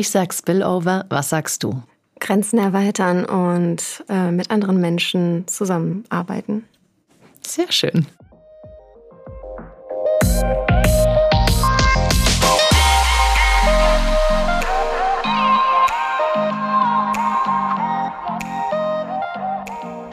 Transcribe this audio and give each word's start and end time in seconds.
Ich 0.00 0.08
sag 0.08 0.32
Spillover, 0.32 1.04
was 1.10 1.28
sagst 1.28 1.62
du? 1.62 1.82
Grenzen 2.20 2.58
erweitern 2.58 3.26
und 3.26 4.02
äh, 4.08 4.30
mit 4.30 4.50
anderen 4.50 4.80
Menschen 4.80 5.46
zusammenarbeiten. 5.46 6.64
Sehr 7.46 7.70
schön. 7.70 8.06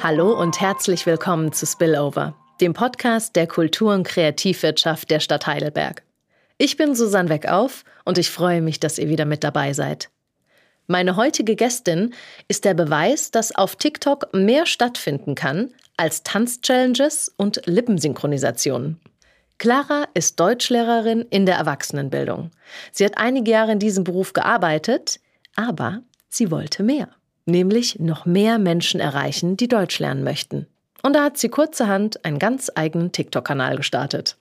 Hallo 0.04 0.38
und 0.38 0.60
herzlich 0.60 1.06
willkommen 1.06 1.54
zu 1.54 1.66
Spillover, 1.66 2.36
dem 2.60 2.74
Podcast 2.74 3.38
der 3.38 3.48
Kultur- 3.48 3.94
und 3.94 4.06
Kreativwirtschaft 4.06 5.10
der 5.10 5.22
Stadt 5.22 5.48
Heidelberg. 5.48 6.04
Ich 6.58 6.76
bin 6.76 6.94
Susanne 6.94 7.30
Weckauf 7.30 7.86
und 8.08 8.18
ich 8.18 8.30
freue 8.30 8.62
mich, 8.62 8.80
dass 8.80 8.98
ihr 8.98 9.10
wieder 9.10 9.26
mit 9.26 9.44
dabei 9.44 9.74
seid. 9.74 10.10
Meine 10.88 11.18
heutige 11.18 11.56
Gästin 11.56 12.14
ist 12.48 12.66
der 12.66 12.74
Beweis, 12.74 13.32
dass 13.32 13.54
auf 13.54 13.76
TikTok 13.76 14.34
mehr 14.34 14.66
stattfinden 14.66 15.36
kann 15.36 15.74
als 15.98 16.24
Tanzchallenges 16.24 17.34
und 17.36 17.62
Lippensynchronisationen. 17.66 19.00
Clara 19.58 20.06
ist 20.14 20.40
Deutschlehrerin 20.40 21.26
in 21.30 21.46
der 21.46 21.56
Erwachsenenbildung. 21.56 22.52
Sie 22.92 23.04
hat 23.04 23.18
einige 23.18 23.52
Jahre 23.52 23.74
in 23.74 23.80
diesem 23.80 24.04
Beruf 24.04 24.34
gearbeitet, 24.34 25.20
aber 25.56 26.02
sie 26.30 26.52
wollte 26.52 26.84
mehr 26.84 27.10
nämlich 27.48 28.00
noch 28.00 28.26
mehr 28.26 28.60
Menschen 28.60 29.00
erreichen, 29.00 29.58
die 29.58 29.68
Deutsch 29.68 30.00
lernen 30.00 30.24
möchten. 30.24 30.68
Und 31.02 31.16
da 31.16 31.24
hat 31.24 31.38
sie 31.38 31.50
kurzerhand 31.50 32.24
einen 32.26 32.40
ganz 32.40 32.70
eigenen 32.76 33.12
TikTok-Kanal 33.12 33.78
gestartet. 33.78 34.38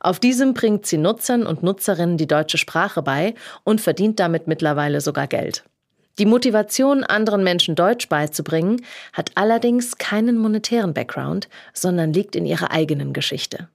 Auf 0.00 0.18
diesem 0.18 0.54
bringt 0.54 0.86
sie 0.86 0.98
Nutzern 0.98 1.46
und 1.46 1.62
Nutzerinnen 1.62 2.16
die 2.16 2.26
deutsche 2.26 2.58
Sprache 2.58 3.02
bei 3.02 3.34
und 3.64 3.80
verdient 3.80 4.20
damit 4.20 4.46
mittlerweile 4.46 5.00
sogar 5.00 5.26
Geld. 5.26 5.64
Die 6.18 6.26
Motivation, 6.26 7.04
anderen 7.04 7.42
Menschen 7.42 7.74
Deutsch 7.74 8.08
beizubringen, 8.08 8.82
hat 9.12 9.30
allerdings 9.34 9.96
keinen 9.96 10.36
monetären 10.36 10.92
Background, 10.92 11.48
sondern 11.72 12.12
liegt 12.12 12.36
in 12.36 12.44
ihrer 12.44 12.70
eigenen 12.70 13.12
Geschichte. 13.12 13.68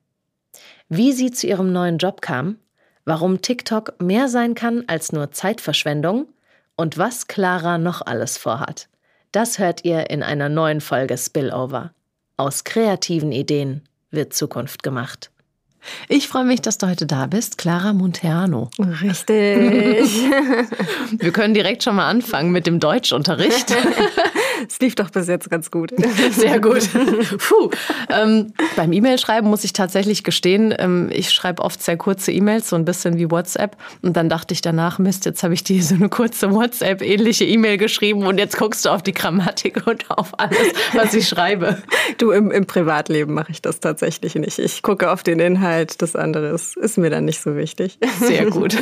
Wie 0.87 1.13
sie 1.13 1.31
zu 1.31 1.47
ihrem 1.47 1.71
neuen 1.71 1.97
Job 1.97 2.21
kam, 2.21 2.57
warum 3.05 3.41
TikTok 3.41 3.99
mehr 4.01 4.27
sein 4.27 4.53
kann 4.53 4.83
als 4.87 5.11
nur 5.11 5.31
Zeitverschwendung 5.31 6.27
und 6.75 6.97
was 6.97 7.27
Clara 7.27 7.77
noch 7.77 8.01
alles 8.05 8.37
vorhat. 8.37 8.87
Das 9.31 9.59
hört 9.59 9.83
ihr 9.83 10.09
in 10.09 10.23
einer 10.23 10.47
neuen 10.47 10.79
Folge 10.79 11.17
Spillover. 11.17 11.91
Aus 12.37 12.63
kreativen 12.63 13.31
Ideen 13.31 13.81
wird 14.11 14.33
Zukunft 14.33 14.83
gemacht. 14.83 15.31
Ich 16.07 16.27
freue 16.27 16.45
mich, 16.45 16.61
dass 16.61 16.77
du 16.77 16.87
heute 16.87 17.05
da 17.05 17.27
bist, 17.27 17.57
Clara 17.57 17.93
Monteano. 17.93 18.69
Richtig. 18.79 19.35
Wir 21.11 21.31
können 21.31 21.53
direkt 21.53 21.83
schon 21.83 21.95
mal 21.95 22.07
anfangen 22.09 22.51
mit 22.51 22.67
dem 22.67 22.79
Deutschunterricht. 22.79 23.75
Es 24.67 24.79
lief 24.79 24.95
doch 24.95 25.09
bis 25.09 25.27
jetzt 25.27 25.49
ganz 25.49 25.71
gut. 25.71 25.91
Sehr 26.31 26.59
gut. 26.59 26.89
Puh. 27.39 27.69
Ähm, 28.09 28.53
beim 28.75 28.91
E-Mail-Schreiben 28.91 29.49
muss 29.49 29.63
ich 29.63 29.73
tatsächlich 29.73 30.23
gestehen, 30.23 30.73
ähm, 30.77 31.09
ich 31.11 31.31
schreibe 31.31 31.61
oft 31.61 31.81
sehr 31.81 31.97
kurze 31.97 32.31
E-Mails, 32.31 32.69
so 32.69 32.75
ein 32.75 32.85
bisschen 32.85 33.17
wie 33.17 33.29
WhatsApp. 33.29 33.77
Und 34.01 34.17
dann 34.17 34.29
dachte 34.29 34.53
ich 34.53 34.61
danach, 34.61 34.99
Mist, 34.99 35.25
jetzt 35.25 35.43
habe 35.43 35.53
ich 35.53 35.63
dir 35.63 35.81
so 35.83 35.95
eine 35.95 36.09
kurze 36.09 36.51
WhatsApp-ähnliche 36.53 37.45
E-Mail 37.45 37.77
geschrieben 37.77 38.25
und 38.25 38.37
jetzt 38.37 38.57
guckst 38.57 38.85
du 38.85 38.89
auf 38.89 39.03
die 39.03 39.13
Grammatik 39.13 39.85
und 39.87 40.09
auf 40.09 40.39
alles, 40.39 40.73
was 40.93 41.13
ich 41.13 41.27
schreibe. 41.27 41.81
Du, 42.17 42.31
im, 42.31 42.51
im 42.51 42.65
Privatleben 42.65 43.33
mache 43.33 43.51
ich 43.51 43.61
das 43.61 43.79
tatsächlich 43.79 44.35
nicht. 44.35 44.59
Ich 44.59 44.81
gucke 44.81 45.11
auf 45.11 45.23
den 45.23 45.39
Inhalt, 45.39 46.01
das 46.01 46.15
andere 46.15 46.47
ist, 46.47 46.77
ist 46.77 46.97
mir 46.97 47.09
dann 47.09 47.25
nicht 47.25 47.41
so 47.41 47.55
wichtig. 47.55 47.97
Sehr 48.19 48.47
gut. 48.47 48.77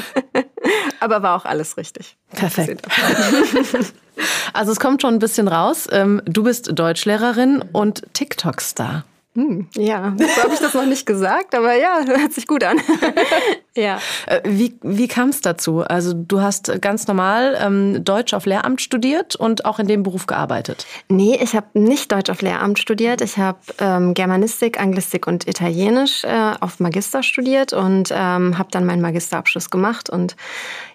Aber 0.99 1.21
war 1.21 1.35
auch 1.35 1.45
alles 1.45 1.77
richtig. 1.77 2.17
Perfekt. 2.31 2.87
Also 4.53 4.71
es 4.71 4.80
kommt 4.80 5.02
schon 5.02 5.16
ein 5.16 5.19
bisschen 5.19 5.47
raus. 5.47 5.88
Ähm, 5.91 6.21
du 6.25 6.44
bist 6.44 6.77
Deutschlehrerin 6.77 7.63
und 7.71 8.03
TikTok-Star. 8.13 9.03
Hm, 9.36 9.67
ja, 9.75 10.13
so 10.18 10.44
habe 10.44 10.53
ich 10.53 10.62
das 10.62 10.73
noch 10.73 10.85
nicht 10.85 11.06
gesagt, 11.06 11.56
aber 11.56 11.75
ja, 11.75 12.00
hört 12.07 12.31
sich 12.31 12.47
gut 12.47 12.63
an. 12.63 12.79
ja. 13.75 14.00
Äh, 14.28 14.40
wie, 14.46 14.78
wie 14.81 15.09
kam 15.09 15.28
es 15.28 15.41
dazu? 15.41 15.81
Also 15.81 16.13
du 16.13 16.41
hast 16.41 16.81
ganz 16.81 17.07
normal 17.07 17.57
ähm, 17.62 18.06
Deutsch 18.06 18.34
auf 18.34 18.45
Lehramt 18.45 18.81
studiert 18.81 19.35
und 19.35 19.66
auch 19.66 19.78
in 19.79 19.88
dem 19.88 20.03
Beruf 20.03 20.25
gearbeitet? 20.25 20.88
Nee, 21.09 21.38
ich 21.41 21.53
habe 21.53 21.68
nicht 21.74 22.13
Deutsch 22.13 22.29
auf 22.29 22.41
Lehramt 22.41 22.79
studiert. 22.79 23.19
Ich 23.19 23.38
habe 23.38 23.59
ähm, 23.79 24.13
Germanistik, 24.13 24.79
Anglistik 24.79 25.28
und 25.28 25.45
Italienisch 25.50 26.24
äh, 26.24 26.53
auf 26.62 26.79
Magister 26.79 27.22
studiert 27.22 27.74
und 27.74 28.12
ähm, 28.13 28.57
habe 28.57 28.69
dann 28.72 28.85
meinen 28.85 29.01
Magisterabschluss 29.01 29.69
gemacht 29.69 30.09
und 30.09 30.38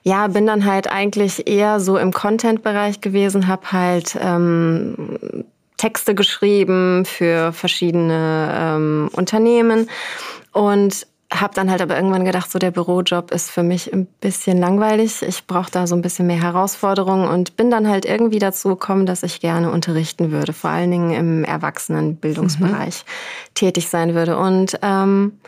ja, 0.03 0.29
bin 0.29 0.47
dann 0.47 0.65
halt 0.65 0.91
eigentlich 0.91 1.47
eher 1.47 1.79
so 1.79 1.99
im 1.99 2.11
Content-Bereich 2.11 3.03
gewesen, 3.03 3.49
habe 3.49 3.71
halt 3.71 4.17
ähm, 4.19 5.45
Texte 5.81 6.15
geschrieben 6.15 7.07
für 7.07 7.55
verschiedene 7.55 8.53
ähm, 8.55 9.11
Unternehmen 9.15 9.89
und 10.53 11.07
habe 11.33 11.55
dann 11.55 11.71
halt 11.71 11.81
aber 11.81 11.97
irgendwann 11.97 12.27
gedacht, 12.27 12.51
so 12.51 12.59
der 12.59 12.71
Bürojob 12.71 13.31
ist 13.31 13.51
für 13.51 13.63
mich 13.63 13.91
ein 13.91 14.05
bisschen 14.21 14.59
langweilig. 14.59 15.23
Ich 15.23 15.47
brauche 15.47 15.71
da 15.71 15.87
so 15.87 15.95
ein 15.95 16.03
bisschen 16.03 16.27
mehr 16.27 16.43
Herausforderungen 16.43 17.27
und 17.27 17.57
bin 17.57 17.71
dann 17.71 17.89
halt 17.89 18.05
irgendwie 18.05 18.41
dazu 18.41 18.69
gekommen, 18.69 19.07
dass 19.07 19.23
ich 19.23 19.41
gerne 19.41 19.71
unterrichten 19.71 20.33
würde, 20.33 20.53
vor 20.53 20.69
allen 20.69 20.91
Dingen 20.91 21.13
im 21.13 21.45
Erwachsenenbildungsbereich 21.45 23.05
mhm. 23.07 23.55
tätig 23.55 23.89
sein 23.89 24.15
würde. 24.15 24.37
Und 24.37 24.79
ähm, 24.83 25.39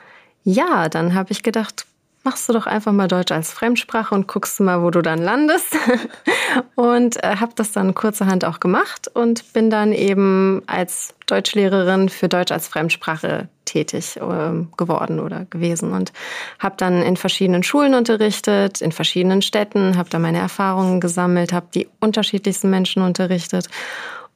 ja, 0.45 0.89
dann 0.89 1.15
habe 1.15 1.33
ich 1.33 1.43
gedacht, 1.43 1.85
machst 2.25 2.49
du 2.49 2.53
doch 2.53 2.67
einfach 2.67 2.93
mal 2.93 3.09
Deutsch 3.09 3.33
als 3.33 3.53
Fremdsprache 3.53 4.15
und 4.15 4.29
guckst 4.29 4.61
mal, 4.61 4.83
wo 4.83 4.91
du 4.91 5.03
dann 5.03 5.19
landest. 5.19 5.77
und 6.75 7.23
äh, 7.23 7.37
habe 7.37 7.53
das 7.57 7.73
dann 7.73 7.95
kurzerhand 7.95 8.45
auch 8.45 8.61
gemacht 8.61 9.09
und 9.13 9.53
bin 9.53 9.71
dann 9.71 9.93
eben 9.93 10.63
als 10.67 11.15
Deutschlehrerin 11.27 12.09
für 12.09 12.29
Deutsch 12.29 12.53
als 12.53 12.69
Fremdsprache 12.69 13.49
tätig 13.65 14.17
äh, 14.17 14.67
geworden 14.77 15.21
oder 15.21 15.47
gewesen 15.47 15.93
und 15.93 16.13
habe 16.59 16.75
dann 16.77 17.03
in 17.03 17.17
verschiedenen 17.17 17.63
Schulen 17.63 17.95
unterrichtet, 17.95 18.81
in 18.81 18.93
verschiedenen 18.93 19.43
Städten, 19.43 19.97
habe 19.97 20.11
da 20.11 20.19
meine 20.19 20.39
Erfahrungen 20.39 21.01
gesammelt, 21.01 21.53
habe 21.53 21.67
die 21.75 21.89
unterschiedlichsten 22.01 22.71
Menschen 22.71 23.03
unterrichtet 23.03 23.69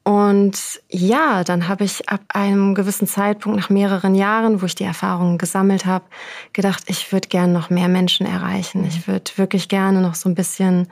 und 0.07 0.81
ja, 0.89 1.43
dann 1.43 1.67
habe 1.67 1.83
ich 1.83 2.07
ab 2.07 2.21
einem 2.29 2.75
gewissen 2.75 3.07
Zeitpunkt, 3.07 3.59
nach 3.59 3.69
mehreren 3.69 4.15
Jahren, 4.15 4.61
wo 4.61 4.65
ich 4.65 4.73
die 4.73 4.85
Erfahrungen 4.85 5.37
gesammelt 5.37 5.85
habe, 5.85 6.05
gedacht, 6.53 6.85
ich 6.87 7.11
würde 7.11 7.27
gerne 7.27 7.51
noch 7.51 7.69
mehr 7.69 7.89
Menschen 7.89 8.25
erreichen. 8.25 8.85
Ich 8.85 9.09
würde 9.09 9.29
wirklich 9.35 9.67
gerne 9.67 9.99
noch 9.99 10.15
so 10.15 10.29
ein 10.29 10.33
bisschen 10.33 10.87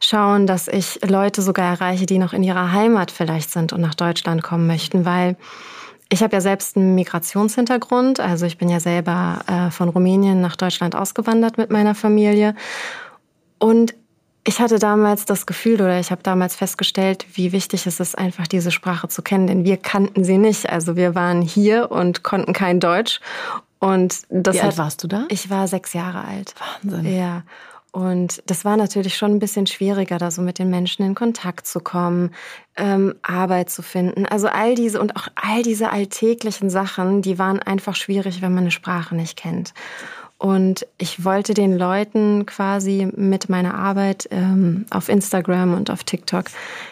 schauen, 0.00 0.48
dass 0.48 0.66
ich 0.66 0.98
Leute 1.06 1.42
sogar 1.42 1.74
erreiche, 1.74 2.06
die 2.06 2.18
noch 2.18 2.32
in 2.32 2.42
ihrer 2.42 2.72
Heimat 2.72 3.12
vielleicht 3.12 3.52
sind 3.52 3.72
und 3.72 3.82
nach 3.82 3.94
Deutschland 3.94 4.42
kommen 4.42 4.66
möchten, 4.66 5.04
weil 5.04 5.36
ich 6.08 6.24
habe 6.24 6.34
ja 6.34 6.40
selbst 6.40 6.76
einen 6.76 6.96
Migrationshintergrund. 6.96 8.18
Also 8.18 8.46
ich 8.46 8.58
bin 8.58 8.68
ja 8.68 8.80
selber 8.80 9.44
äh, 9.46 9.70
von 9.70 9.90
Rumänien 9.90 10.40
nach 10.40 10.56
Deutschland 10.56 10.96
ausgewandert 10.96 11.56
mit 11.56 11.70
meiner 11.70 11.94
Familie. 11.94 12.56
Und 13.60 13.94
ich 14.46 14.60
hatte 14.60 14.78
damals 14.78 15.24
das 15.24 15.44
Gefühl 15.44 15.80
oder 15.80 15.98
ich 15.98 16.12
habe 16.12 16.22
damals 16.22 16.54
festgestellt, 16.54 17.26
wie 17.34 17.50
wichtig 17.50 17.86
es 17.86 17.98
ist, 17.98 18.16
einfach 18.16 18.46
diese 18.46 18.70
Sprache 18.70 19.08
zu 19.08 19.20
kennen, 19.20 19.48
denn 19.48 19.64
wir 19.64 19.76
kannten 19.76 20.24
sie 20.24 20.38
nicht. 20.38 20.70
Also 20.70 20.94
wir 20.94 21.16
waren 21.16 21.42
hier 21.42 21.90
und 21.90 22.22
konnten 22.22 22.52
kein 22.52 22.78
Deutsch. 22.78 23.20
Und 23.80 24.22
das 24.30 24.54
wie 24.54 24.60
alt 24.60 24.72
hat, 24.72 24.78
warst 24.78 25.02
du 25.02 25.08
da? 25.08 25.26
Ich 25.28 25.50
war 25.50 25.66
sechs 25.66 25.92
Jahre 25.92 26.24
alt. 26.24 26.54
Wahnsinn. 26.82 27.16
Ja. 27.16 27.42
Und 27.90 28.42
das 28.46 28.64
war 28.64 28.76
natürlich 28.76 29.16
schon 29.16 29.32
ein 29.32 29.38
bisschen 29.38 29.66
schwieriger, 29.66 30.18
da 30.18 30.30
so 30.30 30.42
mit 30.42 30.58
den 30.58 30.70
Menschen 30.70 31.04
in 31.04 31.14
Kontakt 31.14 31.66
zu 31.66 31.80
kommen, 31.80 32.30
ähm, 32.76 33.14
Arbeit 33.22 33.70
zu 33.70 33.82
finden. 33.82 34.26
Also 34.26 34.48
all 34.48 34.74
diese 34.74 35.00
und 35.00 35.16
auch 35.16 35.28
all 35.34 35.62
diese 35.62 35.90
alltäglichen 35.90 36.70
Sachen, 36.70 37.22
die 37.22 37.38
waren 37.38 37.58
einfach 37.58 37.96
schwierig, 37.96 38.42
wenn 38.42 38.52
man 38.52 38.64
eine 38.64 38.70
Sprache 38.70 39.16
nicht 39.16 39.36
kennt. 39.36 39.72
Und 40.38 40.86
ich 40.98 41.24
wollte 41.24 41.54
den 41.54 41.78
Leuten 41.78 42.44
quasi 42.44 43.08
mit 43.16 43.48
meiner 43.48 43.74
Arbeit 43.74 44.28
ähm, 44.30 44.84
auf 44.90 45.08
Instagram 45.08 45.72
und 45.72 45.90
auf 45.90 46.04
TikTok 46.04 46.46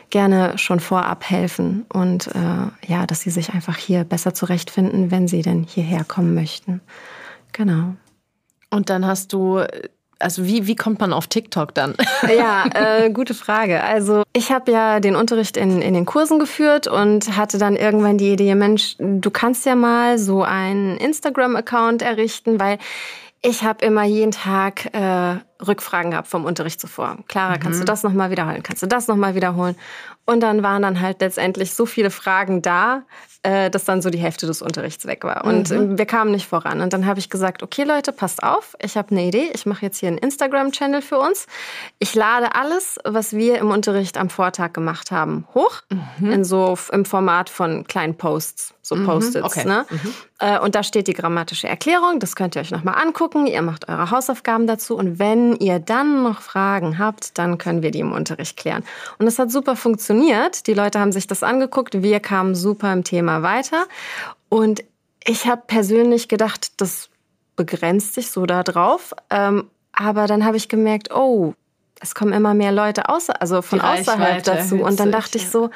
gerne 0.09 0.57
schon 0.57 0.81
vorab 0.81 1.29
helfen 1.29 1.85
und 1.93 2.29
äh, 2.29 2.91
ja, 2.91 3.07
dass 3.07 3.21
sie 3.21 3.31
sich 3.31 3.53
einfach 3.53 3.77
hier 3.77 4.05
besser 4.05 4.33
zurechtfinden, 4.33 5.11
wenn 5.11 5.29
sie 5.29 5.43
denn 5.43 5.65
hierher 5.65 6.05
kommen 6.05 6.35
möchten. 6.35 6.81
Genau. 7.53 7.95
Und 8.71 8.89
dann 8.89 9.07
hast 9.07 9.35
du 9.35 9.63
also 10.21 10.47
wie, 10.47 10.67
wie 10.67 10.77
kommt 10.77 11.01
man 11.01 11.13
auf 11.13 11.27
TikTok 11.27 11.75
dann? 11.75 11.95
Ja, 12.35 12.65
äh, 12.73 13.11
gute 13.11 13.35
Frage. 13.35 13.83
Also 13.85 14.23
ich 14.33 14.51
habe 14.51 14.73
ja 14.73 14.99
den 15.01 15.15
Unterricht 15.15 15.59
in, 15.59 15.83
in 15.83 15.93
den 15.93 16.07
Kursen 16.07 16.39
geführt 16.39 16.87
und 16.87 17.37
hatte 17.37 17.59
dann 17.59 17.77
irgendwann 17.77 18.17
die 18.17 18.33
Idee, 18.33 18.55
Mensch, 18.55 18.97
du 18.99 19.31
kannst 19.31 19.67
ja 19.67 19.75
mal 19.75 20.19
so 20.19 20.43
einen 20.43 20.97
Instagram-Account 20.97 22.01
errichten, 22.01 22.59
weil 22.59 22.79
ich 23.45 23.63
habe 23.63 23.85
immer 23.85 24.05
jeden 24.05 24.33
Tag 24.33 24.87
äh, 24.95 25.37
Rückfragen 25.67 26.13
gehabt 26.13 26.29
vom 26.29 26.45
Unterricht 26.45 26.81
zuvor. 26.81 27.19
Clara, 27.29 27.59
kannst 27.59 27.81
du 27.81 27.83
mhm. 27.83 27.87
das 27.87 28.03
nochmal 28.03 28.31
wiederholen? 28.31 28.63
Kannst 28.63 28.83
du 28.83 28.87
das 28.87 29.09
nochmal 29.09 29.35
wiederholen? 29.35 29.77
Und 30.27 30.41
dann 30.41 30.63
waren 30.63 30.83
dann 30.83 31.01
halt 31.01 31.21
letztendlich 31.21 31.75
so 31.75 31.85
viele 31.85 32.11
Fragen 32.11 32.63
da, 32.63 33.03
äh, 33.43 33.69
dass 33.69 33.85
dann 33.85 34.01
so 34.01 34.09
die 34.09 34.19
Hälfte 34.19 34.47
des 34.47 34.63
Unterrichts 34.63 35.05
weg 35.07 35.23
war. 35.23 35.45
Und 35.45 35.71
mhm. 35.71 35.99
wir 35.99 36.07
kamen 36.07 36.31
nicht 36.31 36.49
voran. 36.49 36.81
Und 36.81 36.95
dann 36.95 37.05
habe 37.05 37.19
ich 37.19 37.29
gesagt, 37.29 37.63
okay 37.63 37.85
Leute, 37.85 38.11
passt 38.11 38.43
auf, 38.43 38.75
ich 38.81 38.97
habe 38.97 39.11
eine 39.11 39.25
Idee. 39.25 39.51
Ich 39.53 39.67
mache 39.67 39.85
jetzt 39.85 39.99
hier 39.99 40.09
einen 40.09 40.17
Instagram-Channel 40.17 41.03
für 41.03 41.19
uns. 41.19 41.47
Ich 41.99 42.15
lade 42.15 42.55
alles, 42.55 42.99
was 43.05 43.35
wir 43.35 43.59
im 43.59 43.71
Unterricht 43.71 44.17
am 44.17 44.31
Vortag 44.31 44.73
gemacht 44.73 45.11
haben, 45.11 45.47
hoch. 45.55 45.83
Mhm. 46.19 46.33
In 46.33 46.45
so 46.45 46.79
im 46.91 47.05
Format 47.05 47.51
von 47.51 47.87
kleinen 47.87 48.17
Posts, 48.17 48.73
so 48.81 48.97
mhm. 48.97 49.05
Post-its. 49.05 49.45
Okay. 49.45 49.69
Ne? 49.69 49.85
Mhm. 49.91 50.15
Äh, 50.39 50.59
und 50.61 50.75
da 50.75 50.83
steht 50.83 51.07
die 51.07 51.13
grammatische 51.13 51.69
Erklärung. 51.69 52.21
Das 52.21 52.37
könnt 52.37 52.57
ihr 52.57 52.63
euch 52.63 52.71
nochmal 52.71 52.95
angucken. 52.95 53.47
Ihr 53.47 53.61
macht 53.61 53.91
eure 53.91 54.11
Hausaufgaben 54.11 54.67
dazu. 54.67 54.97
Und 54.97 55.19
wenn 55.19 55.54
ihr 55.59 55.79
dann 55.79 56.23
noch 56.23 56.41
Fragen 56.41 56.99
habt, 56.99 57.39
dann 57.39 57.59
können 57.59 57.83
wir 57.83 57.91
die 57.91 58.01
im 58.01 58.13
Unterricht 58.13 58.57
klären. 58.57 58.85
Und 59.19 59.27
das 59.27 59.39
hat 59.39 59.51
super 59.51 59.77
funktioniert. 59.77 60.67
Die 60.67 60.75
Leute 60.75 61.01
haben 61.01 61.13
sich 61.13 61.27
das 61.27 61.43
angeguckt. 61.43 62.03
Wir 62.03 62.21
kamen 62.21 62.55
super 62.55 62.93
im 62.93 63.05
Thema 63.05 63.43
weiter. 63.43 63.87
Und 64.49 64.85
ich 65.25 65.47
habe 65.47 65.63
persönlich 65.67 66.29
gedacht, 66.29 66.81
das 66.81 67.09
begrenzt 67.57 68.15
sich 68.15 68.31
so 68.31 68.47
da 68.47 68.63
drauf. 68.63 69.15
Ähm, 69.31 69.71
aber 69.93 70.27
dann 70.27 70.45
habe 70.45 70.57
ich 70.57 70.69
gemerkt, 70.69 71.15
oh, 71.15 71.55
es 72.01 72.15
kommen 72.15 72.33
immer 72.33 72.55
mehr 72.55 72.73
Leute 72.73 73.09
außer, 73.09 73.41
also 73.41 73.63
von 73.63 73.81
außerhalb 73.81 74.43
dazu. 74.43 74.77
Und 74.77 75.01
dann 75.01 75.13
dachte 75.13 75.39
ich 75.39 75.49
so, 75.49 75.71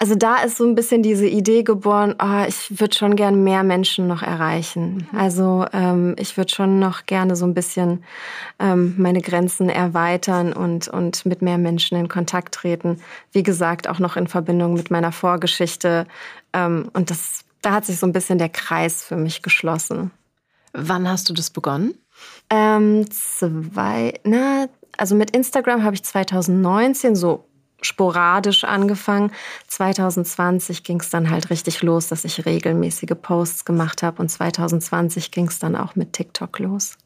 also 0.00 0.14
da 0.14 0.36
ist 0.42 0.56
so 0.56 0.64
ein 0.64 0.76
bisschen 0.76 1.02
diese 1.02 1.26
Idee 1.26 1.64
geboren, 1.64 2.14
oh, 2.22 2.44
ich 2.46 2.78
würde 2.78 2.96
schon 2.96 3.16
gern 3.16 3.42
mehr 3.42 3.64
Menschen 3.64 4.06
noch 4.06 4.22
erreichen. 4.22 5.08
Mhm. 5.10 5.18
Also 5.18 5.66
ähm, 5.72 6.14
ich 6.18 6.36
würde 6.36 6.54
schon 6.54 6.78
noch 6.78 7.06
gerne 7.06 7.34
so 7.34 7.44
ein 7.44 7.54
bisschen 7.54 8.04
ähm, 8.60 8.94
meine 8.96 9.20
Grenzen 9.20 9.68
erweitern 9.68 10.52
und, 10.52 10.86
und 10.86 11.26
mit 11.26 11.42
mehr 11.42 11.58
Menschen 11.58 11.98
in 11.98 12.08
Kontakt 12.08 12.54
treten. 12.54 13.00
Wie 13.32 13.42
gesagt, 13.42 13.88
auch 13.88 13.98
noch 13.98 14.16
in 14.16 14.28
Verbindung 14.28 14.74
mit 14.74 14.92
meiner 14.92 15.10
Vorgeschichte. 15.10 16.06
Ähm, 16.52 16.90
und 16.92 17.10
das, 17.10 17.44
da 17.60 17.72
hat 17.72 17.84
sich 17.84 17.98
so 17.98 18.06
ein 18.06 18.12
bisschen 18.12 18.38
der 18.38 18.50
Kreis 18.50 19.02
für 19.02 19.16
mich 19.16 19.42
geschlossen. 19.42 20.12
Wann 20.72 21.08
hast 21.08 21.28
du 21.28 21.34
das 21.34 21.50
begonnen? 21.50 21.94
Ähm, 22.50 23.10
zwei, 23.10 24.14
na, 24.22 24.66
also 24.96 25.16
mit 25.16 25.32
Instagram 25.32 25.82
habe 25.82 25.96
ich 25.96 26.04
2019 26.04 27.16
so 27.16 27.48
sporadisch 27.82 28.64
angefangen. 28.64 29.32
2020 29.68 30.82
ging 30.82 31.00
es 31.00 31.10
dann 31.10 31.30
halt 31.30 31.50
richtig 31.50 31.82
los, 31.82 32.08
dass 32.08 32.24
ich 32.24 32.44
regelmäßige 32.44 33.14
Posts 33.20 33.64
gemacht 33.64 34.02
habe 34.02 34.20
und 34.20 34.28
2020 34.28 35.30
ging 35.30 35.48
es 35.48 35.58
dann 35.58 35.76
auch 35.76 35.94
mit 35.94 36.12
TikTok 36.12 36.58
los. 36.58 36.96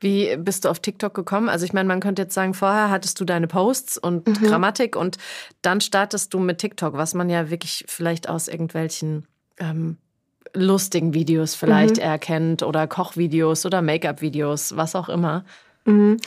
Wie 0.00 0.36
bist 0.36 0.64
du 0.64 0.68
auf 0.68 0.80
TikTok 0.80 1.14
gekommen? 1.14 1.48
Also 1.48 1.64
ich 1.64 1.72
meine, 1.72 1.86
man 1.86 2.00
könnte 2.00 2.22
jetzt 2.22 2.34
sagen, 2.34 2.54
vorher 2.54 2.90
hattest 2.90 3.20
du 3.20 3.24
deine 3.24 3.46
Posts 3.46 3.98
und 3.98 4.26
mhm. 4.26 4.34
Grammatik 4.34 4.96
und 4.96 5.16
dann 5.62 5.80
startest 5.80 6.34
du 6.34 6.40
mit 6.40 6.58
TikTok, 6.58 6.94
was 6.94 7.14
man 7.14 7.30
ja 7.30 7.50
wirklich 7.50 7.84
vielleicht 7.86 8.28
aus 8.28 8.48
irgendwelchen 8.48 9.26
ähm, 9.58 9.96
lustigen 10.54 11.14
Videos 11.14 11.54
vielleicht 11.54 11.96
mhm. 11.96 12.02
erkennt 12.02 12.62
oder 12.64 12.86
Kochvideos 12.88 13.64
oder 13.64 13.80
Make-up-Videos, 13.80 14.76
was 14.76 14.96
auch 14.96 15.08
immer. 15.08 15.44
Mhm. 15.84 16.18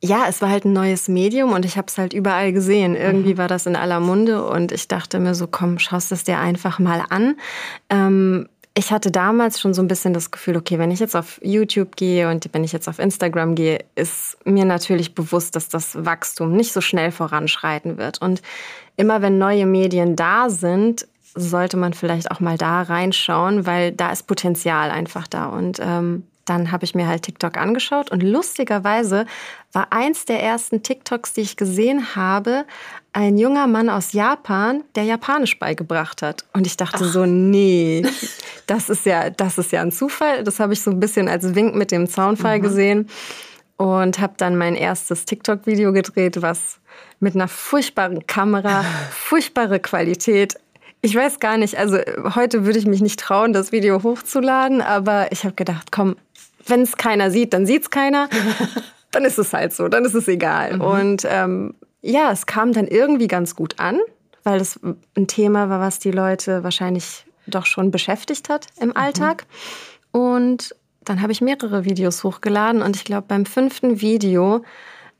Ja, 0.00 0.24
es 0.28 0.42
war 0.42 0.50
halt 0.50 0.64
ein 0.64 0.72
neues 0.72 1.08
Medium 1.08 1.52
und 1.52 1.64
ich 1.64 1.76
habe 1.76 1.86
es 1.88 1.98
halt 1.98 2.12
überall 2.12 2.52
gesehen. 2.52 2.96
Irgendwie 2.96 3.34
mhm. 3.34 3.38
war 3.38 3.48
das 3.48 3.66
in 3.66 3.76
aller 3.76 4.00
Munde 4.00 4.44
und 4.44 4.72
ich 4.72 4.88
dachte 4.88 5.18
mir 5.20 5.34
so, 5.34 5.46
komm, 5.46 5.78
schaust 5.78 6.12
es 6.12 6.24
dir 6.24 6.38
einfach 6.38 6.78
mal 6.78 7.04
an. 7.08 7.36
Ähm, 7.90 8.48
ich 8.74 8.90
hatte 8.90 9.10
damals 9.10 9.60
schon 9.60 9.74
so 9.74 9.82
ein 9.82 9.88
bisschen 9.88 10.14
das 10.14 10.30
Gefühl, 10.30 10.56
okay, 10.56 10.78
wenn 10.78 10.90
ich 10.90 11.00
jetzt 11.00 11.14
auf 11.14 11.38
YouTube 11.42 11.96
gehe 11.96 12.30
und 12.30 12.48
wenn 12.52 12.64
ich 12.64 12.72
jetzt 12.72 12.88
auf 12.88 12.98
Instagram 12.98 13.54
gehe, 13.54 13.84
ist 13.94 14.38
mir 14.46 14.64
natürlich 14.64 15.14
bewusst, 15.14 15.56
dass 15.56 15.68
das 15.68 16.04
Wachstum 16.04 16.52
nicht 16.52 16.72
so 16.72 16.80
schnell 16.80 17.12
voranschreiten 17.12 17.98
wird. 17.98 18.22
Und 18.22 18.40
immer 18.96 19.20
wenn 19.20 19.36
neue 19.36 19.66
Medien 19.66 20.16
da 20.16 20.48
sind, 20.48 21.06
sollte 21.34 21.76
man 21.76 21.92
vielleicht 21.92 22.30
auch 22.30 22.40
mal 22.40 22.56
da 22.56 22.82
reinschauen, 22.82 23.66
weil 23.66 23.92
da 23.92 24.10
ist 24.10 24.26
Potenzial 24.26 24.90
einfach 24.90 25.26
da. 25.26 25.46
Und 25.46 25.78
ähm, 25.82 26.24
dann 26.44 26.72
habe 26.72 26.84
ich 26.84 26.94
mir 26.94 27.06
halt 27.06 27.22
TikTok 27.22 27.56
angeschaut 27.56 28.10
und 28.10 28.22
lustigerweise 28.22 29.26
war 29.72 29.88
eins 29.90 30.24
der 30.24 30.42
ersten 30.42 30.82
TikToks, 30.82 31.34
die 31.34 31.42
ich 31.42 31.56
gesehen 31.56 32.14
habe, 32.16 32.64
ein 33.12 33.36
junger 33.36 33.66
Mann 33.66 33.88
aus 33.88 34.12
Japan, 34.12 34.82
der 34.94 35.04
Japanisch 35.04 35.58
beigebracht 35.58 36.22
hat. 36.22 36.44
Und 36.52 36.66
ich 36.66 36.76
dachte 36.76 37.04
Ach. 37.04 37.12
so, 37.12 37.26
nee, 37.26 38.04
das 38.66 38.88
ist 38.88 39.06
ja, 39.06 39.30
das 39.30 39.58
ist 39.58 39.72
ja 39.72 39.82
ein 39.82 39.92
Zufall. 39.92 40.44
Das 40.44 40.60
habe 40.60 40.72
ich 40.72 40.82
so 40.82 40.90
ein 40.90 41.00
bisschen 41.00 41.28
als 41.28 41.54
Wink 41.54 41.74
mit 41.74 41.90
dem 41.90 42.08
Zaunfall 42.08 42.58
mhm. 42.58 42.62
gesehen 42.62 43.08
und 43.76 44.18
habe 44.18 44.34
dann 44.36 44.56
mein 44.56 44.74
erstes 44.74 45.24
TikTok-Video 45.24 45.92
gedreht, 45.92 46.42
was 46.42 46.80
mit 47.20 47.34
einer 47.34 47.48
furchtbaren 47.48 48.26
Kamera, 48.26 48.84
furchtbare 49.10 49.78
Qualität, 49.78 50.56
ich 51.04 51.16
weiß 51.16 51.40
gar 51.40 51.56
nicht, 51.56 51.76
also 51.76 51.98
heute 52.36 52.64
würde 52.64 52.78
ich 52.78 52.86
mich 52.86 53.02
nicht 53.02 53.18
trauen, 53.18 53.52
das 53.52 53.72
Video 53.72 54.04
hochzuladen, 54.04 54.80
aber 54.80 55.32
ich 55.32 55.42
habe 55.42 55.54
gedacht, 55.54 55.90
komm, 55.90 56.14
wenn 56.66 56.82
es 56.82 56.96
keiner 56.96 57.30
sieht, 57.30 57.52
dann 57.52 57.66
sieht 57.66 57.82
es 57.82 57.90
keiner. 57.90 58.28
dann 59.10 59.24
ist 59.24 59.38
es 59.38 59.52
halt 59.52 59.72
so, 59.72 59.88
dann 59.88 60.04
ist 60.04 60.14
es 60.14 60.28
egal. 60.28 60.76
Mhm. 60.76 60.80
Und 60.80 61.26
ähm, 61.28 61.74
ja, 62.00 62.32
es 62.32 62.46
kam 62.46 62.72
dann 62.72 62.88
irgendwie 62.88 63.28
ganz 63.28 63.54
gut 63.54 63.78
an, 63.78 64.00
weil 64.42 64.60
es 64.60 64.80
ein 65.16 65.26
Thema 65.26 65.68
war, 65.68 65.80
was 65.80 65.98
die 65.98 66.10
Leute 66.10 66.64
wahrscheinlich 66.64 67.24
doch 67.46 67.66
schon 67.66 67.90
beschäftigt 67.90 68.48
hat 68.48 68.66
im 68.80 68.88
mhm. 68.88 68.96
Alltag. 68.96 69.46
Mhm. 70.12 70.20
Und 70.20 70.74
dann 71.04 71.22
habe 71.22 71.32
ich 71.32 71.40
mehrere 71.40 71.84
Videos 71.84 72.24
hochgeladen 72.24 72.82
und 72.82 72.96
ich 72.96 73.04
glaube, 73.04 73.26
beim 73.28 73.44
fünften 73.44 74.00
Video 74.00 74.64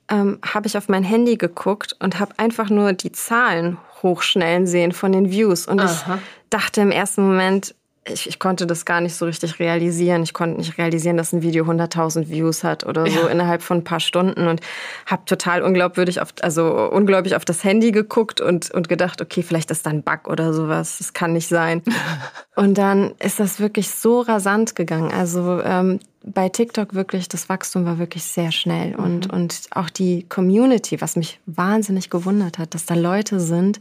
ähm, 0.08 0.38
habe 0.44 0.66
ich 0.66 0.76
auf 0.76 0.88
mein 0.88 1.02
Handy 1.02 1.36
geguckt 1.36 1.96
und 1.98 2.18
habe 2.20 2.34
einfach 2.38 2.70
nur 2.70 2.92
die 2.92 3.12
Zahlen 3.12 3.78
hochschnellen 4.02 4.66
sehen 4.66 4.92
von 4.92 5.12
den 5.12 5.30
Views. 5.30 5.66
Und 5.66 5.80
Aha. 5.80 5.90
ich 6.14 6.22
dachte 6.50 6.80
im 6.80 6.90
ersten 6.90 7.22
Moment, 7.26 7.74
ich, 8.04 8.28
ich, 8.28 8.38
konnte 8.40 8.66
das 8.66 8.84
gar 8.84 9.00
nicht 9.00 9.14
so 9.14 9.26
richtig 9.26 9.60
realisieren. 9.60 10.24
Ich 10.24 10.34
konnte 10.34 10.58
nicht 10.58 10.76
realisieren, 10.76 11.16
dass 11.16 11.32
ein 11.32 11.42
Video 11.42 11.64
100.000 11.64 12.28
Views 12.28 12.64
hat 12.64 12.84
oder 12.84 13.06
so 13.06 13.20
ja. 13.20 13.26
innerhalb 13.28 13.62
von 13.62 13.78
ein 13.78 13.84
paar 13.84 14.00
Stunden 14.00 14.48
und 14.48 14.60
habe 15.06 15.24
total 15.24 15.62
unglaubwürdig 15.62 16.20
auf, 16.20 16.34
also 16.42 16.90
unglaublich 16.90 17.36
auf 17.36 17.44
das 17.44 17.62
Handy 17.62 17.92
geguckt 17.92 18.40
und, 18.40 18.72
und 18.72 18.88
gedacht, 18.88 19.20
okay, 19.20 19.42
vielleicht 19.42 19.70
ist 19.70 19.86
da 19.86 19.90
ein 19.90 20.02
Bug 20.02 20.26
oder 20.26 20.52
sowas. 20.52 20.98
Das 20.98 21.12
kann 21.12 21.32
nicht 21.32 21.46
sein. 21.46 21.82
und 22.56 22.76
dann 22.76 23.12
ist 23.20 23.38
das 23.38 23.60
wirklich 23.60 23.90
so 23.90 24.20
rasant 24.20 24.74
gegangen. 24.74 25.12
Also 25.12 25.62
ähm, 25.62 26.00
bei 26.24 26.48
TikTok 26.48 26.94
wirklich, 26.94 27.28
das 27.28 27.48
Wachstum 27.48 27.84
war 27.84 27.98
wirklich 27.98 28.24
sehr 28.24 28.50
schnell 28.50 28.96
mhm. 28.96 29.04
und, 29.04 29.32
und 29.32 29.60
auch 29.70 29.90
die 29.90 30.24
Community, 30.28 31.00
was 31.00 31.14
mich 31.14 31.38
wahnsinnig 31.46 32.10
gewundert 32.10 32.58
hat, 32.58 32.74
dass 32.74 32.84
da 32.84 32.94
Leute 32.94 33.38
sind, 33.38 33.80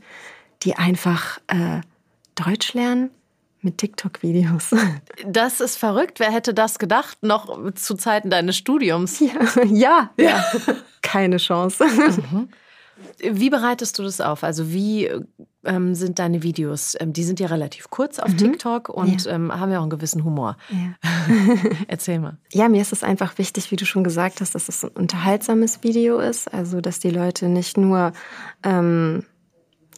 die 0.61 0.75
einfach 0.75 1.39
äh, 1.47 1.81
Deutsch 2.35 2.75
lernen 2.75 3.09
mit 3.61 3.77
TikTok-Videos. 3.77 4.71
Das 5.25 5.61
ist 5.61 5.77
verrückt. 5.77 6.19
Wer 6.19 6.31
hätte 6.31 6.53
das 6.53 6.79
gedacht, 6.79 7.21
noch 7.21 7.73
zu 7.75 7.95
Zeiten 7.95 8.29
deines 8.29 8.57
Studiums? 8.57 9.19
Ja, 9.19 9.29
ja, 9.65 10.09
ja. 10.17 10.43
keine 11.01 11.37
Chance. 11.37 11.85
Mhm. 11.85 12.49
Wie 13.19 13.49
bereitest 13.49 13.99
du 13.99 14.03
das 14.03 14.19
auf? 14.19 14.43
Also 14.43 14.71
wie 14.71 15.09
ähm, 15.63 15.95
sind 15.95 16.19
deine 16.19 16.43
Videos? 16.43 16.95
Ähm, 16.99 17.13
die 17.13 17.23
sind 17.23 17.39
ja 17.39 17.47
relativ 17.47 17.89
kurz 17.89 18.19
auf 18.19 18.31
mhm. 18.31 18.37
TikTok 18.37 18.89
und 18.89 19.25
ja. 19.25 19.33
ähm, 19.33 19.51
haben 19.51 19.71
ja 19.71 19.77
auch 19.77 19.83
einen 19.83 19.91
gewissen 19.91 20.23
Humor. 20.23 20.57
Ja. 20.69 21.35
Erzähl 21.87 22.19
mal. 22.19 22.37
Ja, 22.51 22.67
mir 22.67 22.81
ist 22.81 22.93
es 22.93 23.03
einfach 23.03 23.37
wichtig, 23.37 23.71
wie 23.71 23.75
du 23.75 23.85
schon 23.85 24.03
gesagt 24.03 24.41
hast, 24.41 24.55
dass 24.55 24.69
es 24.69 24.83
ein 24.83 24.91
unterhaltsames 24.91 25.83
Video 25.83 26.19
ist. 26.19 26.51
Also 26.51 26.81
dass 26.81 26.99
die 26.99 27.11
Leute 27.11 27.47
nicht 27.47 27.77
nur 27.77 28.13
ähm, 28.63 29.23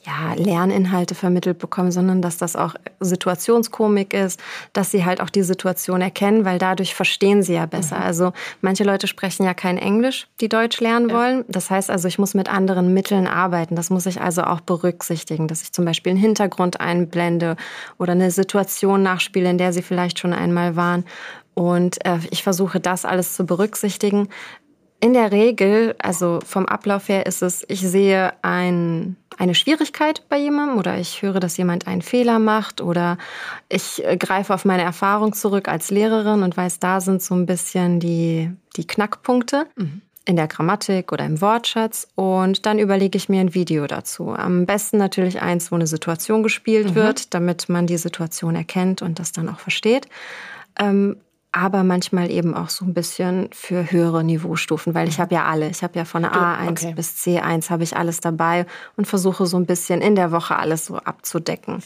ja, 0.05 0.33
Lerninhalte 0.35 1.15
vermittelt 1.15 1.59
bekommen, 1.59 1.91
sondern 1.91 2.21
dass 2.21 2.37
das 2.37 2.55
auch 2.55 2.75
Situationskomik 2.99 4.13
ist, 4.13 4.39
dass 4.73 4.91
sie 4.91 5.05
halt 5.05 5.21
auch 5.21 5.29
die 5.29 5.43
Situation 5.43 6.01
erkennen, 6.01 6.45
weil 6.45 6.59
dadurch 6.59 6.93
verstehen 6.93 7.41
sie 7.41 7.53
ja 7.53 7.65
besser. 7.65 7.97
Mhm. 7.97 8.03
Also 8.03 8.33
manche 8.61 8.83
Leute 8.83 9.07
sprechen 9.07 9.43
ja 9.43 9.53
kein 9.53 9.77
Englisch, 9.77 10.27
die 10.41 10.49
Deutsch 10.49 10.81
lernen 10.81 11.09
ja. 11.09 11.15
wollen. 11.15 11.45
Das 11.47 11.69
heißt 11.69 11.89
also, 11.89 12.07
ich 12.07 12.19
muss 12.19 12.33
mit 12.33 12.49
anderen 12.49 12.93
Mitteln 12.93 13.27
arbeiten. 13.27 13.75
Das 13.75 13.89
muss 13.89 14.05
ich 14.05 14.19
also 14.19 14.43
auch 14.43 14.61
berücksichtigen, 14.61 15.47
dass 15.47 15.61
ich 15.61 15.71
zum 15.71 15.85
Beispiel 15.85 16.11
einen 16.11 16.21
Hintergrund 16.21 16.81
einblende 16.81 17.55
oder 17.97 18.11
eine 18.11 18.31
Situation 18.31 19.03
nachspiele, 19.03 19.49
in 19.49 19.57
der 19.57 19.71
sie 19.71 19.81
vielleicht 19.81 20.19
schon 20.19 20.33
einmal 20.33 20.75
waren. 20.75 21.05
Und 21.55 22.03
äh, 22.05 22.17
ich 22.31 22.43
versuche 22.43 22.79
das 22.79 23.05
alles 23.05 23.35
zu 23.35 23.45
berücksichtigen. 23.45 24.29
In 25.03 25.11
der 25.11 25.33
Regel, 25.33 25.95
also 25.99 26.39
vom 26.45 26.65
Ablauf 26.65 27.09
her 27.09 27.25
ist 27.25 27.41
es, 27.41 27.65
ich 27.67 27.81
sehe 27.81 28.31
ein 28.41 29.17
eine 29.37 29.53
Schwierigkeit 29.53 30.23
bei 30.29 30.37
jemandem 30.37 30.77
oder 30.77 30.97
ich 30.97 31.21
höre, 31.21 31.41
dass 31.41 31.57
jemand 31.57 31.87
einen 31.87 32.01
Fehler 32.01 32.39
macht 32.39 32.79
oder 32.79 33.17
ich 33.67 34.01
äh, 34.05 34.15
greife 34.15 34.53
auf 34.53 34.63
meine 34.63 34.83
Erfahrung 34.83 35.33
zurück 35.33 35.67
als 35.67 35.91
Lehrerin 35.91 36.41
und 36.41 36.55
weiß, 36.55 36.79
da 36.79 37.01
sind 37.01 37.21
so 37.21 37.35
ein 37.35 37.45
bisschen 37.45 37.99
die, 37.99 38.49
die 38.77 38.87
Knackpunkte. 38.87 39.65
Mhm 39.75 40.01
in 40.25 40.37
der 40.37 40.47
Grammatik 40.47 41.11
oder 41.11 41.25
im 41.25 41.41
Wortschatz 41.41 42.07
und 42.15 42.65
dann 42.65 42.79
überlege 42.79 43.17
ich 43.17 43.27
mir 43.27 43.41
ein 43.41 43.53
Video 43.53 43.87
dazu. 43.87 44.29
Am 44.29 44.65
besten 44.65 44.97
natürlich 44.97 45.41
eins, 45.41 45.69
wo 45.69 45.75
eine 45.75 45.85
Situation 45.85 46.43
gespielt 46.43 46.91
mhm. 46.91 46.95
wird, 46.95 47.33
damit 47.33 47.67
man 47.67 47.87
die 47.87 47.97
Situation 47.97 48.55
erkennt 48.55 49.01
und 49.01 49.19
das 49.19 49.33
dann 49.33 49.49
auch 49.49 49.59
versteht. 49.59 50.07
Ähm, 50.79 51.17
aber 51.53 51.83
manchmal 51.83 52.31
eben 52.31 52.55
auch 52.55 52.69
so 52.69 52.83
ein 52.83 52.95
bisschen 52.95 53.47
für 53.53 53.91
höhere 53.91 54.23
Niveaustufen, 54.23 54.95
weil 54.95 55.07
ich 55.07 55.19
habe 55.19 55.35
ja 55.35 55.45
alle. 55.45 55.69
Ich 55.69 55.83
habe 55.83 55.97
ja 55.97 56.03
von 56.03 56.25
A1 56.25 56.69
okay. 56.69 56.93
bis 56.95 57.15
C1 57.17 57.69
habe 57.69 57.83
ich 57.83 57.95
alles 57.95 58.19
dabei 58.19 58.65
und 58.97 59.05
versuche 59.05 59.45
so 59.45 59.55
ein 59.57 59.67
bisschen 59.67 60.01
in 60.01 60.15
der 60.15 60.31
Woche 60.31 60.57
alles 60.57 60.87
so 60.87 60.97
abzudecken. 60.97 61.83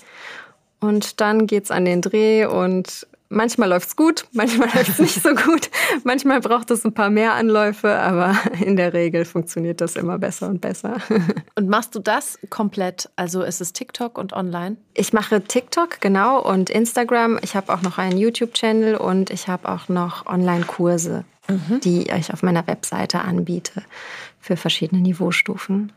Und 0.79 1.19
dann 1.19 1.47
geht's 1.47 1.69
an 1.69 1.83
den 1.83 2.01
Dreh 2.01 2.45
und 2.45 3.07
Manchmal 3.29 3.69
läuft's 3.69 3.96
gut, 3.96 4.25
manchmal 4.31 4.69
läuft's 4.74 5.00
nicht 5.00 5.22
so 5.22 5.29
gut. 5.29 5.69
Manchmal 6.03 6.39
braucht 6.39 6.72
es 6.72 6.86
ein 6.86 6.93
paar 6.93 7.10
mehr 7.10 7.34
Anläufe, 7.34 7.98
aber 8.00 8.38
in 8.62 8.77
der 8.77 8.93
Regel 8.93 9.25
funktioniert 9.25 9.81
das 9.81 9.96
immer 9.96 10.17
besser 10.17 10.48
und 10.48 10.62
besser. 10.62 10.98
Und 11.55 11.69
machst 11.69 11.96
du 11.96 12.00
das 12.00 12.39
komplett? 12.50 13.10
Also 13.15 13.41
ist 13.41 13.62
es 13.62 13.74
TikTok 13.74 14.17
und 14.17 14.34
online? 14.34 14.77
Ich 14.93 15.12
mache 15.12 15.41
TikTok, 15.41 16.01
genau, 16.01 16.39
und 16.41 16.69
Instagram. 16.69 17.39
Ich 17.41 17.55
habe 17.55 17.74
auch 17.74 17.81
noch 17.81 17.98
einen 17.98 18.17
YouTube-Channel 18.17 18.96
und 18.96 19.31
ich 19.31 19.48
habe 19.48 19.69
auch 19.69 19.89
noch 19.89 20.27
Online-Kurse, 20.27 21.25
mhm. 21.48 21.79
die 21.81 22.10
ich 22.10 22.31
auf 22.31 22.43
meiner 22.43 22.67
Webseite 22.67 23.22
anbiete 23.22 23.84
für 24.39 24.55
verschiedene 24.55 25.01
Niveaustufen. 25.01 25.91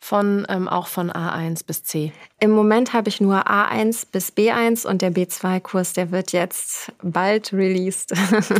Von 0.00 0.46
ähm, 0.48 0.68
auch 0.68 0.86
von 0.86 1.10
A1 1.10 1.66
bis 1.66 1.84
C? 1.84 2.12
Im 2.40 2.50
Moment 2.50 2.92
habe 2.92 3.08
ich 3.08 3.20
nur 3.20 3.46
A1 3.48 4.06
bis 4.12 4.32
B1 4.32 4.86
und 4.86 5.02
der 5.02 5.12
B2-Kurs, 5.12 5.94
der 5.94 6.10
wird 6.10 6.32
jetzt 6.32 6.92
bald 7.02 7.52
released. 7.52 8.12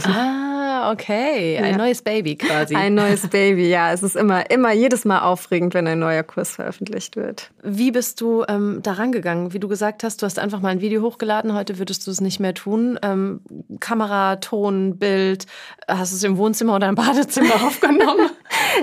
Ah, 0.07 0.56
okay. 0.91 1.59
Ein 1.59 1.73
ja. 1.73 1.77
neues 1.77 2.03
Baby 2.03 2.37
quasi. 2.37 2.75
Ein 2.75 2.95
neues 2.95 3.29
Baby, 3.29 3.69
ja. 3.69 3.93
Es 3.93 4.03
ist 4.03 4.17
immer, 4.17 4.51
immer 4.51 4.73
jedes 4.73 5.05
Mal 5.05 5.21
aufregend, 5.21 5.75
wenn 5.75 5.87
ein 5.87 5.99
neuer 5.99 6.23
Kurs 6.23 6.53
veröffentlicht 6.53 7.17
wird. 7.17 7.51
Wie 7.63 7.91
bist 7.91 8.21
du 8.21 8.45
ähm, 8.49 8.81
daran 8.83 9.13
gegangen? 9.13 9.53
Wie 9.53 9.59
du 9.59 9.69
gesagt 9.69 10.05
hast, 10.05 10.23
du 10.23 10.27
hast 10.27 10.39
einfach 10.39 10.61
mal 10.61 10.71
ein 10.71 10.81
Video 10.81 11.03
hochgeladen, 11.03 11.55
heute 11.55 11.79
würdest 11.79 12.07
du 12.07 12.11
es 12.11 12.21
nicht 12.21 12.41
mehr 12.41 12.55
tun. 12.55 12.99
Ähm, 13.03 13.41
Kamera, 13.81 14.37
Ton, 14.37 14.99
Bild, 14.99 15.47
hast 15.89 16.13
du 16.13 16.17
es 16.17 16.25
im 16.25 16.37
Wohnzimmer 16.37 16.77
oder 16.77 16.89
im 16.89 16.95
Badezimmer 16.95 17.55
aufgenommen? 17.67 18.31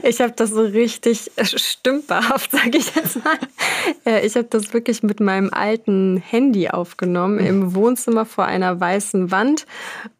Ich 0.03 0.21
habe 0.21 0.33
das 0.35 0.49
so 0.49 0.61
richtig 0.61 1.31
stümperhaft, 1.37 2.51
sage 2.51 2.77
ich 2.77 2.95
jetzt 2.95 3.23
mal. 3.23 3.37
Äh, 4.05 4.25
ich 4.25 4.35
habe 4.35 4.47
das 4.49 4.73
wirklich 4.73 5.03
mit 5.03 5.19
meinem 5.19 5.49
alten 5.51 6.17
Handy 6.17 6.69
aufgenommen 6.69 7.39
im 7.39 7.75
Wohnzimmer 7.75 8.25
vor 8.25 8.45
einer 8.45 8.79
weißen 8.79 9.31
Wand. 9.31 9.65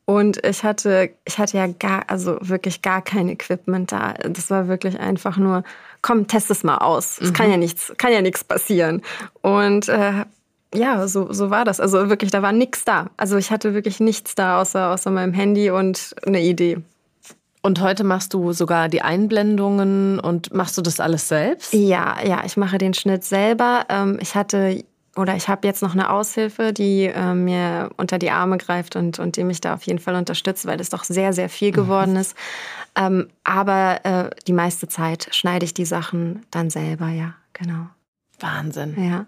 Und 0.06 0.46
ich 0.46 0.64
hatte, 0.64 1.12
ich 1.26 1.38
hatte 1.38 1.58
ja 1.58 1.68
gar, 1.68 2.04
also 2.08 2.38
wirklich 2.42 2.82
gar 2.82 3.02
kein 3.02 3.30
Equipment 3.30 3.92
da. 3.92 4.14
Das 4.14 4.50
war 4.50 4.68
wirklich 4.68 5.00
einfach 5.00 5.38
nur, 5.38 5.64
komm, 6.02 6.28
test 6.28 6.52
es 6.52 6.64
mal 6.64 6.78
aus. 6.80 7.20
Es 7.22 7.30
mhm. 7.30 7.34
kann 7.34 7.52
ja 7.52 7.58
nichts, 7.58 7.94
kann 7.98 8.12
ja 8.12 8.22
nichts 8.22 8.44
passieren. 8.44 9.02
Und 9.42 9.88
äh, 9.88 10.26
ja, 10.76 11.08
so, 11.08 11.32
so 11.32 11.50
war 11.50 11.64
das. 11.64 11.80
Also 11.80 12.10
wirklich, 12.10 12.32
da 12.32 12.42
war 12.42 12.52
nichts 12.52 12.84
da. 12.84 13.12
Also 13.16 13.38
ich 13.38 13.52
hatte 13.52 13.74
wirklich 13.74 14.00
nichts 14.00 14.36
da 14.36 14.60
außer, 14.60 14.92
außer 14.92 15.10
meinem 15.10 15.34
Handy 15.34 15.70
und 15.70 16.16
eine 16.26 16.42
Idee. 16.42 16.80
Und 17.62 17.80
heute 17.80 18.04
machst 18.04 18.34
du 18.34 18.52
sogar 18.52 18.90
die 18.90 19.02
Einblendungen 19.02 20.20
und 20.20 20.54
machst 20.54 20.78
du 20.78 20.82
das 20.82 21.00
alles 21.00 21.30
selbst? 21.30 21.74
Ja, 21.74 22.18
ja, 22.22 22.42
ich 22.46 22.58
mache 22.58 22.78
den 22.78 22.94
Schnitt 22.94 23.24
selber. 23.24 23.86
Ähm, 23.88 24.18
ich 24.22 24.36
hatte 24.36 24.84
oder 25.16 25.36
ich 25.36 25.48
habe 25.48 25.68
jetzt 25.68 25.82
noch 25.82 25.94
eine 25.94 26.10
Aushilfe, 26.10 26.74
die 26.74 27.06
äh, 27.06 27.34
mir 27.34 27.92
unter 27.98 28.18
die 28.18 28.32
Arme 28.32 28.58
greift 28.58 28.96
und, 28.96 29.20
und 29.20 29.38
die 29.38 29.44
mich 29.44 29.62
da 29.62 29.76
auf 29.76 29.84
jeden 29.84 30.00
Fall 30.00 30.16
unterstützt, 30.16 30.66
weil 30.66 30.80
es 30.80 30.90
doch 30.90 31.04
sehr, 31.04 31.34
sehr 31.34 31.50
viel 31.50 31.70
mhm. 31.70 31.76
geworden 31.76 32.16
ist. 32.16 32.36
Ähm, 32.96 33.30
aber 33.44 34.06
äh, 34.06 34.30
die 34.48 34.54
meiste 34.54 34.88
Zeit 34.88 35.28
schneide 35.32 35.66
ich 35.66 35.74
die 35.74 35.86
Sachen 35.86 36.46
dann 36.50 36.70
selber, 36.70 37.10
ja, 37.10 37.36
genau. 37.54 37.88
Wahnsinn. 38.40 38.96
Ja. 38.98 39.26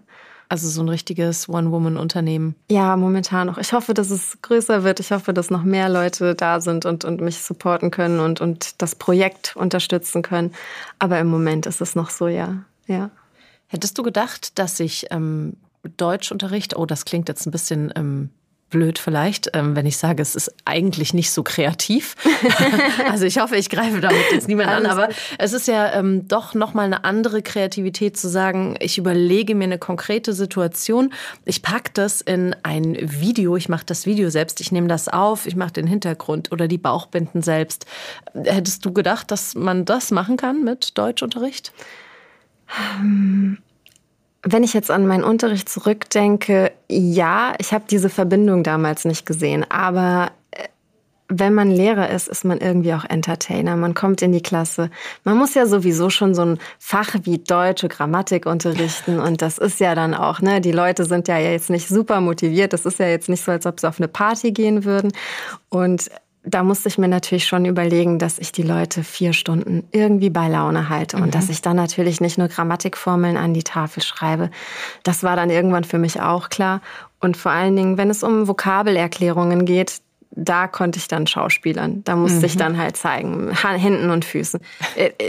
Also 0.48 0.68
so 0.68 0.80
ein 0.82 0.88
richtiges 0.88 1.48
One-Woman-Unternehmen. 1.48 2.54
Ja, 2.70 2.96
momentan 2.96 3.48
noch. 3.48 3.58
Ich 3.58 3.72
hoffe, 3.72 3.94
dass 3.94 4.10
es 4.10 4.38
größer 4.42 4.84
wird. 4.84 5.00
Ich 5.00 5.10
hoffe, 5.10 5.32
dass 5.32 5.50
noch 5.50 5.64
mehr 5.64 5.88
Leute 5.88 6.36
da 6.36 6.60
sind 6.60 6.84
und, 6.84 7.04
und 7.04 7.20
mich 7.20 7.42
supporten 7.42 7.90
können 7.90 8.20
und, 8.20 8.40
und 8.40 8.80
das 8.80 8.94
Projekt 8.94 9.56
unterstützen 9.56 10.22
können. 10.22 10.52
Aber 11.00 11.18
im 11.18 11.26
Moment 11.26 11.66
ist 11.66 11.80
es 11.80 11.96
noch 11.96 12.10
so, 12.10 12.28
ja. 12.28 12.62
ja. 12.86 13.10
Hättest 13.66 13.98
du 13.98 14.04
gedacht, 14.04 14.56
dass 14.60 14.76
sich 14.76 15.06
ähm, 15.10 15.56
Deutschunterricht, 15.88 16.76
oh, 16.76 16.86
das 16.86 17.04
klingt 17.04 17.28
jetzt 17.28 17.46
ein 17.46 17.50
bisschen 17.50 17.92
ähm, 17.96 18.30
blöd 18.68 18.98
vielleicht, 18.98 19.50
ähm, 19.54 19.76
wenn 19.76 19.86
ich 19.86 19.96
sage, 19.96 20.20
es 20.20 20.34
ist 20.34 20.52
eigentlich 20.64 21.14
nicht 21.14 21.30
so 21.30 21.44
kreativ. 21.44 22.16
also 23.10 23.24
ich 23.24 23.38
hoffe, 23.38 23.56
ich 23.56 23.70
greife 23.70 24.00
damit 24.00 24.32
jetzt 24.32 24.48
niemand 24.48 24.70
an, 24.70 24.86
aber 24.86 25.08
es 25.38 25.52
ist 25.52 25.68
ja 25.68 25.92
ähm, 25.92 26.26
doch 26.26 26.54
nochmal 26.54 26.86
eine 26.86 27.04
andere 27.04 27.42
Kreativität 27.42 28.16
zu 28.16 28.28
sagen, 28.28 28.76
ich 28.80 28.98
überlege 28.98 29.54
mir 29.54 29.64
eine 29.64 29.78
konkrete 29.78 30.32
Situation, 30.32 31.12
ich 31.44 31.62
packe 31.62 31.90
das 31.94 32.20
in 32.20 32.56
ein 32.64 32.96
Video, 33.00 33.56
ich 33.56 33.68
mache 33.68 33.86
das 33.86 34.04
Video 34.04 34.30
selbst, 34.30 34.60
ich 34.60 34.72
nehme 34.72 34.88
das 34.88 35.08
auf, 35.08 35.46
ich 35.46 35.54
mache 35.54 35.72
den 35.72 35.86
Hintergrund 35.86 36.50
oder 36.50 36.66
die 36.66 36.78
Bauchbinden 36.78 37.42
selbst. 37.42 37.86
Hättest 38.34 38.84
du 38.84 38.92
gedacht, 38.92 39.30
dass 39.30 39.54
man 39.54 39.84
das 39.84 40.10
machen 40.10 40.36
kann 40.36 40.64
mit 40.64 40.98
Deutschunterricht? 40.98 41.72
Wenn 44.48 44.62
ich 44.62 44.74
jetzt 44.74 44.92
an 44.92 45.08
meinen 45.08 45.24
Unterricht 45.24 45.68
zurückdenke, 45.68 46.70
ja, 46.88 47.54
ich 47.58 47.72
habe 47.72 47.84
diese 47.90 48.08
Verbindung 48.08 48.62
damals 48.62 49.04
nicht 49.04 49.26
gesehen, 49.26 49.66
aber 49.68 50.30
äh, 50.52 50.68
wenn 51.28 51.52
man 51.52 51.68
Lehrer 51.68 52.10
ist, 52.10 52.28
ist 52.28 52.44
man 52.44 52.58
irgendwie 52.58 52.94
auch 52.94 53.04
Entertainer. 53.04 53.74
Man 53.74 53.94
kommt 53.94 54.22
in 54.22 54.30
die 54.30 54.42
Klasse. 54.42 54.88
Man 55.24 55.36
muss 55.36 55.54
ja 55.54 55.66
sowieso 55.66 56.10
schon 56.10 56.36
so 56.36 56.42
ein 56.42 56.58
Fach 56.78 57.16
wie 57.24 57.38
deutsche 57.38 57.88
Grammatik 57.88 58.46
unterrichten. 58.46 59.18
Und 59.18 59.42
das 59.42 59.58
ist 59.58 59.80
ja 59.80 59.96
dann 59.96 60.14
auch, 60.14 60.40
ne, 60.40 60.60
die 60.60 60.70
Leute 60.70 61.06
sind 61.06 61.26
ja 61.26 61.38
jetzt 61.38 61.68
nicht 61.68 61.88
super 61.88 62.20
motiviert. 62.20 62.72
Das 62.72 62.86
ist 62.86 63.00
ja 63.00 63.08
jetzt 63.08 63.28
nicht 63.28 63.42
so, 63.42 63.50
als 63.50 63.66
ob 63.66 63.80
sie 63.80 63.88
auf 63.88 63.98
eine 63.98 64.06
Party 64.06 64.52
gehen 64.52 64.84
würden. 64.84 65.10
Und 65.70 66.08
da 66.46 66.62
musste 66.62 66.88
ich 66.88 66.96
mir 66.96 67.08
natürlich 67.08 67.46
schon 67.46 67.64
überlegen, 67.64 68.18
dass 68.20 68.38
ich 68.38 68.52
die 68.52 68.62
Leute 68.62 69.02
vier 69.02 69.32
Stunden 69.32 69.82
irgendwie 69.90 70.30
bei 70.30 70.48
Laune 70.48 70.88
halte 70.88 71.16
und 71.16 71.26
mhm. 71.26 71.30
dass 71.32 71.48
ich 71.48 71.60
dann 71.60 71.76
natürlich 71.76 72.20
nicht 72.20 72.38
nur 72.38 72.46
Grammatikformeln 72.46 73.36
an 73.36 73.52
die 73.52 73.64
Tafel 73.64 74.02
schreibe. 74.02 74.50
Das 75.02 75.24
war 75.24 75.34
dann 75.34 75.50
irgendwann 75.50 75.84
für 75.84 75.98
mich 75.98 76.20
auch 76.20 76.48
klar. 76.48 76.80
Und 77.20 77.36
vor 77.36 77.50
allen 77.50 77.74
Dingen, 77.74 77.98
wenn 77.98 78.10
es 78.10 78.22
um 78.22 78.46
Vokabelerklärungen 78.46 79.64
geht, 79.64 80.00
da 80.36 80.68
konnte 80.68 80.98
ich 80.98 81.08
dann 81.08 81.26
schauspielern. 81.26 82.02
Da 82.04 82.14
musste 82.14 82.38
mhm. 82.38 82.44
ich 82.44 82.56
dann 82.56 82.76
halt 82.78 82.96
zeigen, 82.96 83.50
Händen 83.52 84.10
und 84.10 84.24
Füßen. 84.24 84.60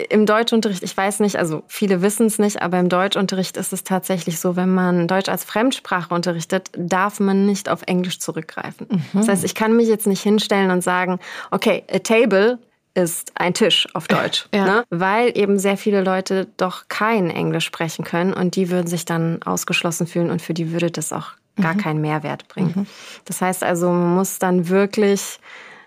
Im 0.10 0.26
Deutschunterricht, 0.26 0.84
ich 0.84 0.96
weiß 0.96 1.22
nicht, 1.22 1.38
also 1.38 1.64
viele 1.68 2.02
wissen 2.02 2.28
es 2.28 2.40
nicht, 2.40 2.62
aber 2.62 2.78
im 2.78 2.90
Deutschunterricht 2.90 3.58
ist 3.58 3.74
es 3.74 3.84
tatsächlich 3.84 4.40
so, 4.40 4.56
wenn 4.56 4.74
man 4.74 5.08
Deutsch 5.08 5.30
als 5.30 5.46
Fremdsprache 5.46 6.14
unterrichtet, 6.14 6.70
darf 6.78 7.20
man 7.20 7.46
nicht 7.46 7.70
auf 7.70 7.82
Englisch 7.88 8.20
zurückgreifen. 8.20 8.88
Mhm. 8.90 9.02
Das 9.14 9.30
heißt, 9.30 9.46
ich 9.46 9.56
kann 9.56 9.76
mich 9.78 9.88
jetzt 9.88 10.08
nicht 10.08 10.22
hinstellen 10.22 10.72
und 10.72 10.84
sagen, 10.84 11.20
okay, 11.52 11.84
a 11.90 12.00
table 12.00 12.60
ist 12.94 13.32
ein 13.36 13.54
Tisch 13.54 13.88
auf 13.94 14.08
Deutsch, 14.08 14.48
ja. 14.54 14.66
ne? 14.66 14.84
weil 14.90 15.38
eben 15.38 15.60
sehr 15.60 15.78
viele 15.78 16.04
Leute 16.04 16.48
doch 16.58 16.88
kein 16.90 17.30
Englisch 17.30 17.66
sprechen 17.66 18.04
können 18.04 18.34
und 18.34 18.56
die 18.56 18.70
würden 18.70 18.88
sich 18.88 19.06
dann 19.06 19.42
ausgeschlossen 19.44 20.08
fühlen 20.08 20.32
und 20.32 20.42
für 20.42 20.54
die 20.54 20.72
würde 20.74 20.92
das 20.92 21.14
auch 21.14 21.34
gar 21.62 21.74
mhm. 21.74 21.80
keinen 21.80 22.02
Mehrwert 22.02 22.48
bringen. 22.48 22.74
Mhm. 22.76 22.86
Das 23.26 23.42
heißt 23.42 23.64
also, 23.64 23.90
man 23.90 24.16
muss 24.16 24.40
dann 24.40 24.70
wirklich 24.70 25.40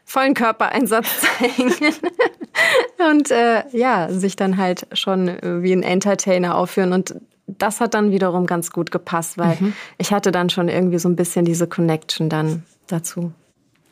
vollen 0.05 0.35
Körpereinsatz 0.35 1.07
zeigen 1.39 1.73
und 3.11 3.31
äh, 3.31 3.65
ja, 3.73 4.09
sich 4.11 4.37
dann 4.37 4.57
halt 4.57 4.87
schon 4.93 5.39
wie 5.43 5.73
ein 5.73 5.83
Entertainer 5.83 6.57
aufführen 6.57 6.93
und 6.93 7.15
das 7.47 7.81
hat 7.81 7.95
dann 7.95 8.11
wiederum 8.11 8.47
ganz 8.47 8.71
gut 8.71 8.91
gepasst, 8.91 9.39
weil 9.39 9.57
mhm. 9.59 9.73
ich 9.99 10.13
hatte 10.13 10.33
dann 10.33 10.51
schon 10.51 10.69
irgendwie 10.69 10.99
so 10.99 11.09
ein 11.09 11.17
bisschen 11.17 11.45
diese 11.45 11.67
Connection 11.67 12.29
dann 12.29 12.65
dazu. 12.87 13.33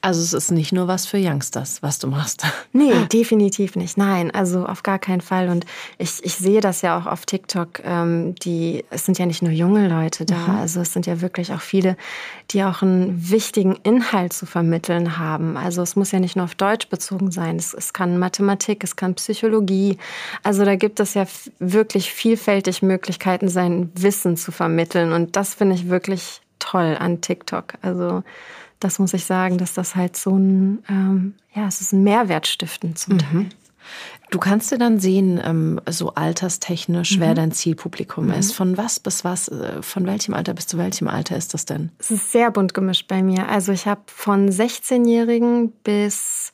Also 0.08 0.22
es 0.22 0.32
ist 0.32 0.50
nicht 0.50 0.72
nur 0.72 0.88
was 0.88 1.04
für 1.04 1.18
Youngsters, 1.18 1.82
was 1.82 1.98
du 1.98 2.06
machst. 2.06 2.42
Nee, 2.72 2.92
definitiv 3.12 3.76
nicht. 3.76 3.98
Nein, 3.98 4.30
also 4.30 4.64
auf 4.64 4.82
gar 4.82 4.98
keinen 4.98 5.20
Fall. 5.20 5.48
Und 5.48 5.66
ich, 5.98 6.24
ich 6.24 6.36
sehe 6.36 6.60
das 6.60 6.80
ja 6.80 6.96
auch 6.96 7.06
auf 7.06 7.26
TikTok. 7.26 7.80
Ähm, 7.84 8.36
die, 8.36 8.84
es 8.90 9.04
sind 9.04 9.18
ja 9.18 9.26
nicht 9.26 9.42
nur 9.42 9.50
junge 9.50 9.88
Leute 9.88 10.24
da, 10.24 10.36
mhm. 10.36 10.56
also 10.60 10.80
es 10.80 10.92
sind 10.92 11.06
ja 11.06 11.20
wirklich 11.20 11.52
auch 11.52 11.60
viele, 11.60 11.96
die 12.50 12.62
auch 12.62 12.80
einen 12.80 13.30
wichtigen 13.30 13.76
Inhalt 13.82 14.32
zu 14.32 14.46
vermitteln 14.46 15.18
haben. 15.18 15.56
Also 15.56 15.82
es 15.82 15.96
muss 15.96 16.12
ja 16.12 16.20
nicht 16.20 16.36
nur 16.36 16.44
auf 16.44 16.54
Deutsch 16.54 16.88
bezogen 16.88 17.30
sein. 17.32 17.56
Es, 17.56 17.74
es 17.74 17.92
kann 17.92 18.16
Mathematik, 18.18 18.84
es 18.84 18.96
kann 18.96 19.14
Psychologie. 19.14 19.98
Also 20.42 20.64
da 20.64 20.76
gibt 20.76 21.00
es 21.00 21.12
ja 21.14 21.26
wirklich 21.58 22.12
vielfältig 22.12 22.80
Möglichkeiten, 22.80 23.48
sein 23.48 23.90
Wissen 23.94 24.38
zu 24.38 24.52
vermitteln. 24.52 25.12
Und 25.12 25.36
das 25.36 25.54
finde 25.54 25.74
ich 25.74 25.90
wirklich 25.90 26.40
toll 26.60 26.96
an 26.98 27.20
TikTok. 27.20 27.74
Also 27.82 28.22
das 28.80 28.98
muss 28.98 29.14
ich 29.14 29.24
sagen, 29.24 29.58
dass 29.58 29.74
das 29.74 29.96
halt 29.96 30.16
so 30.16 30.36
ein, 30.36 30.82
ähm, 30.88 31.34
ja, 31.54 31.66
es 31.66 31.80
ist 31.80 31.92
ein 31.92 32.04
Mehrwert 32.04 32.46
stiften 32.46 32.96
zum 32.96 33.14
mhm. 33.14 33.18
Teil. 33.18 33.46
Du 34.30 34.38
kannst 34.38 34.70
dir 34.70 34.78
dann 34.78 35.00
sehen, 35.00 35.40
ähm, 35.42 35.80
so 35.88 36.14
alterstechnisch, 36.14 37.16
mhm. 37.16 37.20
wer 37.20 37.34
dein 37.34 37.52
Zielpublikum 37.52 38.26
mhm. 38.26 38.34
ist. 38.34 38.52
Von 38.52 38.76
was 38.76 39.00
bis 39.00 39.24
was, 39.24 39.48
äh, 39.48 39.82
von 39.82 40.06
welchem 40.06 40.34
Alter 40.34 40.54
bis 40.54 40.66
zu 40.66 40.76
welchem 40.76 41.08
Alter 41.08 41.36
ist 41.36 41.54
das 41.54 41.64
denn? 41.64 41.90
Es 41.98 42.10
ist 42.10 42.30
sehr 42.30 42.50
bunt 42.50 42.74
gemischt 42.74 43.08
bei 43.08 43.22
mir. 43.22 43.48
Also 43.48 43.72
ich 43.72 43.86
habe 43.86 44.02
von 44.06 44.50
16-Jährigen 44.50 45.72
bis 45.82 46.52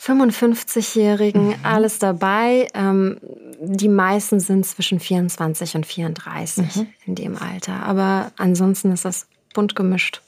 55-Jährigen 0.00 1.48
mhm. 1.48 1.54
alles 1.62 1.98
dabei. 1.98 2.68
Ähm, 2.72 3.18
die 3.60 3.88
meisten 3.88 4.40
sind 4.40 4.64
zwischen 4.64 5.00
24 5.00 5.74
und 5.74 5.86
34 5.86 6.76
mhm. 6.76 6.86
in 7.04 7.14
dem 7.14 7.36
Alter. 7.36 7.82
Aber 7.82 8.32
ansonsten 8.36 8.92
ist 8.92 9.04
das 9.04 9.26
bunt 9.52 9.76
gemischt. 9.76 10.22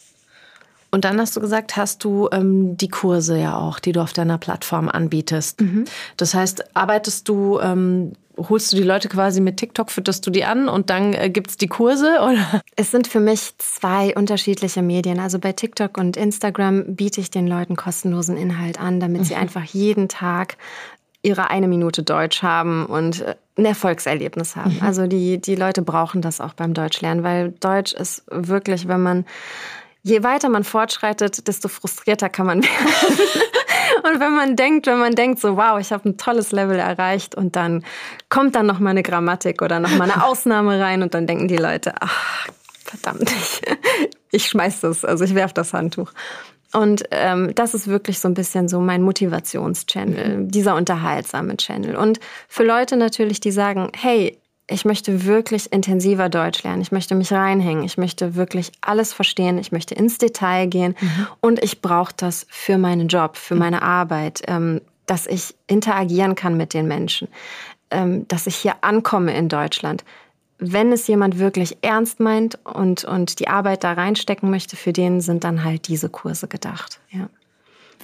Und 0.90 1.04
dann 1.04 1.20
hast 1.20 1.36
du 1.36 1.40
gesagt, 1.40 1.76
hast 1.76 2.02
du 2.04 2.28
ähm, 2.32 2.76
die 2.76 2.88
Kurse 2.88 3.38
ja 3.38 3.56
auch, 3.56 3.78
die 3.78 3.92
du 3.92 4.00
auf 4.00 4.12
deiner 4.12 4.38
Plattform 4.38 4.88
anbietest. 4.88 5.60
Mhm. 5.60 5.84
Das 6.16 6.34
heißt, 6.34 6.76
arbeitest 6.76 7.28
du, 7.28 7.60
ähm, 7.60 8.12
holst 8.36 8.72
du 8.72 8.76
die 8.76 8.84
Leute 8.84 9.08
quasi 9.08 9.40
mit 9.40 9.58
TikTok, 9.58 9.90
fütterst 9.90 10.26
du 10.26 10.30
die 10.30 10.44
an 10.44 10.68
und 10.68 10.88
dann 10.88 11.12
äh, 11.12 11.28
gibt 11.28 11.50
es 11.50 11.56
die 11.58 11.66
Kurse? 11.66 12.18
Oder? 12.22 12.62
Es 12.76 12.90
sind 12.90 13.06
für 13.06 13.20
mich 13.20 13.52
zwei 13.58 14.14
unterschiedliche 14.14 14.80
Medien. 14.80 15.20
Also 15.20 15.38
bei 15.38 15.52
TikTok 15.52 15.98
und 15.98 16.16
Instagram 16.16 16.94
biete 16.94 17.20
ich 17.20 17.30
den 17.30 17.46
Leuten 17.46 17.76
kostenlosen 17.76 18.36
Inhalt 18.36 18.80
an, 18.80 18.98
damit 18.98 19.26
sie 19.26 19.34
mhm. 19.34 19.40
einfach 19.40 19.64
jeden 19.64 20.08
Tag 20.08 20.56
ihre 21.22 21.50
eine 21.50 21.68
Minute 21.68 22.02
Deutsch 22.02 22.42
haben 22.42 22.86
und 22.86 23.22
äh, 23.22 23.34
ein 23.56 23.64
Erfolgserlebnis 23.64 24.56
haben. 24.56 24.76
Mhm. 24.76 24.82
Also 24.82 25.06
die, 25.06 25.38
die 25.38 25.56
Leute 25.56 25.82
brauchen 25.82 26.22
das 26.22 26.40
auch 26.40 26.54
beim 26.54 26.74
Deutschlernen, 26.74 27.24
weil 27.24 27.50
Deutsch 27.60 27.92
ist 27.92 28.22
wirklich, 28.30 28.86
wenn 28.88 29.02
man, 29.02 29.26
je 30.08 30.22
weiter 30.22 30.48
man 30.48 30.64
fortschreitet, 30.64 31.46
desto 31.46 31.68
frustrierter 31.68 32.28
kann 32.28 32.46
man 32.46 32.62
werden. 32.62 33.18
und 34.04 34.20
wenn 34.20 34.34
man 34.34 34.56
denkt, 34.56 34.86
wenn 34.86 34.98
man 34.98 35.14
denkt 35.14 35.40
so, 35.40 35.56
wow, 35.56 35.78
ich 35.78 35.92
habe 35.92 36.08
ein 36.08 36.16
tolles 36.16 36.52
Level 36.52 36.78
erreicht 36.78 37.34
und 37.34 37.56
dann 37.56 37.84
kommt 38.28 38.54
dann 38.54 38.66
noch 38.66 38.78
mal 38.78 38.90
eine 38.90 39.02
Grammatik 39.02 39.62
oder 39.62 39.80
noch 39.80 39.90
mal 39.96 40.10
eine 40.10 40.24
Ausnahme 40.24 40.80
rein 40.80 41.02
und 41.02 41.14
dann 41.14 41.26
denken 41.26 41.48
die 41.48 41.56
Leute, 41.56 41.94
ach, 42.00 42.48
verdammt, 42.84 43.30
ich, 43.30 43.60
ich 44.30 44.46
schmeiß 44.46 44.80
das, 44.80 45.04
also 45.04 45.24
ich 45.24 45.34
werf 45.34 45.52
das 45.52 45.74
Handtuch. 45.74 46.12
Und 46.72 47.04
ähm, 47.12 47.54
das 47.54 47.72
ist 47.72 47.86
wirklich 47.86 48.18
so 48.18 48.28
ein 48.28 48.34
bisschen 48.34 48.68
so 48.68 48.80
mein 48.80 49.02
Motivationschannel, 49.02 50.38
mhm. 50.38 50.50
dieser 50.50 50.74
unterhaltsame 50.74 51.56
Channel. 51.56 51.96
Und 51.96 52.20
für 52.46 52.62
Leute 52.62 52.96
natürlich, 52.96 53.40
die 53.40 53.52
sagen, 53.52 53.90
hey, 53.96 54.38
ich 54.70 54.84
möchte 54.84 55.24
wirklich 55.24 55.72
intensiver 55.72 56.28
Deutsch 56.28 56.62
lernen, 56.62 56.82
ich 56.82 56.92
möchte 56.92 57.14
mich 57.14 57.32
reinhängen, 57.32 57.84
ich 57.84 57.96
möchte 57.96 58.34
wirklich 58.34 58.70
alles 58.80 59.12
verstehen, 59.12 59.58
ich 59.58 59.72
möchte 59.72 59.94
ins 59.94 60.18
Detail 60.18 60.66
gehen 60.66 60.94
mhm. 61.00 61.26
und 61.40 61.64
ich 61.64 61.80
brauche 61.80 62.12
das 62.16 62.46
für 62.50 62.78
meinen 62.78 63.08
Job, 63.08 63.36
für 63.36 63.54
mhm. 63.54 63.60
meine 63.60 63.82
Arbeit, 63.82 64.42
ähm, 64.46 64.80
dass 65.06 65.26
ich 65.26 65.54
interagieren 65.66 66.34
kann 66.34 66.56
mit 66.56 66.74
den 66.74 66.86
Menschen, 66.86 67.28
ähm, 67.90 68.28
dass 68.28 68.46
ich 68.46 68.56
hier 68.56 68.74
ankomme 68.82 69.36
in 69.36 69.48
Deutschland 69.48 70.04
wenn 70.58 70.92
es 70.92 71.06
jemand 71.06 71.38
wirklich 71.38 71.78
ernst 71.82 72.20
meint 72.20 72.58
und, 72.64 73.04
und 73.04 73.38
die 73.38 73.48
Arbeit 73.48 73.84
da 73.84 73.92
reinstecken 73.92 74.50
möchte, 74.50 74.76
für 74.76 74.92
den 74.92 75.20
sind 75.20 75.44
dann 75.44 75.64
halt 75.64 75.86
diese 75.86 76.08
Kurse 76.08 76.48
gedacht. 76.48 77.00
Ja. 77.10 77.28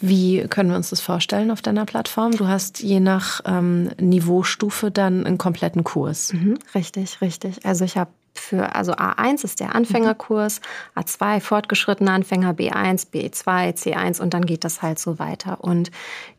Wie 0.07 0.47
können 0.49 0.69
wir 0.69 0.77
uns 0.77 0.91
das 0.91 1.01
vorstellen 1.01 1.51
auf 1.51 1.63
deiner 1.63 1.87
Plattform? 1.87 2.33
Du 2.33 2.47
hast 2.47 2.81
je 2.81 3.01
nach 3.01 3.41
ähm, 3.47 3.91
Niveaustufe 3.99 4.91
dann 4.91 5.25
einen 5.25 5.39
kompletten 5.39 5.83
Kurs. 5.83 6.35
Mhm, 6.35 6.59
richtig, 6.75 7.23
richtig. 7.23 7.65
Also 7.65 7.87
ich 7.87 7.97
habe 7.97 8.11
für, 8.35 8.75
also 8.75 8.93
A1 8.93 9.45
ist 9.45 9.61
der 9.61 9.75
Anfängerkurs, 9.75 10.61
A2 10.95 11.41
fortgeschrittene 11.41 12.11
Anfänger, 12.11 12.53
B1, 12.53 13.13
B2, 13.15 13.77
C1 13.77 14.21
und 14.21 14.35
dann 14.35 14.45
geht 14.45 14.65
das 14.65 14.83
halt 14.83 14.99
so 14.99 15.19
weiter. 15.19 15.65
Und 15.65 15.91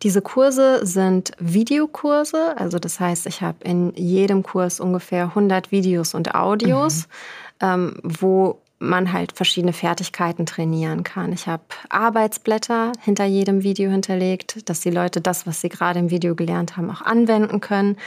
diese 0.04 0.22
Kurse 0.22 0.86
sind 0.86 1.32
Videokurse, 1.40 2.56
also 2.58 2.78
das 2.78 3.00
heißt, 3.00 3.26
ich 3.26 3.42
habe 3.42 3.58
in 3.64 3.94
jedem 3.96 4.44
Kurs 4.44 4.80
ungefähr 4.80 5.24
100 5.24 5.72
Videos 5.72 6.14
und 6.14 6.36
Audios, 6.36 7.08
mhm. 7.62 7.68
ähm, 7.68 8.00
wo 8.04 8.60
man 8.80 9.14
halt 9.14 9.32
verschiedene 9.32 9.74
Fertigkeiten 9.74 10.46
trainieren 10.46 11.04
kann. 11.04 11.32
Ich 11.32 11.48
habe 11.48 11.64
Arbeitsblätter 11.90 12.92
hinter 13.02 13.26
jedem 13.26 13.64
Video 13.64 13.90
hinterlegt, 13.90 14.70
dass 14.70 14.82
die 14.82 14.90
Leute 14.90 15.22
das, 15.22 15.48
was 15.48 15.62
sie 15.62 15.70
gerade 15.70 16.00
im 16.00 16.10
Video 16.10 16.36
gelernt 16.36 16.76
haben, 16.76 16.92
auch 16.92 17.02
anwenden 17.02 17.62
können. 17.62 17.98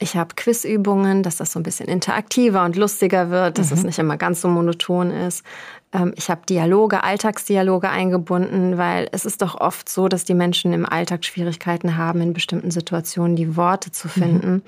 Ich 0.00 0.16
habe 0.16 0.34
Quizübungen, 0.34 1.22
dass 1.22 1.36
das 1.36 1.52
so 1.52 1.60
ein 1.60 1.62
bisschen 1.62 1.88
interaktiver 1.88 2.64
und 2.64 2.76
lustiger 2.76 3.30
wird, 3.30 3.58
dass 3.58 3.70
mhm. 3.70 3.76
es 3.76 3.84
nicht 3.84 3.98
immer 3.98 4.16
ganz 4.16 4.40
so 4.40 4.48
monoton 4.48 5.10
ist. 5.10 5.44
Ähm, 5.92 6.12
ich 6.16 6.28
habe 6.30 6.42
Dialoge, 6.46 7.04
Alltagsdialoge 7.04 7.88
eingebunden, 7.88 8.76
weil 8.76 9.08
es 9.12 9.24
ist 9.24 9.40
doch 9.40 9.54
oft 9.54 9.88
so, 9.88 10.08
dass 10.08 10.24
die 10.24 10.34
Menschen 10.34 10.72
im 10.72 10.84
Alltag 10.84 11.24
Schwierigkeiten 11.24 11.96
haben, 11.96 12.20
in 12.20 12.32
bestimmten 12.32 12.72
Situationen 12.72 13.36
die 13.36 13.56
Worte 13.56 13.92
zu 13.92 14.08
mhm. 14.08 14.10
finden. 14.10 14.52
Mhm. 14.52 14.62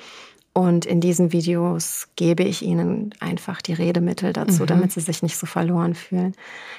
Und 0.57 0.87
in 0.87 1.03
diesen 1.03 1.33
Videos 1.33 2.09
gebe 2.17 2.43
ich 2.43 2.63
ihnen 2.63 3.15
einfach 3.21 3.61
die 3.61 3.75
Redemittel 3.75 4.33
dazu, 4.33 4.63
mhm. 4.63 4.69
damit 4.69 4.93
sie 4.93 5.03
sich 5.03 5.23
nicht 5.23 5.37
so 5.37 5.45
verloren 5.45 5.95
fühlen. 5.95 6.35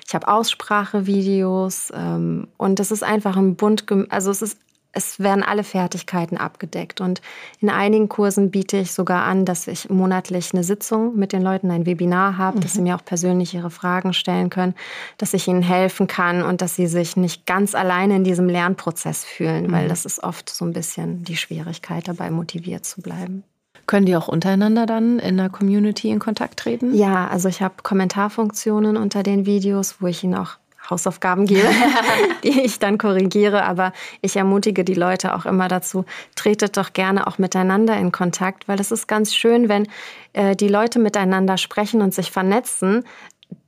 Ich 0.08 0.16
habe 0.16 0.28
Aussprachevideos 0.28 1.94
ähm, 1.96 2.48
und 2.58 2.80
es 2.80 2.90
ist 2.90 3.04
einfach 3.04 3.38
ein 3.38 3.56
bunt, 3.56 3.86
also 4.10 4.32
es 4.32 4.42
ist 4.42 4.58
es 4.94 5.20
werden 5.20 5.44
alle 5.44 5.64
Fertigkeiten 5.64 6.38
abgedeckt. 6.38 7.02
Und 7.02 7.22
in 7.60 7.70
einigen 7.70 8.10
Kursen 8.10 8.50
biete 8.50 8.78
ich 8.78 8.94
sogar 8.94 9.26
an, 9.26 9.46
dass 9.46 9.68
ich 9.68 9.92
monatlich 9.92 10.56
eine 10.56 10.64
Sitzung 10.64 11.16
mit 11.16 11.32
den 11.32 11.44
Leuten, 11.44 11.70
ein 11.70 11.86
Webinar 11.86 12.40
habe, 12.40 12.58
mhm. 12.58 12.62
dass 12.62 12.74
sie 12.74 12.80
mhm. 12.80 12.86
mir 12.86 12.96
auch 12.96 13.06
persönlich 13.06 13.54
ihre 13.54 13.70
Fragen 13.70 14.14
stellen 14.14 14.50
können, 14.50 14.74
dass 15.20 15.36
ich 15.36 15.48
ihnen 15.48 15.62
helfen 15.62 16.08
kann 16.08 16.42
und 16.42 16.64
dass 16.64 16.76
sie 16.76 16.88
sich 16.88 17.16
nicht 17.16 17.46
ganz 17.46 17.76
alleine 17.76 18.16
in 18.16 18.24
diesem 18.24 18.50
Lernprozess 18.50 19.24
fühlen, 19.24 19.68
mhm. 19.68 19.72
weil 19.72 19.88
das 19.88 20.04
ist 20.04 20.24
oft 20.24 20.50
so 20.50 20.66
ein 20.66 20.74
bisschen 20.74 21.24
die 21.24 21.38
Schwierigkeit 21.38 22.08
dabei, 22.08 22.32
motiviert 22.32 22.84
zu 22.84 23.04
bleiben. 23.04 23.44
Können 23.88 24.06
die 24.06 24.16
auch 24.16 24.28
untereinander 24.28 24.86
dann 24.86 25.18
in 25.20 25.38
der 25.38 25.50
Community 25.50 26.10
in 26.10 26.20
Kontakt 26.20 26.60
treten? 26.60 26.94
Ja, 26.94 27.28
also 27.28 27.48
ich 27.48 27.62
habe 27.62 27.76
Kommentarfunktionen 27.84 28.98
unter 28.98 29.24
den 29.24 29.46
Videos, 29.46 29.96
wo 30.00 30.08
ich 30.08 30.24
ihnen 30.24 30.36
auch 30.36 30.58
Hausaufgaben 30.90 31.46
gebe, 31.46 31.68
die 32.44 32.62
ich 32.62 32.80
dann 32.80 32.98
korrigiere. 32.98 33.64
Aber 33.64 33.94
ich 34.22 34.36
ermutige 34.36 34.84
die 34.84 34.94
Leute 34.94 35.36
auch 35.36 35.46
immer 35.46 35.68
dazu, 35.68 36.06
tretet 36.36 36.78
doch 36.78 36.94
gerne 36.94 37.28
auch 37.28 37.38
miteinander 37.38 37.98
in 37.98 38.12
Kontakt, 38.12 38.68
weil 38.68 38.80
es 38.80 38.92
ist 38.92 39.08
ganz 39.08 39.34
schön, 39.34 39.70
wenn 39.70 39.88
äh, 40.34 40.56
die 40.56 40.70
Leute 40.70 41.00
miteinander 41.00 41.58
sprechen 41.58 42.02
und 42.02 42.14
sich 42.14 42.32
vernetzen 42.32 43.04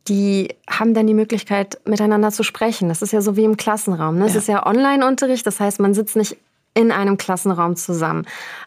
die 0.07 0.55
haben 0.67 0.95
dann 0.95 1.05
die 1.05 1.13
Möglichkeit, 1.13 1.79
miteinander 1.85 2.31
zu 2.31 2.41
sprechen. 2.41 2.89
Das 2.89 3.03
ist 3.03 3.13
ja 3.13 3.21
so 3.21 3.35
wie 3.35 3.43
im 3.43 3.57
Klassenraum. 3.57 4.17
Ne? 4.17 4.25
Es 4.25 4.33
ja. 4.33 4.39
ist 4.39 4.47
ja 4.47 4.65
Online-Unterricht, 4.65 5.45
das 5.45 5.59
heißt, 5.59 5.79
man 5.79 5.93
sitzt 5.93 6.15
nicht 6.15 6.35
in 6.73 6.91
einem 6.91 7.17
Klassenraum 7.17 7.75
zusammen. 7.75 8.25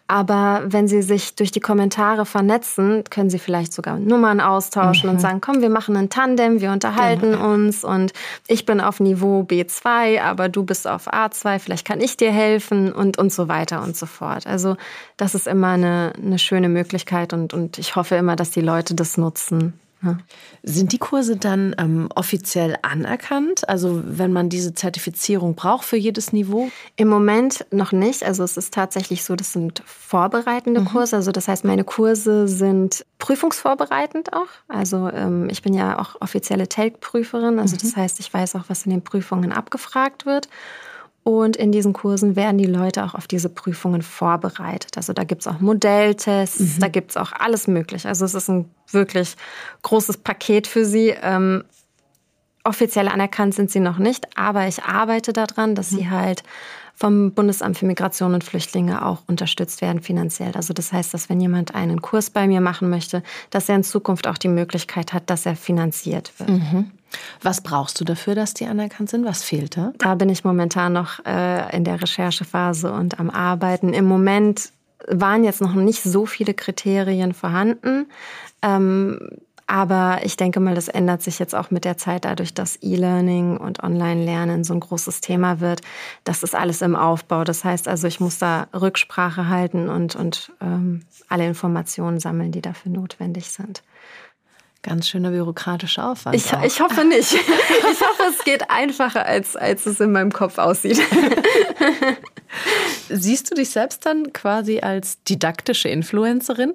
Aber 0.09 0.63
wenn 0.67 0.89
Sie 0.89 1.01
sich 1.01 1.37
durch 1.37 1.53
die 1.53 1.61
Kommentare 1.61 2.27
vernetzen, 2.27 3.05
können 3.09 3.31
Sie 3.31 3.39
vielleicht 3.39 3.73
sogar 3.73 3.99
Nummern 3.99 4.41
austauschen 4.41 5.09
mhm. 5.09 5.15
und 5.15 5.21
sagen, 5.21 5.41
komm, 5.41 5.63
wir 5.63 5.71
machen 5.71 5.97
ein 5.97 6.11
Tandem, 6.11 6.61
wir 6.61 6.73
unterhalten 6.73 7.33
genau. 7.33 7.53
uns 7.53 7.85
und 7.85 8.13
ich 8.49 8.67
bin 8.67 8.81
auf 8.81 9.01
Niveau 9.01 9.43
B2, 9.43 10.21
aber 10.21 10.49
du 10.49 10.65
bist 10.65 10.87
auf 10.87 11.11
A2, 11.11 11.59
vielleicht 11.61 11.87
kann 11.87 12.01
ich 12.01 12.17
dir 12.17 12.33
helfen 12.33 12.93
und, 12.93 13.17
und 13.17 13.33
so 13.33 13.49
weiter 13.49 13.83
und 13.83 13.97
so 13.97 14.07
fort. 14.07 14.47
Also 14.47 14.77
das 15.17 15.35
ist 15.35 15.47
immer 15.47 15.69
eine, 15.69 16.13
eine 16.23 16.39
schöne 16.39 16.69
Möglichkeit 16.69 17.33
und, 17.33 17.55
und 17.55 17.79
ich 17.79 17.97
hoffe 17.97 18.17
immer, 18.17 18.37
dass 18.37 18.51
die 18.51 18.61
Leute 18.61 18.95
das 18.95 19.17
nutzen. 19.17 19.79
Sind 20.63 20.93
die 20.93 20.99
Kurse 20.99 21.37
dann 21.37 21.75
ähm, 21.79 22.09
offiziell 22.15 22.77
anerkannt? 22.83 23.69
Also 23.69 24.03
wenn 24.05 24.33
man 24.33 24.49
diese 24.49 24.75
Zertifizierung 24.75 25.55
braucht 25.55 25.85
für 25.85 25.97
jedes 25.97 26.33
Niveau? 26.33 26.71
Im 26.97 27.09
Moment 27.09 27.65
noch 27.71 27.93
nicht. 27.93 28.25
Also 28.25 28.43
es 28.43 28.57
ist 28.57 28.75
tatsächlich 28.75 29.25
so, 29.25 29.37
das 29.37 29.53
sind 29.53 29.83
vorbereitende 29.87 30.81
mhm. 30.81 30.87
Kurse. 30.87 31.17
Also 31.17 31.33
das 31.33 31.49
heißt, 31.49 31.65
meine 31.65 31.85
Kurse 31.85 32.49
sind 32.49 33.07
prüfungsvorbereitend 33.19 34.33
auch. 34.33 34.49
Also 34.69 35.09
ähm, 35.09 35.49
ich 35.51 35.63
bin 35.63 35.75
ja 35.75 35.99
auch 35.99 36.21
offizielle 36.21 36.69
TELC-Prüferin. 36.69 37.59
Also 37.59 37.77
mhm. 37.77 37.81
das 37.81 37.97
heißt, 37.97 38.21
ich 38.21 38.33
weiß 38.33 38.57
auch, 38.57 38.65
was 38.69 38.85
in 38.85 38.91
den 38.91 39.03
Prüfungen 39.03 39.53
abgefragt 39.53 40.27
wird. 40.27 40.49
Und 41.25 41.57
in 41.57 41.71
diesen 41.71 41.93
Kursen 41.93 42.35
werden 42.35 42.59
die 42.59 42.67
Leute 42.67 43.05
auch 43.05 43.15
auf 43.15 43.29
diese 43.29 43.49
Prüfungen 43.49 44.03
vorbereitet. 44.03 44.97
Also 44.97 45.13
da 45.13 45.23
gibt 45.23 45.43
es 45.43 45.47
auch 45.47 45.61
Modelltests, 45.61 46.77
mhm. 46.77 46.81
da 46.81 46.89
gibt 46.89 47.13
es 47.13 47.17
auch 47.17 47.33
alles 47.33 47.69
Mögliche. 47.69 48.09
Also 48.09 48.25
es 48.25 48.35
ist 48.35 48.49
ein 48.49 48.69
wirklich 48.91 49.37
großes 49.83 50.19
Paket 50.19 50.67
für 50.67 50.85
sie. 50.85 51.15
Ähm, 51.23 51.63
offiziell 52.65 53.09
anerkannt 53.09 53.55
sind 53.55 53.71
sie 53.71 53.81
noch 53.81 53.99
nicht, 53.99 54.37
aber 54.37 54.67
ich 54.67 54.83
arbeite 54.83 55.33
daran, 55.33 55.75
dass 55.75 55.93
mhm. 55.93 55.97
sie 55.97 56.11
halt 56.11 56.43
vom 56.95 57.33
Bundesamt 57.33 57.79
für 57.79 57.87
Migration 57.87 58.35
und 58.35 58.45
Flüchtlinge 58.45 59.05
auch 59.05 59.23
unterstützt 59.27 59.81
werden 59.81 60.03
finanziell. 60.03 60.53
Also 60.55 60.73
das 60.73 60.93
heißt, 60.93 61.15
dass 61.15 61.29
wenn 61.29 61.41
jemand 61.41 61.75
einen 61.75 62.03
Kurs 62.03 62.31
bei 62.31 62.47
mir 62.47 62.61
machen 62.61 62.91
möchte, 62.91 63.23
dass 63.51 63.69
er 63.69 63.77
in 63.77 63.85
Zukunft 63.85 64.27
auch 64.27 64.39
die 64.39 64.49
Möglichkeit 64.49 65.13
hat, 65.13 65.31
dass 65.31 65.47
er 65.47 65.57
finanziert 65.57 66.33
wird. 66.39 66.51
Mhm. 66.51 66.91
Was 67.43 67.61
brauchst 67.61 68.01
du 68.01 68.05
dafür, 68.05 68.35
dass 68.35 68.55
die 68.55 68.67
anerkannt 68.67 69.11
sind? 69.11 69.25
Was 69.25 69.43
fehlt 69.43 69.77
da? 69.77 69.93
Da 69.99 70.15
bin 70.15 70.29
ich 70.29 70.45
momentan 70.45 70.93
noch 70.93 71.25
äh, 71.25 71.77
in 71.77 71.85
der 71.85 72.01
Recherchephase 72.01 72.93
und 72.93 73.19
am 73.21 73.31
Arbeiten. 73.31 73.93
Im 73.93 74.05
Moment 74.05 74.73
waren 75.09 75.45
jetzt 75.45 75.61
noch 75.61 75.75
nicht 75.75 76.03
so 76.03 76.27
viele 76.27 76.55
Kriterien 76.55 77.35
vorhanden. 77.35 78.07
Ähm, 78.63 79.19
aber 79.67 80.21
ich 80.23 80.37
denke 80.37 80.61
mal, 80.61 80.75
das 80.75 80.89
ändert 80.89 81.23
sich 81.23 81.39
jetzt 81.39 81.55
auch 81.55 81.71
mit 81.71 81.87
der 81.87 81.97
Zeit, 81.97 82.27
dadurch, 82.27 82.53
dass 82.53 82.79
E-Learning 82.83 83.57
und 83.57 83.83
Online-Lernen 83.83 84.65
so 84.65 84.75
ein 84.75 84.81
großes 84.81 85.23
Thema 85.23 85.61
wird. 85.61 85.81
Das 86.25 86.43
ist 86.43 86.55
alles 86.55 86.83
im 86.83 86.95
Aufbau. 86.95 87.45
Das 87.45 87.65
heißt 87.65 87.89
also, 87.89 88.07
ich 88.07 88.21
muss 88.21 88.39
da 88.39 88.67
Rücksprache 88.75 89.49
halten 89.49 89.89
und, 89.89 90.15
und 90.15 90.53
ähm, 90.61 91.07
alle 91.29 91.47
Informationen 91.47 92.21
sammeln, 92.21 92.53
die 92.53 92.61
dafür 92.61 92.93
notwendig 92.93 93.51
sind. 93.51 93.83
Ganz 94.83 95.09
schöner 95.09 95.31
bürokratischer 95.31 96.11
Aufwand. 96.11 96.35
Ich, 96.35 96.53
ich 96.65 96.81
hoffe 96.81 97.05
nicht. 97.05 97.33
Ich 97.93 98.01
hoffe, 98.01 98.23
es 98.31 98.45
geht 98.45 98.71
einfacher, 98.71 99.27
als, 99.27 99.55
als 99.55 99.87
es 99.87 100.01
in 100.01 100.13
meinem 100.13 100.33
Kopf 100.33 100.59
aussieht. 100.59 101.01
Siehst 103.09 103.51
du 103.51 103.55
dich 103.55 103.71
selbst 103.71 104.07
dann 104.07 104.33
quasi 104.33 104.81
als 104.81 105.23
didaktische 105.25 105.89
Influencerin? 105.89 106.73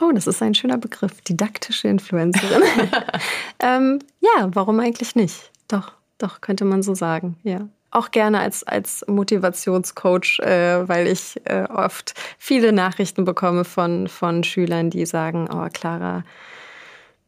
Oh, 0.00 0.12
das 0.12 0.26
ist 0.26 0.42
ein 0.42 0.54
schöner 0.54 0.78
Begriff. 0.78 1.20
Didaktische 1.22 1.88
Influencerin. 1.88 2.62
ähm, 3.60 3.98
ja, 4.20 4.48
warum 4.52 4.78
eigentlich 4.80 5.14
nicht? 5.14 5.50
Doch. 5.68 5.92
doch, 6.18 6.40
könnte 6.40 6.64
man 6.64 6.82
so 6.82 6.94
sagen, 6.94 7.36
ja. 7.42 7.68
Auch 7.90 8.10
gerne 8.10 8.40
als, 8.40 8.62
als 8.64 9.04
Motivationscoach, 9.06 10.38
äh, 10.40 10.88
weil 10.88 11.06
ich 11.06 11.40
äh, 11.44 11.64
oft 11.64 12.14
viele 12.38 12.72
Nachrichten 12.72 13.24
bekomme 13.24 13.64
von, 13.64 14.08
von 14.08 14.44
Schülern, 14.44 14.90
die 14.90 15.04
sagen, 15.06 15.48
oh 15.52 15.68
Clara, 15.72 16.24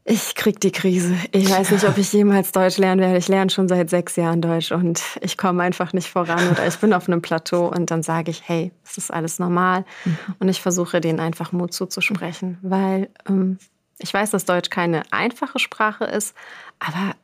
ich 0.07 0.35
krieg 0.35 0.59
die 0.59 0.71
Krise. 0.71 1.15
Ich 1.31 1.49
weiß 1.49 1.71
nicht, 1.71 1.83
ob 1.83 1.97
ich 1.97 2.13
jemals 2.13 2.51
Deutsch 2.51 2.77
lernen 2.77 3.01
werde. 3.01 3.17
Ich 3.17 3.27
lerne 3.27 3.49
schon 3.49 3.67
seit 3.67 3.89
sechs 3.89 4.15
Jahren 4.15 4.39
Deutsch 4.39 4.71
und 4.71 5.01
ich 5.21 5.35
komme 5.35 5.63
einfach 5.63 5.93
nicht 5.93 6.09
voran 6.09 6.47
oder 6.51 6.65
ich 6.67 6.77
bin 6.77 6.93
auf 6.93 7.07
einem 7.07 7.23
Plateau 7.23 7.67
und 7.67 7.89
dann 7.89 8.03
sage 8.03 8.29
ich, 8.29 8.47
hey, 8.47 8.71
es 8.83 8.99
ist 8.99 9.11
alles 9.11 9.39
normal. 9.39 9.83
Mhm. 10.05 10.17
Und 10.39 10.49
ich 10.49 10.61
versuche 10.61 11.01
denen 11.01 11.19
einfach 11.19 11.51
Mut 11.51 11.73
zuzusprechen, 11.73 12.59
weil 12.61 13.09
ähm, 13.27 13.57
ich 13.97 14.13
weiß, 14.13 14.29
dass 14.29 14.45
Deutsch 14.45 14.69
keine 14.69 15.01
einfache 15.11 15.57
Sprache 15.57 16.05
ist, 16.05 16.35
aber 16.79 17.15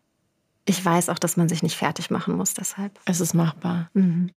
ich 0.65 0.83
weiß 0.83 1.09
auch, 1.09 1.19
dass 1.19 1.37
man 1.37 1.49
sich 1.49 1.61
nicht 1.61 1.77
fertig 1.77 2.09
machen 2.09 2.35
muss 2.35 2.55
deshalb. 2.55 2.99
Es 3.05 3.21
ist 3.21 3.35
machbar. 3.35 3.91
Mhm. 3.93 4.31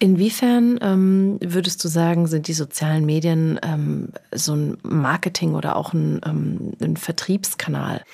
Inwiefern 0.00 0.78
ähm, 0.80 1.38
würdest 1.42 1.82
du 1.82 1.88
sagen, 1.88 2.28
sind 2.28 2.46
die 2.46 2.52
sozialen 2.52 3.04
Medien 3.04 3.58
ähm, 3.62 4.10
so 4.32 4.54
ein 4.54 4.78
Marketing 4.82 5.54
oder 5.54 5.74
auch 5.74 5.92
ein, 5.92 6.20
ähm, 6.24 6.72
ein 6.80 6.96
Vertriebskanal? 6.96 8.04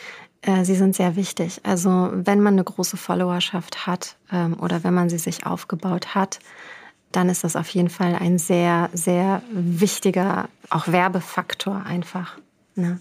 Äh, 0.41 0.65
sie 0.65 0.77
sind 0.77 0.97
sehr 0.97 1.17
wichtig. 1.17 1.61
Also 1.63 2.11
wenn 2.13 2.41
man 2.41 2.55
eine 2.55 2.65
große 2.65 2.97
Followerschaft 2.97 3.87
hat 3.87 4.17
ähm, 4.33 4.59
oder 4.61 4.83
wenn 4.83 4.95
man 4.95 5.11
sie 5.11 5.19
sich 5.19 5.45
aufgebaut 5.47 6.15
hat, 6.15 6.39
dann 7.13 7.29
ist 7.29 7.45
das 7.45 7.55
auf 7.55 7.69
jeden 7.69 7.91
Fall 7.91 8.15
ein 8.15 8.39
sehr, 8.39 8.91
sehr 8.93 9.43
wichtiger, 9.51 10.49
auch 10.71 10.89
Werbefaktor 10.89 11.85
einfach. 11.85 12.39
Ne? 12.75 12.99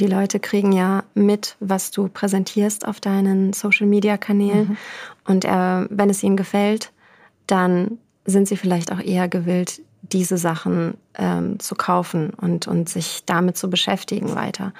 Die 0.00 0.06
Leute 0.06 0.40
kriegen 0.40 0.72
ja 0.72 1.04
mit, 1.14 1.56
was 1.60 1.90
du 1.90 2.08
präsentierst 2.08 2.86
auf 2.86 3.00
deinen 3.00 3.52
Social-Media-Kanälen. 3.52 4.68
Mhm. 4.68 4.76
Und 5.24 5.44
äh, 5.44 5.86
wenn 5.88 6.10
es 6.10 6.22
ihnen 6.22 6.36
gefällt, 6.36 6.92
dann 7.46 7.98
sind 8.26 8.48
sie 8.48 8.56
vielleicht 8.56 8.92
auch 8.92 9.00
eher 9.00 9.28
gewillt, 9.28 9.80
diese 10.02 10.38
Sachen 10.38 10.94
ähm, 11.14 11.58
zu 11.58 11.74
kaufen 11.74 12.30
und, 12.30 12.68
und 12.68 12.88
sich 12.88 13.22
damit 13.26 13.56
zu 13.56 13.70
beschäftigen 13.70 14.34
weiter. 14.34 14.72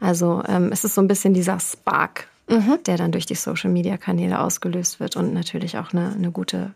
Also 0.00 0.42
ähm, 0.48 0.70
es 0.72 0.84
ist 0.84 0.94
so 0.94 1.00
ein 1.00 1.08
bisschen 1.08 1.34
dieser 1.34 1.60
Spark, 1.60 2.28
mhm. 2.48 2.78
der 2.86 2.96
dann 2.96 3.12
durch 3.12 3.26
die 3.26 3.34
Social-Media-Kanäle 3.34 4.40
ausgelöst 4.40 5.00
wird 5.00 5.16
und 5.16 5.34
natürlich 5.34 5.78
auch 5.78 5.92
eine, 5.92 6.12
eine 6.12 6.30
gute 6.30 6.72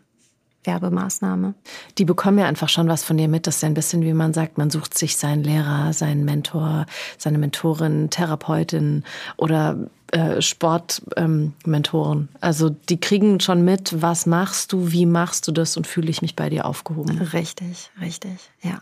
Werbemaßnahme. 0.63 1.53
Die 1.97 2.05
bekommen 2.05 2.39
ja 2.39 2.45
einfach 2.45 2.69
schon 2.69 2.87
was 2.87 3.03
von 3.03 3.17
dir 3.17 3.27
mit. 3.27 3.47
Das 3.47 3.57
ist 3.57 3.61
ja 3.61 3.69
ein 3.69 3.73
bisschen, 3.73 4.03
wie 4.03 4.13
man 4.13 4.33
sagt, 4.33 4.57
man 4.57 4.69
sucht 4.69 4.97
sich 4.97 5.17
seinen 5.17 5.43
Lehrer, 5.43 5.93
seinen 5.93 6.25
Mentor, 6.25 6.85
seine 7.17 7.37
Mentorin, 7.37 8.09
Therapeutin 8.09 9.03
oder 9.37 9.77
äh, 10.11 10.41
Sportmentoren. 10.41 12.19
Ähm, 12.19 12.29
also 12.41 12.69
die 12.69 12.99
kriegen 12.99 13.39
schon 13.39 13.63
mit, 13.63 14.01
was 14.01 14.25
machst 14.25 14.73
du, 14.73 14.91
wie 14.91 15.05
machst 15.05 15.47
du 15.47 15.51
das 15.51 15.77
und 15.77 15.87
fühle 15.87 16.09
ich 16.09 16.21
mich 16.21 16.35
bei 16.35 16.49
dir 16.49 16.65
aufgehoben. 16.65 17.17
Richtig, 17.19 17.91
richtig, 17.99 18.51
ja. 18.61 18.81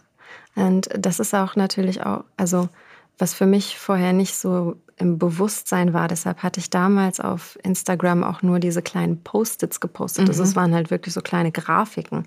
Und 0.56 0.90
das 0.98 1.20
ist 1.20 1.36
auch 1.36 1.56
natürlich 1.56 2.06
auch, 2.06 2.24
also 2.38 2.70
was 3.18 3.34
für 3.34 3.46
mich 3.46 3.78
vorher 3.78 4.14
nicht 4.14 4.36
so 4.36 4.76
im 4.98 5.18
Bewusstsein 5.18 5.94
war. 5.94 6.08
Deshalb 6.08 6.44
hatte 6.44 6.60
ich 6.60 6.70
damals 6.70 7.20
auf 7.20 7.58
Instagram 7.64 8.24
auch 8.24 8.42
nur 8.42 8.60
diese 8.60 8.82
kleinen 8.82 9.22
Post-its 9.22 9.80
gepostet. 9.80 10.26
Mhm. 10.26 10.30
Also 10.30 10.44
es 10.44 10.56
waren 10.56 10.74
halt 10.74 10.92
wirklich 10.92 11.14
so 11.14 11.22
kleine 11.22 11.52
Grafiken. 11.52 12.26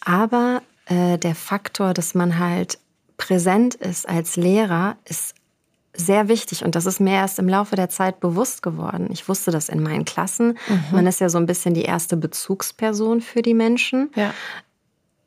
Aber 0.00 0.62
äh, 0.86 1.18
der 1.18 1.34
Faktor, 1.34 1.94
dass 1.94 2.14
man 2.14 2.38
halt 2.38 2.78
präsent 3.16 3.74
ist 3.74 4.08
als 4.08 4.36
Lehrer, 4.36 4.96
ist 5.04 5.34
sehr 5.94 6.28
wichtig 6.28 6.64
und 6.64 6.76
das 6.76 6.86
ist 6.86 7.00
mir 7.00 7.14
erst 7.14 7.40
im 7.40 7.48
Laufe 7.48 7.74
der 7.74 7.88
Zeit 7.88 8.20
bewusst 8.20 8.62
geworden. 8.62 9.08
Ich 9.10 9.28
wusste 9.28 9.50
das 9.50 9.68
in 9.68 9.82
meinen 9.82 10.04
Klassen. 10.04 10.56
Mhm. 10.68 10.84
Man 10.92 11.06
ist 11.08 11.20
ja 11.20 11.28
so 11.28 11.38
ein 11.38 11.46
bisschen 11.46 11.74
die 11.74 11.82
erste 11.82 12.16
Bezugsperson 12.16 13.20
für 13.20 13.42
die 13.42 13.54
Menschen. 13.54 14.10
Ja. 14.14 14.32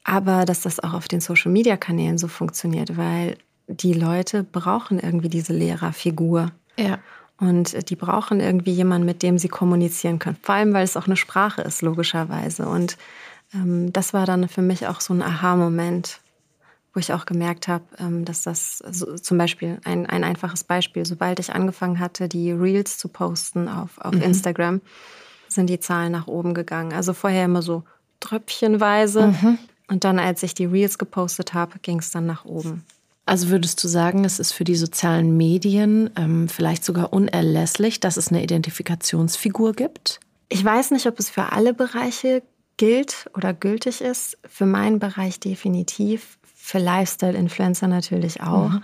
Aber 0.06 0.46
dass 0.46 0.62
das 0.62 0.80
auch 0.80 0.94
auf 0.94 1.10
den 1.10 1.20
Social-Media-Kanälen 1.20 2.18
so 2.18 2.30
funktioniert, 2.30 2.96
weil 2.96 3.38
die 3.72 3.94
Leute 3.94 4.44
brauchen 4.44 5.00
irgendwie 5.00 5.30
diese 5.30 5.54
Lehrerfigur. 5.54 6.52
Ja. 6.78 7.00
Und 7.40 7.90
die 7.90 7.96
brauchen 7.96 8.40
irgendwie 8.40 8.72
jemanden, 8.72 9.06
mit 9.06 9.24
dem 9.24 9.40
sie 9.40 9.50
kommunizieren 9.50 10.20
können. 10.20 10.38
Vor 10.42 10.56
allem, 10.56 10.74
weil 10.74 10.84
es 10.84 10.96
auch 10.96 11.08
eine 11.08 11.18
Sprache 11.18 11.62
ist, 11.64 11.82
logischerweise. 11.82 12.68
Und 12.68 12.98
ähm, 13.54 13.92
das 13.92 14.14
war 14.14 14.26
dann 14.26 14.48
für 14.48 14.62
mich 14.62 14.88
auch 14.88 15.02
so 15.02 15.14
ein 15.14 15.24
Aha-Moment, 15.24 16.22
wo 16.94 17.00
ich 17.00 17.14
auch 17.14 17.26
gemerkt 17.26 17.68
habe, 17.68 17.86
ähm, 17.98 18.26
dass 18.26 18.44
das 18.44 18.78
so, 18.78 19.16
zum 19.16 19.38
Beispiel 19.38 19.80
ein, 19.86 20.06
ein 20.06 20.24
einfaches 20.24 20.64
Beispiel, 20.64 21.06
sobald 21.06 21.40
ich 21.40 21.54
angefangen 21.54 22.00
hatte, 22.00 22.28
die 22.28 22.52
Reels 22.52 22.98
zu 22.98 23.08
posten 23.08 23.68
auf, 23.68 23.98
auf 23.98 24.14
mhm. 24.14 24.22
Instagram, 24.22 24.82
sind 25.48 25.68
die 25.68 25.80
Zahlen 25.80 26.12
nach 26.12 26.28
oben 26.28 26.54
gegangen. 26.54 26.94
Also 26.94 27.14
vorher 27.14 27.46
immer 27.46 27.62
so 27.62 27.84
tröpfchenweise. 28.20 29.28
Mhm. 29.28 29.58
Und 29.88 30.04
dann, 30.04 30.20
als 30.20 30.44
ich 30.44 30.54
die 30.54 30.66
Reels 30.66 30.98
gepostet 30.98 31.54
habe, 31.54 31.80
ging 31.80 32.00
es 32.00 32.12
dann 32.12 32.26
nach 32.26 32.46
oben. 32.46 32.86
Also 33.32 33.48
würdest 33.48 33.82
du 33.82 33.88
sagen, 33.88 34.26
es 34.26 34.40
ist 34.40 34.52
für 34.52 34.66
die 34.66 34.76
sozialen 34.76 35.38
Medien 35.38 36.10
ähm, 36.18 36.50
vielleicht 36.50 36.84
sogar 36.84 37.14
unerlässlich, 37.14 38.02
dass 38.02 38.18
es 38.18 38.28
eine 38.28 38.44
Identifikationsfigur 38.44 39.72
gibt? 39.72 40.20
Ich 40.50 40.66
weiß 40.66 40.92
nicht, 40.92 41.08
ob 41.08 41.18
es 41.18 41.30
für 41.30 41.54
alle 41.54 41.74
Bereiche 41.74 42.44
gilt 42.76 43.30
oder 43.34 43.54
gültig 43.54 44.02
ist. 44.02 44.38
Für 44.46 44.66
meinen 44.66 45.00
Bereich 45.00 45.40
definitiv. 45.40 46.40
Für 46.44 46.80
Lifestyle-Influencer 46.80 47.88
natürlich 47.88 48.44
auch. 48.44 48.72
Mhm. 48.72 48.84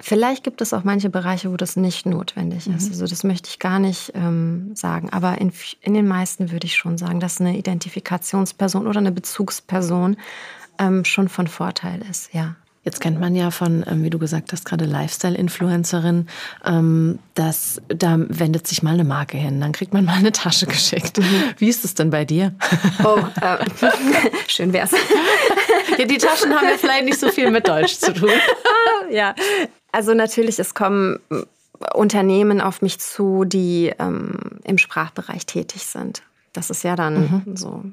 Vielleicht 0.00 0.42
gibt 0.42 0.60
es 0.60 0.72
auch 0.72 0.82
manche 0.82 1.08
Bereiche, 1.08 1.52
wo 1.52 1.56
das 1.56 1.76
nicht 1.76 2.06
notwendig 2.06 2.66
ist. 2.66 2.86
Mhm. 2.86 2.90
Also 2.90 3.06
das 3.06 3.22
möchte 3.22 3.50
ich 3.50 3.60
gar 3.60 3.78
nicht 3.78 4.10
ähm, 4.16 4.74
sagen. 4.74 5.10
Aber 5.10 5.38
in, 5.40 5.52
in 5.80 5.94
den 5.94 6.08
meisten 6.08 6.50
würde 6.50 6.66
ich 6.66 6.74
schon 6.74 6.98
sagen, 6.98 7.20
dass 7.20 7.40
eine 7.40 7.56
Identifikationsperson 7.56 8.88
oder 8.88 8.98
eine 8.98 9.12
Bezugsperson 9.12 10.16
ähm, 10.80 11.04
schon 11.04 11.28
von 11.28 11.46
Vorteil 11.46 12.02
ist, 12.10 12.34
ja. 12.34 12.56
Jetzt 12.84 13.00
kennt 13.00 13.18
man 13.18 13.34
ja 13.34 13.50
von, 13.50 13.84
ähm, 13.88 14.02
wie 14.02 14.10
du 14.10 14.18
gesagt 14.18 14.52
hast, 14.52 14.66
gerade 14.66 14.84
Lifestyle-Influencerin, 14.84 16.28
ähm, 16.66 17.18
dass 17.34 17.80
da 17.88 18.16
wendet 18.18 18.66
sich 18.66 18.82
mal 18.82 18.94
eine 18.94 19.04
Marke 19.04 19.38
hin, 19.38 19.60
dann 19.60 19.72
kriegt 19.72 19.94
man 19.94 20.04
mal 20.04 20.16
eine 20.16 20.32
Tasche 20.32 20.66
geschickt. 20.66 21.18
Mhm. 21.18 21.54
Wie 21.56 21.68
ist 21.68 21.84
es 21.84 21.94
denn 21.94 22.10
bei 22.10 22.26
dir? 22.26 22.54
Oh, 23.02 23.18
äh, 23.40 23.64
schön 24.48 24.72
wär's. 24.72 24.92
Ja, 25.96 26.06
die 26.06 26.18
Taschen 26.18 26.52
haben 26.52 26.66
ja 26.66 26.76
vielleicht 26.76 27.04
nicht 27.04 27.20
so 27.20 27.28
viel 27.28 27.52
mit 27.52 27.68
Deutsch 27.68 27.98
zu 27.98 28.12
tun. 28.12 28.30
Ja, 29.10 29.34
also 29.92 30.14
natürlich, 30.14 30.58
es 30.58 30.74
kommen 30.74 31.20
Unternehmen 31.92 32.60
auf 32.60 32.82
mich 32.82 32.98
zu, 32.98 33.44
die 33.44 33.92
ähm, 33.98 34.58
im 34.64 34.78
Sprachbereich 34.78 35.46
tätig 35.46 35.86
sind. 35.86 36.22
Das 36.52 36.70
ist 36.70 36.84
ja 36.84 36.96
dann 36.96 37.44
mhm. 37.44 37.56
so 37.56 37.84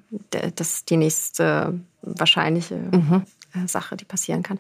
das 0.56 0.86
die 0.86 0.98
nächste 0.98 1.80
wahrscheinliche 2.02 2.76
mhm. 2.76 3.24
Äh, 3.54 3.68
Sache, 3.68 3.98
die 3.98 4.06
passieren 4.06 4.44
kann. 4.44 4.60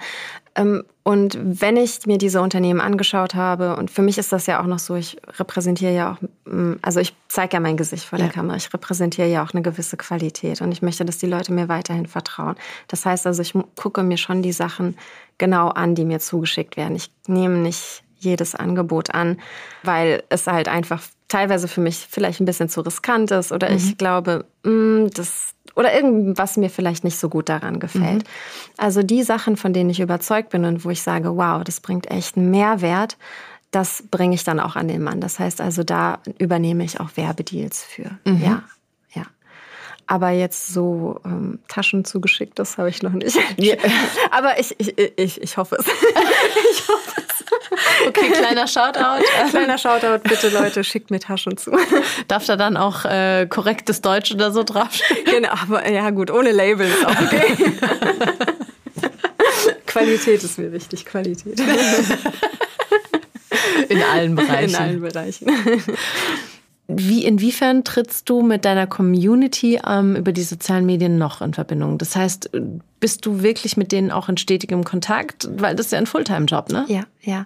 Ähm, 0.55 0.83
und 1.03 1.37
wenn 1.41 1.77
ich 1.77 2.05
mir 2.07 2.17
diese 2.17 2.41
Unternehmen 2.41 2.81
angeschaut 2.81 3.35
habe, 3.35 3.77
und 3.77 3.89
für 3.89 4.01
mich 4.01 4.17
ist 4.17 4.33
das 4.33 4.47
ja 4.47 4.61
auch 4.61 4.65
noch 4.65 4.79
so, 4.79 4.95
ich 4.95 5.17
repräsentiere 5.39 5.93
ja 5.93 6.11
auch, 6.11 6.51
mm, 6.51 6.73
also 6.81 6.99
ich 6.99 7.15
zeige 7.29 7.53
ja 7.53 7.59
mein 7.61 7.77
Gesicht 7.77 8.05
vor 8.05 8.17
der 8.17 8.27
ja. 8.27 8.33
Kamera, 8.33 8.57
ich 8.57 8.73
repräsentiere 8.73 9.29
ja 9.29 9.43
auch 9.43 9.53
eine 9.53 9.61
gewisse 9.61 9.95
Qualität 9.95 10.61
und 10.61 10.73
ich 10.73 10.81
möchte, 10.81 11.05
dass 11.05 11.19
die 11.19 11.25
Leute 11.25 11.53
mir 11.53 11.69
weiterhin 11.69 12.05
vertrauen. 12.05 12.55
Das 12.89 13.05
heißt 13.05 13.25
also, 13.27 13.41
ich 13.41 13.53
gucke 13.77 14.03
mir 14.03 14.17
schon 14.17 14.41
die 14.41 14.51
Sachen 14.51 14.97
genau 15.37 15.69
an, 15.69 15.95
die 15.95 16.03
mir 16.03 16.19
zugeschickt 16.19 16.75
werden. 16.75 16.95
Ich 16.95 17.11
nehme 17.27 17.59
nicht 17.59 18.03
jedes 18.19 18.55
Angebot 18.55 19.13
an, 19.13 19.39
weil 19.83 20.23
es 20.29 20.47
halt 20.47 20.67
einfach 20.67 21.01
teilweise 21.31 21.67
für 21.67 21.81
mich 21.81 22.07
vielleicht 22.09 22.41
ein 22.41 22.45
bisschen 22.45 22.69
zu 22.69 22.81
riskant 22.81 23.31
ist 23.31 23.51
oder 23.51 23.69
mhm. 23.69 23.77
ich 23.77 23.97
glaube, 23.97 24.45
mh, 24.63 24.71
mm, 24.71 25.09
das 25.11 25.53
oder 25.75 25.93
irgendwas 25.93 26.57
mir 26.57 26.69
vielleicht 26.69 27.03
nicht 27.03 27.17
so 27.17 27.29
gut 27.29 27.47
daran 27.47 27.79
gefällt. 27.79 28.23
Mhm. 28.23 28.73
Also 28.77 29.03
die 29.03 29.23
Sachen, 29.23 29.55
von 29.55 29.71
denen 29.71 29.89
ich 29.89 30.01
überzeugt 30.01 30.49
bin 30.49 30.65
und 30.65 30.83
wo 30.83 30.89
ich 30.89 31.01
sage, 31.01 31.37
wow, 31.37 31.63
das 31.63 31.79
bringt 31.79 32.11
echt 32.11 32.35
einen 32.35 32.51
Mehrwert, 32.51 33.17
das 33.71 34.03
bringe 34.11 34.35
ich 34.35 34.43
dann 34.43 34.59
auch 34.59 34.75
an 34.75 34.89
den 34.89 35.01
Mann. 35.01 35.21
Das 35.21 35.39
heißt 35.39 35.61
also, 35.61 35.83
da 35.83 36.19
übernehme 36.37 36.83
ich 36.83 36.99
auch 36.99 37.15
Werbedeals 37.15 37.83
für. 37.83 38.11
Mhm. 38.25 38.41
Ja. 38.43 38.63
Aber 40.11 40.31
jetzt 40.31 40.73
so 40.73 41.21
ähm, 41.23 41.59
Taschen 41.69 42.03
zugeschickt, 42.03 42.59
das 42.59 42.77
habe 42.77 42.89
ich 42.89 43.01
noch 43.01 43.13
nicht. 43.13 43.37
Yeah. 43.57 43.77
Aber 44.31 44.59
ich, 44.59 44.75
ich, 44.77 44.93
ich, 44.97 45.41
ich 45.41 45.55
hoffe 45.55 45.77
es. 45.79 45.85
ich 46.73 46.87
hoffe 46.89 47.21
es. 47.29 47.45
Okay, 48.09 48.29
kleiner 48.31 48.67
Shoutout. 48.67 49.23
kleiner 49.51 49.77
Shoutout, 49.77 50.19
bitte 50.27 50.49
Leute, 50.49 50.83
schickt 50.83 51.11
mir 51.11 51.21
Taschen 51.21 51.55
zu. 51.55 51.71
Darf 52.27 52.45
da 52.45 52.57
dann 52.57 52.75
auch 52.75 53.05
äh, 53.05 53.47
korrektes 53.49 54.01
Deutsch 54.01 54.33
oder 54.33 54.51
so 54.51 54.63
draufstehen? 54.63 55.23
Genau, 55.23 55.53
aber 55.53 55.89
ja 55.89 56.09
gut, 56.09 56.29
ohne 56.29 56.51
Label 56.51 56.89
ist 56.89 57.05
auch 57.05 57.21
okay. 57.21 57.55
Qualität 59.87 60.43
ist 60.43 60.59
mir 60.59 60.73
wichtig, 60.73 61.05
Qualität. 61.05 61.57
In 63.87 64.03
allen 64.03 64.35
Bereichen. 64.35 64.69
In 64.71 64.75
allen 64.75 65.01
Bereichen. 65.01 65.47
Wie, 66.97 67.25
inwiefern 67.25 67.83
trittst 67.83 68.29
du 68.29 68.41
mit 68.41 68.65
deiner 68.65 68.87
Community 68.87 69.79
ähm, 69.87 70.15
über 70.15 70.31
die 70.31 70.43
sozialen 70.43 70.85
Medien 70.85 71.17
noch 71.17 71.41
in 71.41 71.53
Verbindung? 71.53 71.97
Das 71.97 72.15
heißt, 72.15 72.51
bist 72.99 73.25
du 73.25 73.41
wirklich 73.41 73.77
mit 73.77 73.91
denen 73.91 74.11
auch 74.11 74.29
in 74.29 74.37
stetigem 74.37 74.83
Kontakt? 74.83 75.49
Weil 75.57 75.75
das 75.75 75.87
ist 75.87 75.91
ja 75.91 75.97
ein 75.97 76.07
Fulltime-Job, 76.07 76.69
ne? 76.69 76.85
Ja, 76.87 77.03
ja. 77.21 77.45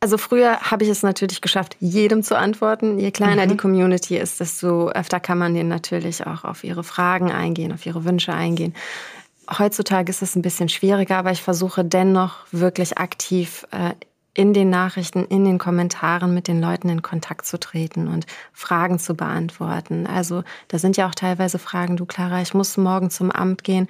Also 0.00 0.18
früher 0.18 0.58
habe 0.60 0.82
ich 0.82 0.90
es 0.90 1.04
natürlich 1.04 1.40
geschafft, 1.40 1.76
jedem 1.78 2.24
zu 2.24 2.36
antworten. 2.36 2.98
Je 2.98 3.12
kleiner 3.12 3.44
mhm. 3.46 3.50
die 3.50 3.56
Community 3.56 4.16
ist, 4.16 4.40
desto 4.40 4.88
öfter 4.88 5.20
kann 5.20 5.38
man 5.38 5.54
denen 5.54 5.68
natürlich 5.68 6.26
auch 6.26 6.44
auf 6.44 6.64
ihre 6.64 6.82
Fragen 6.82 7.30
eingehen, 7.30 7.72
auf 7.72 7.86
ihre 7.86 8.04
Wünsche 8.04 8.32
eingehen. 8.32 8.74
Heutzutage 9.58 10.10
ist 10.10 10.22
es 10.22 10.34
ein 10.34 10.42
bisschen 10.42 10.68
schwieriger, 10.68 11.18
aber 11.18 11.30
ich 11.30 11.42
versuche 11.42 11.84
dennoch 11.84 12.38
wirklich 12.50 12.98
aktiv 12.98 13.64
äh, 13.70 13.92
in 14.34 14.54
den 14.54 14.70
Nachrichten, 14.70 15.26
in 15.26 15.44
den 15.44 15.58
Kommentaren 15.58 16.32
mit 16.32 16.48
den 16.48 16.60
Leuten 16.60 16.88
in 16.88 17.02
Kontakt 17.02 17.44
zu 17.44 17.60
treten 17.60 18.08
und 18.08 18.24
Fragen 18.54 18.98
zu 18.98 19.14
beantworten. 19.14 20.06
Also 20.06 20.42
da 20.68 20.78
sind 20.78 20.96
ja 20.96 21.06
auch 21.06 21.14
teilweise 21.14 21.58
Fragen, 21.58 21.98
du 21.98 22.06
Clara, 22.06 22.40
ich 22.40 22.54
muss 22.54 22.78
morgen 22.78 23.10
zum 23.10 23.30
Amt 23.30 23.62
gehen, 23.62 23.88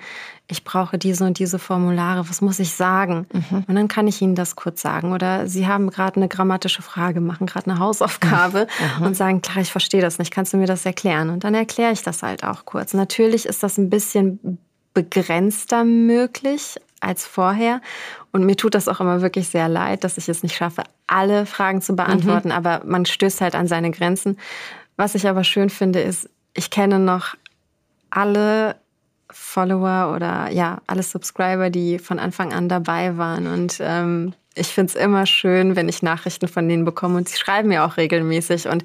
ich 0.48 0.64
brauche 0.64 0.98
diese 0.98 1.24
und 1.24 1.38
diese 1.38 1.61
Formulare, 1.61 2.28
was 2.28 2.40
muss 2.40 2.59
ich 2.59 2.74
sagen? 2.74 3.26
Mhm. 3.33 3.64
Und 3.68 3.74
dann 3.76 3.87
kann 3.87 4.09
ich 4.09 4.20
Ihnen 4.20 4.35
das 4.35 4.57
kurz 4.57 4.83
sagen. 4.83 5.12
Oder 5.12 5.46
Sie 5.46 5.68
haben 5.68 5.90
gerade 5.90 6.16
eine 6.16 6.28
grammatische 6.28 6.83
Frage, 6.83 7.20
machen 7.20 7.46
gerade 7.46 7.70
eine 7.70 7.78
Hausaufgabe 7.78 8.66
mhm. 8.98 9.07
und 9.07 9.16
sagen, 9.16 9.42
klar, 9.42 9.62
ich 9.62 9.70
verstehe 9.70 10.02
das 10.02 10.18
nicht, 10.18 10.33
kannst 10.33 10.52
du 10.52 10.57
mir 10.57 10.66
das 10.66 10.85
erklären? 10.85 11.31
Und 11.31 11.44
dann 11.44 11.55
erkläre 11.55 11.92
ich 11.92 12.02
das 12.02 12.22
halt 12.24 12.42
auch 12.42 12.64
kurz. 12.64 12.94
Natürlich 12.94 13.46
ist 13.46 13.62
das 13.62 13.78
ein 13.78 13.90
bisschen 13.90 14.59
begrenzter 14.92 15.85
möglich 15.85 16.76
als 17.02 17.26
vorher. 17.26 17.80
Und 18.30 18.44
mir 18.44 18.56
tut 18.56 18.74
das 18.74 18.88
auch 18.88 19.00
immer 19.00 19.20
wirklich 19.20 19.48
sehr 19.48 19.68
leid, 19.68 20.04
dass 20.04 20.18
ich 20.18 20.28
es 20.28 20.42
nicht 20.42 20.54
schaffe, 20.54 20.84
alle 21.06 21.46
Fragen 21.46 21.82
zu 21.82 21.94
beantworten. 21.94 22.48
Mhm. 22.48 22.54
Aber 22.54 22.82
man 22.84 23.04
stößt 23.04 23.40
halt 23.40 23.54
an 23.54 23.66
seine 23.66 23.90
Grenzen. 23.90 24.38
Was 24.96 25.14
ich 25.14 25.28
aber 25.28 25.44
schön 25.44 25.68
finde, 25.68 26.00
ist, 26.00 26.30
ich 26.54 26.70
kenne 26.70 26.98
noch 26.98 27.34
alle 28.10 28.76
Follower 29.30 30.14
oder 30.14 30.50
ja, 30.50 30.80
alle 30.86 31.02
Subscriber, 31.02 31.70
die 31.70 31.98
von 31.98 32.18
Anfang 32.18 32.52
an 32.52 32.68
dabei 32.68 33.16
waren. 33.16 33.46
Und 33.46 33.78
ähm, 33.80 34.34
ich 34.54 34.68
finde 34.68 34.92
es 34.92 34.94
immer 34.94 35.26
schön, 35.26 35.76
wenn 35.76 35.88
ich 35.88 36.02
Nachrichten 36.02 36.48
von 36.48 36.68
denen 36.68 36.84
bekomme. 36.84 37.16
Und 37.16 37.28
sie 37.28 37.38
schreiben 37.38 37.68
mir 37.68 37.84
auch 37.84 37.96
regelmäßig. 37.96 38.68
Und 38.68 38.84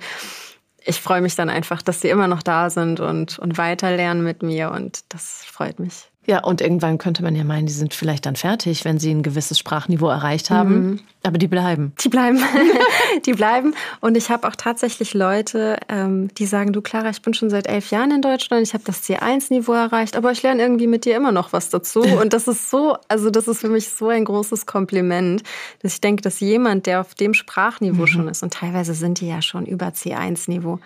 ich 0.84 1.02
freue 1.02 1.22
mich 1.22 1.36
dann 1.36 1.50
einfach, 1.50 1.82
dass 1.82 2.02
sie 2.02 2.10
immer 2.10 2.28
noch 2.28 2.42
da 2.42 2.70
sind 2.70 3.00
und, 3.00 3.38
und 3.38 3.58
weiterlernen 3.58 4.24
mit 4.24 4.42
mir. 4.42 4.72
Und 4.72 5.02
das 5.10 5.44
freut 5.46 5.80
mich. 5.80 6.10
Ja, 6.30 6.44
und 6.44 6.60
irgendwann 6.60 6.98
könnte 6.98 7.24
man 7.24 7.38
ja 7.38 7.46
meinen, 7.46 7.68
die 7.68 7.74
sind 7.74 7.94
vielleicht 7.94 8.26
dann 8.26 8.36
fertig, 8.36 8.84
wenn 8.84 9.00
sie 9.00 9.12
ein 9.12 9.24
gewisses 9.24 9.58
Sprachniveau 9.58 10.10
erreicht 10.10 10.50
haben. 10.50 10.74
Mhm. 10.74 11.00
Aber 11.24 11.38
die 11.38 11.48
bleiben. 11.48 11.94
Die 12.04 12.10
bleiben. 12.10 12.40
die 13.26 13.32
bleiben. 13.32 13.74
Und 14.02 14.18
ich 14.18 14.30
habe 14.30 14.46
auch 14.46 14.56
tatsächlich 14.56 15.14
Leute, 15.14 15.78
ähm, 15.88 16.28
die 16.36 16.46
sagen, 16.46 16.74
du 16.74 16.82
Clara, 16.82 17.10
ich 17.12 17.22
bin 17.22 17.34
schon 17.34 17.50
seit 17.50 17.68
elf 17.68 17.92
Jahren 17.92 18.12
in 18.12 18.22
Deutschland, 18.22 18.68
ich 18.68 18.74
habe 18.74 18.84
das 18.86 19.04
C1-Niveau 19.04 19.72
erreicht, 19.72 20.18
aber 20.18 20.34
ich 20.34 20.44
lerne 20.44 20.62
irgendwie 20.62 20.88
mit 20.88 21.06
dir 21.06 21.16
immer 21.16 21.32
noch 21.32 21.54
was 21.54 21.70
dazu. 21.70 22.02
Und 22.22 22.34
das 22.34 22.50
ist 22.50 22.70
so, 22.70 22.98
also 23.08 23.30
das 23.30 23.48
ist 23.48 23.62
für 23.62 23.70
mich 23.70 23.88
so 23.88 24.10
ein 24.10 24.26
großes 24.26 24.66
Kompliment, 24.66 25.44
dass 25.82 25.94
ich 25.94 26.02
denke, 26.02 26.22
dass 26.22 26.42
jemand, 26.42 26.88
der 26.88 27.00
auf 27.00 27.16
dem 27.16 27.34
Sprachniveau 27.34 28.02
mhm. 28.02 28.08
schon 28.08 28.28
ist, 28.28 28.44
und 28.44 28.54
teilweise 28.54 28.94
sind 28.94 29.22
die 29.22 29.30
ja 29.30 29.42
schon 29.42 29.66
über 29.66 29.88
C1-Niveau, 29.88 30.80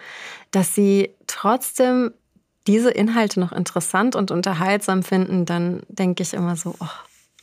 dass 0.52 0.76
sie 0.76 1.10
trotzdem 1.26 2.12
diese 2.68 2.92
Inhalte 2.92 3.40
noch 3.40 3.52
interessant 3.52 4.16
und 4.16 4.32
unterhaltsam 4.32 5.04
finden, 5.04 5.46
dann 5.46 5.82
denke 5.88 6.24
ich 6.24 6.34
immer 6.34 6.56
so, 6.56 6.76
oh, 6.80 6.86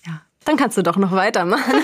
ja, 0.06 0.20
dann 0.44 0.56
kannst 0.56 0.76
du 0.76 0.82
doch 0.82 0.96
noch 0.96 1.12
weitermachen. 1.12 1.82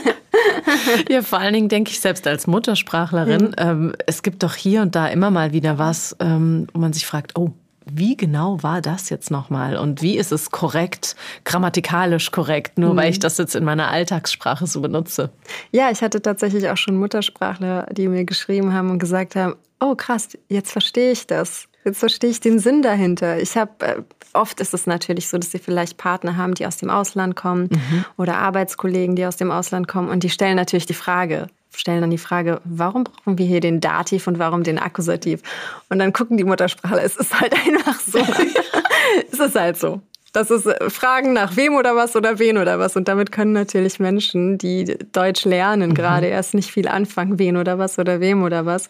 ja, 1.09 1.23
vor 1.23 1.39
allen 1.39 1.55
Dingen 1.55 1.69
denke 1.69 1.91
ich 1.91 2.01
selbst 2.01 2.27
als 2.27 2.47
Muttersprachlerin, 2.47 3.47
mhm. 3.47 3.55
ähm, 3.57 3.93
es 4.07 4.23
gibt 4.23 4.43
doch 4.43 4.55
hier 4.55 4.83
und 4.83 4.95
da 4.95 5.09
immer 5.09 5.31
mal 5.31 5.53
wieder 5.53 5.79
was, 5.79 6.17
ähm, 6.21 6.69
wo 6.73 6.79
man 6.81 6.93
sich 6.93 7.07
fragt, 7.07 7.37
oh, 7.37 7.53
wie 7.87 8.17
genau 8.17 8.63
war 8.63 8.81
das 8.81 9.11
jetzt 9.11 9.31
nochmal 9.31 9.77
und 9.77 10.01
wie 10.01 10.17
ist 10.17 10.33
es 10.33 10.51
korrekt, 10.51 11.17
grammatikalisch 11.45 12.31
korrekt, 12.31 12.79
nur 12.79 12.95
mhm. 12.95 12.97
weil 12.97 13.11
ich 13.11 13.19
das 13.19 13.37
jetzt 13.39 13.55
in 13.55 13.65
meiner 13.65 13.89
Alltagssprache 13.89 14.67
so 14.67 14.81
benutze? 14.81 15.31
Ja, 15.71 15.91
ich 15.91 16.03
hatte 16.03 16.23
tatsächlich 16.23 16.69
auch 16.71 16.77
schon 16.77 16.97
Muttersprachler, 16.97 17.87
die 17.93 18.09
mir 18.09 18.25
geschrieben 18.25 18.73
haben 18.73 18.91
und 18.91 18.99
gesagt 18.99 19.37
haben, 19.37 19.57
oh 19.81 19.95
krass, 19.95 20.29
jetzt 20.49 20.73
verstehe 20.73 21.13
ich 21.13 21.27
das. 21.27 21.69
Jetzt 21.85 21.99
verstehe 21.99 22.31
ich 22.31 22.41
den 22.41 22.59
Sinn 22.59 22.83
dahinter. 22.83 23.39
Ich 23.41 23.57
habe 23.57 23.73
äh, 23.81 24.03
oft 24.33 24.61
ist 24.61 24.75
es 24.75 24.87
natürlich 24.87 25.29
so, 25.29 25.39
dass 25.39 25.51
sie 25.51 25.59
vielleicht 25.59 25.99
Partner 25.99 26.37
haben, 26.37 26.55
die 26.55 26.67
aus 26.67 26.79
dem 26.79 26.91
Ausland 26.91 27.37
kommen 27.37 27.69
mhm. 27.71 28.05
oder 28.17 28.39
Arbeitskollegen, 28.39 29.17
die 29.17 29.27
aus 29.27 29.37
dem 29.37 29.51
Ausland 29.51 29.87
kommen 29.87 30.09
und 30.09 30.23
die 30.23 30.31
stellen 30.31 30.57
natürlich 30.57 30.87
die 30.87 30.95
Frage, 30.95 31.49
stellen 31.77 32.01
dann 32.01 32.11
die 32.11 32.19
Frage, 32.19 32.61
warum 32.65 33.05
brauchen 33.05 33.39
wir 33.39 33.47
hier 33.47 33.61
den 33.61 33.81
Dativ 33.81 34.27
und 34.27 34.39
warum 34.39 34.63
den 34.63 34.79
Akkusativ? 34.79 35.43
Und 35.89 35.99
dann 35.99 36.13
gucken 36.13 36.37
die 36.37 36.45
Muttersprachler, 36.45 37.03
es 37.03 37.17
ist 37.17 37.39
halt 37.39 37.55
einfach 37.67 38.01
so. 38.01 38.19
es 39.33 39.39
ist 39.39 39.55
halt 39.55 39.77
so. 39.77 40.01
Das 40.35 40.51
ist 40.51 40.67
äh, 40.67 40.91
Fragen 40.91 41.33
nach 41.33 41.57
wem 41.57 41.77
oder 41.77 41.97
was 41.97 42.17
oder 42.17 42.39
wen 42.39 42.59
oder 42.59 42.79
was. 42.79 42.97
Und 42.97 43.09
damit 43.09 43.33
können 43.33 43.53
natürlich 43.53 44.01
Menschen, 44.01 44.59
die 44.59 44.99
Deutsch 45.13 45.45
lernen, 45.45 45.91
mhm. 45.91 45.95
gerade 45.95 46.27
erst 46.27 46.55
nicht 46.55 46.71
viel 46.71 46.89
anfangen, 46.89 47.39
wen 47.39 47.57
oder 47.57 47.79
was 47.79 47.99
oder 47.99 48.21
wem 48.21 48.43
oder 48.43 48.67
was. 48.67 48.89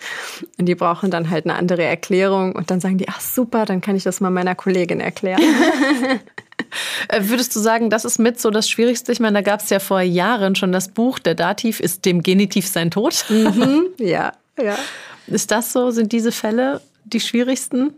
Und 0.59 0.67
die 0.67 0.75
brauchen 0.75 1.11
dann 1.11 1.31
halt 1.31 1.45
eine 1.45 1.55
andere 1.55 1.85
Erklärung. 1.85 2.57
Und 2.57 2.71
dann 2.71 2.81
sagen 2.81 2.97
die, 2.99 3.09
ach 3.09 3.21
super, 3.21 3.67
dann 3.67 3.83
kann 3.83 3.95
ich 3.95 4.03
das 4.03 4.21
mal 4.21 4.31
meiner 4.31 4.57
Kollegin 4.57 5.01
erklären. 5.01 5.41
Äh, 7.09 7.21
würdest 7.25 7.55
du 7.55 7.61
sagen, 7.61 7.91
das 7.91 8.05
ist 8.05 8.19
mit 8.19 8.41
so 8.41 8.51
das 8.51 8.69
Schwierigste? 8.69 9.13
Ich 9.13 9.21
meine, 9.21 9.35
da 9.35 9.43
gab 9.43 9.61
es 9.61 9.71
ja 9.71 9.79
vor 9.79 10.01
Jahren 10.01 10.55
schon 10.55 10.73
das 10.73 10.89
Buch, 10.89 11.19
der 11.19 11.35
Dativ 11.35 11.79
ist 11.79 12.05
dem 12.05 12.23
Genitiv 12.23 12.67
sein 12.67 12.91
Tod. 12.91 13.25
Mhm, 13.29 13.87
ja, 13.99 14.33
ja. 14.61 14.77
Ist 15.27 15.51
das 15.51 15.73
so? 15.73 15.91
Sind 15.91 16.13
diese 16.13 16.33
Fälle 16.33 16.81
die 17.05 17.21
schwierigsten? 17.21 17.95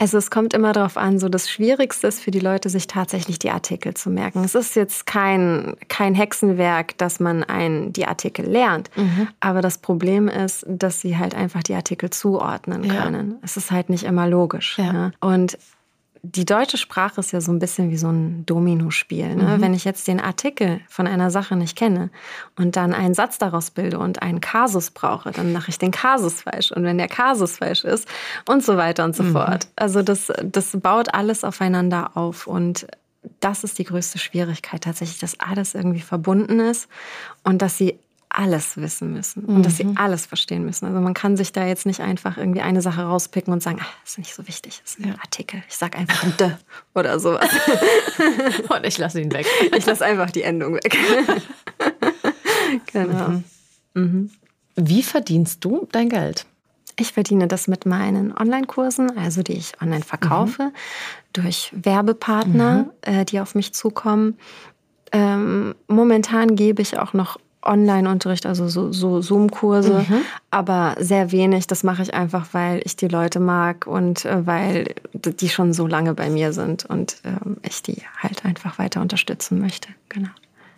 Also 0.00 0.16
es 0.16 0.30
kommt 0.30 0.54
immer 0.54 0.72
darauf 0.72 0.96
an, 0.96 1.18
so 1.18 1.28
das 1.28 1.50
Schwierigste 1.50 2.06
ist 2.06 2.22
für 2.22 2.30
die 2.30 2.40
Leute, 2.40 2.70
sich 2.70 2.86
tatsächlich 2.86 3.38
die 3.38 3.50
Artikel 3.50 3.92
zu 3.92 4.08
merken. 4.08 4.42
Es 4.42 4.54
ist 4.54 4.74
jetzt 4.74 5.04
kein, 5.04 5.76
kein 5.88 6.14
Hexenwerk, 6.14 6.96
dass 6.96 7.20
man 7.20 7.44
ein, 7.44 7.92
die 7.92 8.06
Artikel 8.06 8.46
lernt. 8.46 8.88
Mhm. 8.96 9.28
Aber 9.40 9.60
das 9.60 9.76
Problem 9.76 10.28
ist, 10.28 10.64
dass 10.66 11.02
sie 11.02 11.18
halt 11.18 11.34
einfach 11.34 11.62
die 11.62 11.74
Artikel 11.74 12.08
zuordnen 12.08 12.88
können. 12.88 13.32
Ja. 13.32 13.36
Es 13.42 13.58
ist 13.58 13.70
halt 13.70 13.90
nicht 13.90 14.04
immer 14.04 14.26
logisch. 14.26 14.78
Ja. 14.78 14.90
Ne? 14.90 15.12
Und 15.20 15.58
die 16.22 16.44
deutsche 16.44 16.76
Sprache 16.76 17.20
ist 17.20 17.32
ja 17.32 17.40
so 17.40 17.50
ein 17.50 17.58
bisschen 17.58 17.90
wie 17.90 17.96
so 17.96 18.08
ein 18.08 18.44
Dominospiel. 18.44 19.34
Ne? 19.36 19.56
Mhm. 19.56 19.60
Wenn 19.62 19.74
ich 19.74 19.84
jetzt 19.84 20.06
den 20.06 20.20
Artikel 20.20 20.80
von 20.88 21.06
einer 21.06 21.30
Sache 21.30 21.56
nicht 21.56 21.76
kenne 21.76 22.10
und 22.56 22.76
dann 22.76 22.92
einen 22.92 23.14
Satz 23.14 23.38
daraus 23.38 23.70
bilde 23.70 23.98
und 23.98 24.20
einen 24.22 24.40
Kasus 24.40 24.90
brauche, 24.90 25.30
dann 25.30 25.52
mache 25.52 25.70
ich 25.70 25.78
den 25.78 25.92
Kasus 25.92 26.42
falsch. 26.42 26.72
Und 26.72 26.84
wenn 26.84 26.98
der 26.98 27.08
Kasus 27.08 27.58
falsch 27.58 27.84
ist 27.84 28.06
und 28.46 28.62
so 28.62 28.76
weiter 28.76 29.04
und 29.04 29.16
so 29.16 29.22
mhm. 29.22 29.32
fort. 29.32 29.68
Also 29.76 30.02
das, 30.02 30.30
das 30.44 30.76
baut 30.80 31.14
alles 31.14 31.42
aufeinander 31.42 32.16
auf 32.16 32.46
und 32.46 32.86
das 33.40 33.64
ist 33.64 33.78
die 33.78 33.84
größte 33.84 34.18
Schwierigkeit 34.18 34.84
tatsächlich, 34.84 35.18
dass 35.18 35.40
alles 35.40 35.74
irgendwie 35.74 36.00
verbunden 36.00 36.60
ist 36.60 36.88
und 37.44 37.62
dass 37.62 37.78
sie 37.78 37.98
alles 38.30 38.76
wissen 38.76 39.12
müssen 39.12 39.44
und 39.44 39.58
mhm. 39.58 39.62
dass 39.62 39.76
sie 39.76 39.84
mhm. 39.84 39.96
alles 39.96 40.26
verstehen 40.26 40.64
müssen. 40.64 40.86
Also 40.86 41.00
man 41.00 41.14
kann 41.14 41.36
sich 41.36 41.52
da 41.52 41.66
jetzt 41.66 41.84
nicht 41.84 42.00
einfach 42.00 42.36
irgendwie 42.38 42.60
eine 42.60 42.80
Sache 42.80 43.02
rauspicken 43.02 43.52
und 43.52 43.62
sagen, 43.62 43.78
das 44.02 44.12
ist 44.12 44.18
nicht 44.18 44.34
so 44.34 44.46
wichtig, 44.46 44.80
das 44.82 44.92
ist 44.92 45.00
ein 45.00 45.08
ja. 45.08 45.14
Artikel. 45.20 45.62
Ich 45.68 45.76
sage 45.76 45.98
einfach 45.98 46.22
ein 46.22 46.34
D 46.38 46.50
oder 46.94 47.18
sowas. 47.18 47.48
und 48.68 48.86
ich 48.86 48.98
lasse 48.98 49.20
ihn 49.20 49.32
weg. 49.32 49.46
Ich 49.76 49.86
lasse 49.86 50.04
einfach 50.04 50.30
die 50.30 50.42
Endung 50.42 50.74
weg. 50.74 50.96
genau. 52.92 53.28
Mhm. 53.28 53.44
Mhm. 53.94 54.30
Wie 54.76 55.02
verdienst 55.02 55.64
du 55.64 55.88
dein 55.90 56.08
Geld? 56.08 56.46
Ich 56.96 57.12
verdiene 57.12 57.48
das 57.48 57.66
mit 57.66 57.86
meinen 57.86 58.36
Online-Kursen, 58.36 59.16
also 59.16 59.42
die 59.42 59.54
ich 59.54 59.80
online 59.80 60.04
verkaufe, 60.04 60.64
mhm. 60.64 60.72
durch 61.32 61.72
Werbepartner, 61.74 62.84
mhm. 62.84 62.90
äh, 63.02 63.24
die 63.24 63.40
auf 63.40 63.54
mich 63.54 63.72
zukommen. 63.72 64.38
Ähm, 65.12 65.74
momentan 65.88 66.56
gebe 66.56 66.82
ich 66.82 66.98
auch 66.98 67.14
noch 67.14 67.38
Online-Unterricht, 67.62 68.46
also 68.46 68.68
so, 68.68 68.92
so 68.92 69.20
Zoom-Kurse, 69.20 70.06
mhm. 70.08 70.22
aber 70.50 70.96
sehr 70.98 71.30
wenig. 71.30 71.66
Das 71.66 71.82
mache 71.82 72.02
ich 72.02 72.14
einfach, 72.14 72.48
weil 72.52 72.80
ich 72.84 72.96
die 72.96 73.08
Leute 73.08 73.40
mag 73.40 73.86
und 73.86 74.24
äh, 74.24 74.46
weil 74.46 74.94
die 75.12 75.48
schon 75.48 75.72
so 75.72 75.86
lange 75.86 76.14
bei 76.14 76.30
mir 76.30 76.52
sind 76.52 76.86
und 76.86 77.16
ähm, 77.24 77.58
ich 77.62 77.82
die 77.82 78.02
halt 78.18 78.44
einfach 78.44 78.78
weiter 78.78 79.00
unterstützen 79.00 79.60
möchte. 79.60 79.88
Genau. 80.08 80.30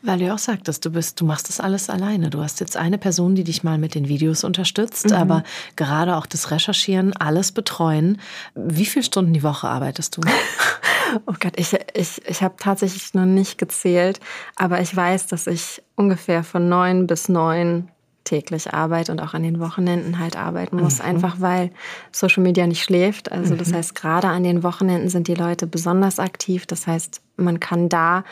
Weil 0.05 0.19
du 0.19 0.25
ja 0.25 0.35
auch 0.35 0.39
sagtest, 0.39 0.85
du 0.85 0.91
bist, 0.91 1.21
du 1.21 1.25
machst 1.25 1.49
das 1.49 1.61
alles 1.61 1.89
alleine. 1.89 2.29
Du 2.29 2.43
hast 2.43 2.59
jetzt 2.59 2.77
eine 2.77 2.99
Person, 2.99 3.37
die 3.37 3.45
dich 3.45 3.63
mal 3.63 3.79
mit 3.79 3.95
den 3.95 4.09
Videos 4.09 4.43
unterstützt, 4.43 5.11
mhm. 5.11 5.17
aber 5.17 5.45
gerade 5.77 6.17
auch 6.17 6.27
das 6.27 6.51
Recherchieren, 6.51 7.17
alles 7.17 7.53
betreuen. 7.53 8.21
Wie 8.57 8.85
viele 8.85 9.05
Stunden 9.05 9.33
die 9.33 9.45
Woche 9.45 9.69
arbeitest 9.69 10.17
du? 10.17 10.23
Oh 11.27 11.35
Gott, 11.39 11.55
ich, 11.57 11.77
ich, 11.95 12.21
ich 12.27 12.43
habe 12.43 12.55
tatsächlich 12.59 13.15
noch 13.15 13.25
nicht 13.25 13.59
gezählt, 13.59 14.21
aber 14.57 14.81
ich 14.81 14.95
weiß, 14.95 15.27
dass 15.27 15.47
ich 15.47 15.83
ungefähr 15.97 16.43
von 16.45 16.69
neun 16.69 17.07
bis 17.07 17.29
neun 17.29 17.89
täglich 18.25 18.73
arbeite 18.73 19.13
und 19.13 19.21
auch 19.21 19.35
an 19.35 19.43
den 19.43 19.59
Wochenenden 19.61 20.19
halt 20.19 20.37
arbeiten 20.37 20.77
muss, 20.77 20.99
mhm. 20.99 21.07
einfach 21.07 21.41
weil 21.41 21.71
Social 22.13 22.43
Media 22.43 22.67
nicht 22.67 22.83
schläft. 22.83 23.33
Also 23.33 23.57
das 23.57 23.71
mhm. 23.71 23.75
heißt, 23.75 23.95
gerade 23.95 24.29
an 24.29 24.45
den 24.45 24.63
Wochenenden 24.63 25.09
sind 25.09 25.29
die 25.29 25.35
Leute 25.35 25.67
besonders 25.67 26.19
aktiv. 26.19 26.67
Das 26.67 26.87
heißt, 26.87 27.21
man 27.37 27.61
kann 27.61 27.89
da, 27.89 28.25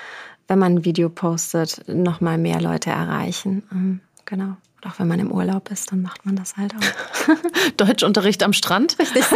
wenn 0.49 0.59
man 0.59 0.77
ein 0.77 0.85
Video 0.85 1.09
postet, 1.09 1.83
noch 1.88 2.21
mal 2.21 2.38
mehr 2.38 2.61
Leute 2.61 2.90
erreichen. 2.90 3.62
Ähm, 3.73 4.01
genau. 4.25 4.57
Auch 4.87 4.99
wenn 4.99 5.09
man 5.09 5.19
im 5.19 5.31
Urlaub 5.31 5.71
ist, 5.71 5.93
dann 5.93 6.01
macht 6.01 6.25
man 6.25 6.37
das 6.37 6.57
halt 6.57 6.75
auch. 6.75 7.37
Deutschunterricht 7.77 8.43
am 8.43 8.53
Strand? 8.53 8.99
Richtig. 8.99 9.25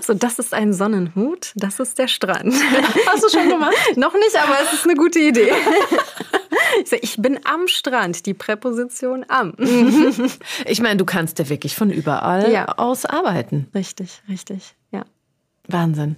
So, 0.00 0.14
das 0.14 0.38
ist 0.38 0.52
ein 0.52 0.72
Sonnenhut, 0.72 1.52
das 1.54 1.78
ist 1.78 1.98
der 1.98 2.08
Strand. 2.08 2.54
Hast 3.06 3.22
du 3.22 3.28
schon 3.28 3.48
gemacht? 3.48 3.74
Noch 3.94 4.14
nicht, 4.14 4.34
aber 4.36 4.56
es 4.62 4.72
ist 4.72 4.84
eine 4.84 4.94
gute 4.94 5.20
Idee. 5.20 5.52
ich 7.00 7.16
bin 7.18 7.38
am 7.44 7.68
Strand, 7.68 8.26
die 8.26 8.34
Präposition 8.34 9.24
am. 9.28 9.54
ich 10.64 10.80
meine, 10.80 10.96
du 10.96 11.04
kannst 11.04 11.38
ja 11.38 11.48
wirklich 11.48 11.76
von 11.76 11.90
überall 11.90 12.50
ja. 12.50 12.66
aus 12.78 13.04
arbeiten. 13.04 13.68
Richtig, 13.74 14.22
richtig, 14.28 14.74
ja. 14.90 15.04
Wahnsinn. 15.68 16.16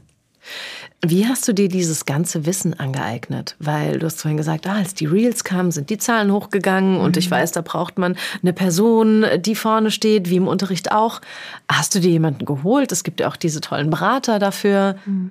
Wie 1.06 1.26
hast 1.26 1.46
du 1.46 1.52
dir 1.52 1.68
dieses 1.68 2.06
ganze 2.06 2.46
Wissen 2.46 2.78
angeeignet? 2.78 3.56
Weil 3.58 3.98
du 3.98 4.06
hast 4.06 4.22
vorhin 4.22 4.36
gesagt, 4.36 4.66
ah, 4.66 4.76
als 4.76 4.94
die 4.94 5.06
Reels 5.06 5.44
kamen, 5.44 5.70
sind 5.70 5.90
die 5.90 5.98
Zahlen 5.98 6.32
hochgegangen 6.32 6.98
und 6.98 7.16
ich 7.16 7.26
mhm. 7.26 7.34
weiß, 7.34 7.52
da 7.52 7.60
braucht 7.60 7.98
man 7.98 8.16
eine 8.42 8.52
Person, 8.52 9.26
die 9.38 9.54
vorne 9.54 9.90
steht, 9.90 10.30
wie 10.30 10.36
im 10.36 10.48
Unterricht 10.48 10.92
auch. 10.92 11.20
Hast 11.70 11.94
du 11.94 12.00
dir 12.00 12.10
jemanden 12.10 12.46
geholt? 12.46 12.92
Es 12.92 13.04
gibt 13.04 13.20
ja 13.20 13.28
auch 13.28 13.36
diese 13.36 13.60
tollen 13.60 13.90
Berater 13.90 14.38
dafür. 14.38 14.96
Mhm. 15.04 15.30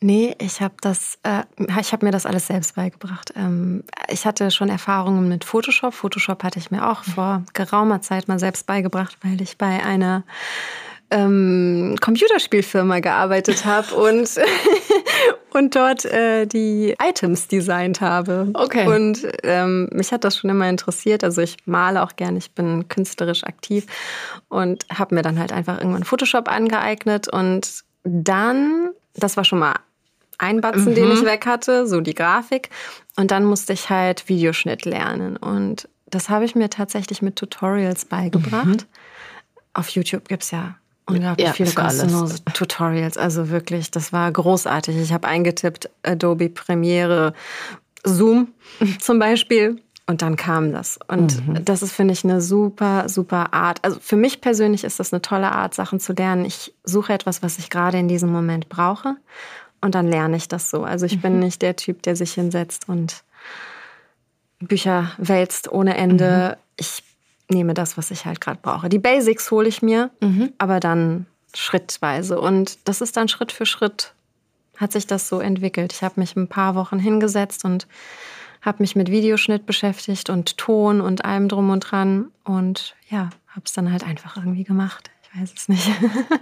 Nee, 0.00 0.36
ich 0.38 0.60
habe 0.60 0.74
das, 0.82 1.18
äh, 1.22 1.44
ich 1.80 1.92
habe 1.92 2.04
mir 2.04 2.12
das 2.12 2.26
alles 2.26 2.48
selbst 2.48 2.74
beigebracht. 2.74 3.32
Ähm, 3.34 3.82
ich 4.08 4.26
hatte 4.26 4.50
schon 4.50 4.68
Erfahrungen 4.68 5.28
mit 5.28 5.44
Photoshop. 5.44 5.94
Photoshop 5.94 6.42
hatte 6.42 6.58
ich 6.58 6.70
mir 6.70 6.90
auch 6.90 7.02
vor 7.02 7.44
geraumer 7.54 8.02
Zeit 8.02 8.28
mal 8.28 8.38
selbst 8.38 8.66
beigebracht, 8.66 9.16
weil 9.22 9.40
ich 9.40 9.56
bei 9.56 9.82
einer 9.82 10.24
ähm, 11.10 11.96
Computerspielfirma 12.00 13.00
gearbeitet 13.00 13.64
habe 13.64 13.94
und, 13.94 14.28
und 15.52 15.76
dort 15.76 16.04
äh, 16.04 16.46
die 16.46 16.96
Items 17.02 17.48
designt 17.48 18.00
habe. 18.00 18.50
Okay. 18.54 18.88
Und 18.88 19.26
ähm, 19.44 19.88
mich 19.92 20.12
hat 20.12 20.24
das 20.24 20.36
schon 20.36 20.50
immer 20.50 20.68
interessiert. 20.68 21.22
Also 21.22 21.42
ich 21.42 21.56
male 21.64 22.02
auch 22.02 22.16
gern, 22.16 22.36
ich 22.36 22.52
bin 22.52 22.88
künstlerisch 22.88 23.44
aktiv 23.44 23.86
und 24.48 24.84
habe 24.92 25.14
mir 25.14 25.22
dann 25.22 25.38
halt 25.38 25.52
einfach 25.52 25.78
irgendwann 25.78 26.04
Photoshop 26.04 26.48
angeeignet 26.50 27.28
und 27.28 27.84
dann, 28.02 28.90
das 29.14 29.36
war 29.36 29.44
schon 29.44 29.60
mal 29.60 29.74
ein 30.38 30.60
Batzen, 30.60 30.90
mhm. 30.90 30.94
den 30.94 31.12
ich 31.12 31.24
weg 31.24 31.46
hatte, 31.46 31.86
so 31.86 32.00
die 32.00 32.14
Grafik. 32.14 32.70
Und 33.16 33.30
dann 33.30 33.44
musste 33.44 33.72
ich 33.72 33.90
halt 33.90 34.28
Videoschnitt 34.28 34.84
lernen. 34.84 35.36
Und 35.36 35.88
das 36.06 36.28
habe 36.28 36.44
ich 36.44 36.54
mir 36.54 36.68
tatsächlich 36.68 37.22
mit 37.22 37.36
Tutorials 37.36 38.04
beigebracht. 38.04 38.66
Mhm. 38.66 38.86
Auf 39.72 39.88
YouTube 39.88 40.28
gibt 40.28 40.42
es 40.42 40.50
ja 40.50 40.76
unglaublich 41.06 41.46
ja, 41.46 41.52
viele 41.52 41.72
kostenlose 41.72 42.44
Tutorials. 42.52 43.16
Also 43.16 43.48
wirklich, 43.50 43.90
das 43.90 44.12
war 44.12 44.30
großartig. 44.30 44.96
Ich 44.96 45.12
habe 45.12 45.28
eingetippt 45.28 45.90
Adobe 46.02 46.48
Premiere, 46.48 47.32
Zoom 48.04 48.48
zum 49.00 49.18
Beispiel. 49.18 49.80
Und 50.08 50.22
dann 50.22 50.36
kam 50.36 50.72
das. 50.72 51.00
Und 51.08 51.46
mhm. 51.48 51.64
das 51.64 51.82
ist, 51.82 51.92
finde 51.92 52.12
ich, 52.12 52.22
eine 52.22 52.40
super, 52.40 53.08
super 53.08 53.52
Art. 53.52 53.80
Also 53.82 53.98
für 54.00 54.14
mich 54.14 54.40
persönlich 54.40 54.84
ist 54.84 55.00
das 55.00 55.12
eine 55.12 55.20
tolle 55.20 55.50
Art, 55.50 55.74
Sachen 55.74 55.98
zu 55.98 56.12
lernen. 56.12 56.44
Ich 56.44 56.72
suche 56.84 57.12
etwas, 57.12 57.42
was 57.42 57.58
ich 57.58 57.70
gerade 57.70 57.98
in 57.98 58.06
diesem 58.06 58.30
Moment 58.30 58.68
brauche. 58.68 59.16
Und 59.80 59.96
dann 59.96 60.06
lerne 60.06 60.36
ich 60.36 60.46
das 60.46 60.70
so. 60.70 60.84
Also 60.84 61.06
ich 61.06 61.16
mhm. 61.16 61.22
bin 61.22 61.38
nicht 61.40 61.60
der 61.60 61.74
Typ, 61.74 62.02
der 62.02 62.14
sich 62.14 62.34
hinsetzt 62.34 62.88
und 62.88 63.24
Bücher 64.60 65.10
wälzt 65.18 65.70
ohne 65.72 65.96
Ende. 65.96 66.56
Mhm. 66.56 66.62
Ich 66.76 67.02
nehme 67.50 67.74
das, 67.74 67.96
was 67.96 68.10
ich 68.10 68.26
halt 68.26 68.40
gerade 68.40 68.58
brauche. 68.60 68.88
Die 68.88 68.98
Basics 68.98 69.50
hole 69.50 69.68
ich 69.68 69.82
mir, 69.82 70.10
mhm. 70.20 70.52
aber 70.58 70.80
dann 70.80 71.26
schrittweise. 71.54 72.40
Und 72.40 72.78
das 72.84 73.00
ist 73.00 73.16
dann 73.16 73.28
Schritt 73.28 73.52
für 73.52 73.66
Schritt 73.66 74.12
hat 74.76 74.92
sich 74.92 75.06
das 75.06 75.28
so 75.28 75.40
entwickelt. 75.40 75.92
Ich 75.92 76.02
habe 76.02 76.20
mich 76.20 76.36
ein 76.36 76.48
paar 76.48 76.74
Wochen 76.74 76.98
hingesetzt 76.98 77.64
und 77.64 77.86
habe 78.62 78.82
mich 78.82 78.96
mit 78.96 79.10
Videoschnitt 79.10 79.66
beschäftigt 79.66 80.30
und 80.30 80.56
Ton 80.58 81.00
und 81.00 81.24
allem 81.24 81.48
drum 81.48 81.70
und 81.70 81.80
dran. 81.80 82.26
Und 82.44 82.94
ja, 83.08 83.30
habe 83.48 83.62
es 83.64 83.72
dann 83.72 83.90
halt 83.90 84.04
einfach 84.04 84.36
irgendwie 84.36 84.64
gemacht. 84.64 85.10
Weiß 85.38 85.52
es 85.54 85.68
nicht. 85.68 85.88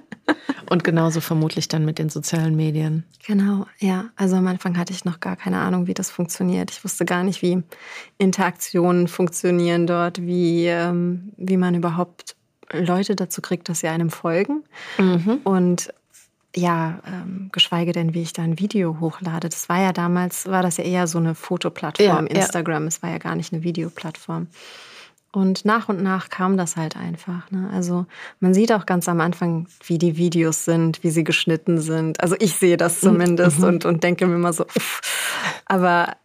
Und 0.70 0.85
genauso 0.85 1.20
vermutlich 1.20 1.68
dann 1.68 1.85
mit 1.85 1.98
den 1.98 2.09
sozialen 2.09 2.57
Medien. 2.57 3.04
Genau, 3.26 3.66
ja. 3.78 4.07
Also 4.16 4.37
am 4.37 4.46
Anfang 4.46 4.78
hatte 4.78 4.92
ich 4.92 5.04
noch 5.04 5.20
gar 5.20 5.37
keine 5.37 5.59
Ahnung, 5.59 5.87
wie 5.87 5.94
das 5.94 6.11
funktioniert. 6.11 6.70
Ich 6.70 6.85
wusste 6.85 7.04
gar 7.04 7.22
nicht, 7.22 7.42
wie 7.42 7.62
Interaktionen 8.18 9.09
funktionieren 9.09 9.87
dort, 9.87 10.22
wie, 10.22 10.66
ähm, 10.66 11.33
wie 11.37 11.57
man 11.57 11.74
überhaupt 11.74 12.37
Leute 12.72 13.14
dazu 13.14 13.42
kriegt, 13.42 13.68
dass 13.68 13.80
sie 13.80 13.88
einem 13.88 14.11
folgen. 14.11 14.64
Mhm. 14.98 15.40
Und 15.44 15.92
ja, 16.57 17.00
ähm, 17.07 17.50
geschweige 17.52 17.92
denn, 17.92 18.14
wie 18.14 18.22
ich 18.22 18.33
da 18.33 18.42
ein 18.42 18.59
Video 18.59 19.00
hochlade. 19.00 19.48
Das 19.48 19.68
war 19.68 19.80
ja 19.80 19.92
damals, 19.92 20.46
war 20.46 20.62
das 20.62 20.76
ja 20.76 20.85
eher 20.85 21.07
so 21.07 21.18
eine 21.18 21.35
Fotoplattform, 21.35 22.26
ja, 22.26 22.40
Instagram. 22.40 22.85
Ja. 22.85 22.88
Es 22.88 23.02
war 23.02 23.11
ja 23.11 23.18
gar 23.18 23.35
nicht 23.35 23.52
eine 23.52 23.64
Videoplattform. 23.64 24.46
Und 25.34 25.64
nach 25.64 25.88
und 25.88 26.02
nach 26.02 26.28
kam 26.28 26.56
das 26.56 26.76
halt 26.76 26.96
einfach. 26.96 27.50
Ne? 27.50 27.68
Also 27.72 28.06
man 28.40 28.54
sieht 28.54 28.72
auch 28.72 28.86
ganz 28.86 29.08
am 29.08 29.20
Anfang, 29.20 29.66
wie 29.86 29.98
die 29.98 30.16
Videos 30.16 30.64
sind, 30.64 31.02
wie 31.02 31.10
sie 31.10 31.24
geschnitten 31.24 31.80
sind. 31.80 32.20
Also 32.20 32.36
ich 32.38 32.54
sehe 32.54 32.76
das 32.76 33.02
mhm. 33.02 33.08
zumindest 33.08 33.58
mhm. 33.58 33.64
und, 33.64 33.84
und 33.84 34.04
denke 34.04 34.26
mir 34.26 34.36
immer 34.36 34.52
so, 34.52 34.64
uff. 34.64 35.00
aber 35.66 36.16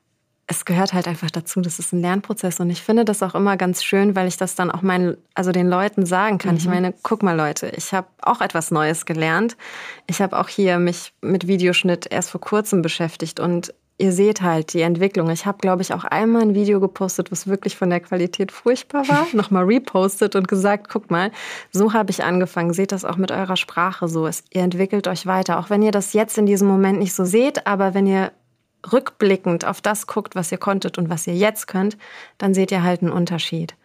es 0.45 0.65
gehört 0.65 0.93
halt 0.93 1.07
einfach 1.07 1.29
dazu. 1.29 1.61
Das 1.61 1.77
ist 1.77 1.93
ein 1.93 2.01
Lernprozess 2.01 2.59
und 2.59 2.71
ich 2.71 2.81
finde 2.81 3.05
das 3.05 3.21
auch 3.21 3.35
immer 3.35 3.55
ganz 3.55 3.83
schön, 3.83 4.15
weil 4.15 4.27
ich 4.27 4.37
das 4.37 4.55
dann 4.55 4.71
auch 4.71 4.81
meinen, 4.81 5.15
also 5.35 5.51
den 5.51 5.69
Leuten 5.69 6.07
sagen 6.07 6.39
kann. 6.39 6.53
Mhm. 6.53 6.57
Ich 6.57 6.67
meine, 6.67 6.93
guck 7.03 7.21
mal 7.21 7.37
Leute, 7.37 7.71
ich 7.75 7.93
habe 7.93 8.07
auch 8.21 8.41
etwas 8.41 8.71
Neues 8.71 9.05
gelernt. 9.05 9.57
Ich 10.07 10.21
habe 10.21 10.37
auch 10.39 10.49
hier 10.49 10.79
mich 10.79 11.13
mit 11.21 11.47
Videoschnitt 11.47 12.07
erst 12.11 12.31
vor 12.31 12.41
kurzem 12.41 12.81
beschäftigt 12.81 13.39
und 13.39 13.73
ihr 13.99 14.13
seht 14.13 14.41
halt 14.41 14.73
die 14.73 14.81
Entwicklung. 14.81 15.29
Ich 15.29 15.45
habe, 15.45 15.59
glaube 15.59 15.81
ich, 15.81 15.93
auch 15.93 16.05
einmal 16.05 16.41
ein 16.41 16.55
Video 16.55 16.79
gepostet, 16.79 17.31
was 17.31 17.47
wirklich 17.47 17.75
von 17.75 17.89
der 17.89 17.99
Qualität 17.99 18.51
furchtbar 18.51 19.07
war, 19.07 19.27
nochmal 19.33 19.65
repostet 19.65 20.35
und 20.35 20.47
gesagt, 20.47 20.87
guck 20.89 21.11
mal, 21.11 21.31
so 21.71 21.93
habe 21.93 22.09
ich 22.09 22.23
angefangen. 22.23 22.73
Seht 22.73 22.93
das 22.93 23.05
auch 23.05 23.17
mit 23.17 23.31
eurer 23.31 23.57
Sprache 23.57 24.07
so. 24.07 24.25
Es, 24.25 24.43
ihr 24.51 24.63
entwickelt 24.63 25.07
euch 25.07 25.25
weiter. 25.25 25.59
Auch 25.59 25.69
wenn 25.69 25.81
ihr 25.81 25.91
das 25.91 26.13
jetzt 26.13 26.37
in 26.37 26.45
diesem 26.45 26.67
Moment 26.67 26.99
nicht 26.99 27.13
so 27.13 27.25
seht, 27.25 27.67
aber 27.67 27.93
wenn 27.93 28.07
ihr 28.07 28.31
rückblickend 28.91 29.65
auf 29.65 29.81
das 29.81 30.07
guckt, 30.07 30.35
was 30.35 30.51
ihr 30.51 30.57
konntet 30.57 30.97
und 30.97 31.09
was 31.09 31.27
ihr 31.27 31.35
jetzt 31.35 31.67
könnt, 31.67 31.97
dann 32.37 32.53
seht 32.53 32.71
ihr 32.71 32.81
halt 32.81 33.01
einen 33.01 33.11
Unterschied. 33.11 33.75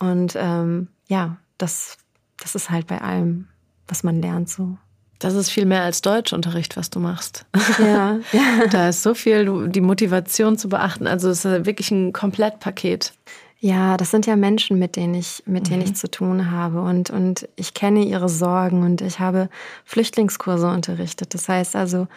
Und 0.00 0.34
ähm, 0.36 0.88
ja, 1.06 1.36
das, 1.58 1.98
das 2.40 2.56
ist 2.56 2.70
halt 2.70 2.88
bei 2.88 3.00
allem, 3.00 3.46
was 3.86 4.02
man 4.02 4.20
lernt 4.20 4.50
so. 4.50 4.76
Das 5.22 5.34
ist 5.34 5.50
viel 5.50 5.66
mehr 5.66 5.82
als 5.82 6.02
Deutschunterricht, 6.02 6.76
was 6.76 6.90
du 6.90 6.98
machst. 6.98 7.46
Ja. 7.78 8.18
da 8.72 8.88
ist 8.88 9.04
so 9.04 9.14
viel, 9.14 9.68
die 9.68 9.80
Motivation 9.80 10.58
zu 10.58 10.68
beachten. 10.68 11.06
Also 11.06 11.30
es 11.30 11.44
ist 11.44 11.64
wirklich 11.64 11.92
ein 11.92 12.12
Komplettpaket. 12.12 13.12
Ja, 13.60 13.96
das 13.96 14.10
sind 14.10 14.26
ja 14.26 14.34
Menschen, 14.34 14.80
mit 14.80 14.96
denen 14.96 15.14
ich, 15.14 15.44
mit 15.46 15.68
denen 15.68 15.78
mhm. 15.78 15.84
ich 15.84 15.94
zu 15.94 16.10
tun 16.10 16.50
habe. 16.50 16.82
Und, 16.82 17.10
und 17.10 17.48
ich 17.54 17.72
kenne 17.72 18.04
ihre 18.04 18.28
Sorgen 18.28 18.82
und 18.82 19.00
ich 19.00 19.20
habe 19.20 19.48
Flüchtlingskurse 19.84 20.66
unterrichtet. 20.66 21.34
Das 21.34 21.48
heißt 21.48 21.76
also, 21.76 22.08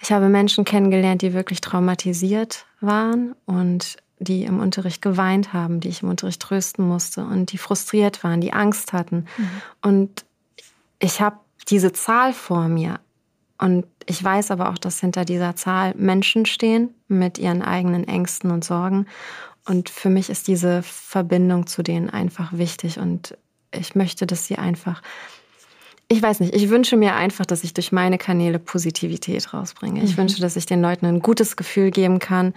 ich 0.00 0.10
habe 0.10 0.30
Menschen 0.30 0.64
kennengelernt, 0.64 1.20
die 1.20 1.34
wirklich 1.34 1.60
traumatisiert 1.60 2.64
waren 2.80 3.34
und 3.44 3.98
die 4.20 4.44
im 4.44 4.58
Unterricht 4.58 5.02
geweint 5.02 5.52
haben, 5.52 5.80
die 5.80 5.88
ich 5.90 6.02
im 6.02 6.08
Unterricht 6.08 6.40
trösten 6.40 6.88
musste 6.88 7.24
und 7.24 7.52
die 7.52 7.58
frustriert 7.58 8.24
waren, 8.24 8.40
die 8.40 8.54
Angst 8.54 8.94
hatten. 8.94 9.26
Mhm. 9.36 9.50
Und 9.82 10.24
ich 10.98 11.20
habe 11.20 11.36
diese 11.68 11.92
Zahl 11.92 12.32
vor 12.32 12.68
mir. 12.68 13.00
Und 13.58 13.86
ich 14.06 14.22
weiß 14.22 14.50
aber 14.50 14.70
auch, 14.70 14.78
dass 14.78 15.00
hinter 15.00 15.24
dieser 15.24 15.56
Zahl 15.56 15.94
Menschen 15.96 16.46
stehen 16.46 16.94
mit 17.08 17.38
ihren 17.38 17.62
eigenen 17.62 18.06
Ängsten 18.06 18.50
und 18.50 18.64
Sorgen. 18.64 19.06
Und 19.66 19.90
für 19.90 20.08
mich 20.08 20.30
ist 20.30 20.48
diese 20.48 20.82
Verbindung 20.82 21.66
zu 21.66 21.82
denen 21.82 22.08
einfach 22.08 22.52
wichtig. 22.52 22.98
Und 22.98 23.36
ich 23.72 23.94
möchte, 23.94 24.26
dass 24.26 24.46
sie 24.46 24.56
einfach, 24.56 25.02
ich 26.08 26.22
weiß 26.22 26.40
nicht, 26.40 26.54
ich 26.54 26.70
wünsche 26.70 26.96
mir 26.96 27.16
einfach, 27.16 27.44
dass 27.44 27.64
ich 27.64 27.74
durch 27.74 27.92
meine 27.92 28.16
Kanäle 28.16 28.58
Positivität 28.58 29.52
rausbringe. 29.52 30.02
Ich 30.02 30.12
mhm. 30.12 30.22
wünsche, 30.22 30.40
dass 30.40 30.56
ich 30.56 30.66
den 30.66 30.80
Leuten 30.80 31.04
ein 31.06 31.20
gutes 31.20 31.56
Gefühl 31.56 31.90
geben 31.90 32.18
kann, 32.18 32.54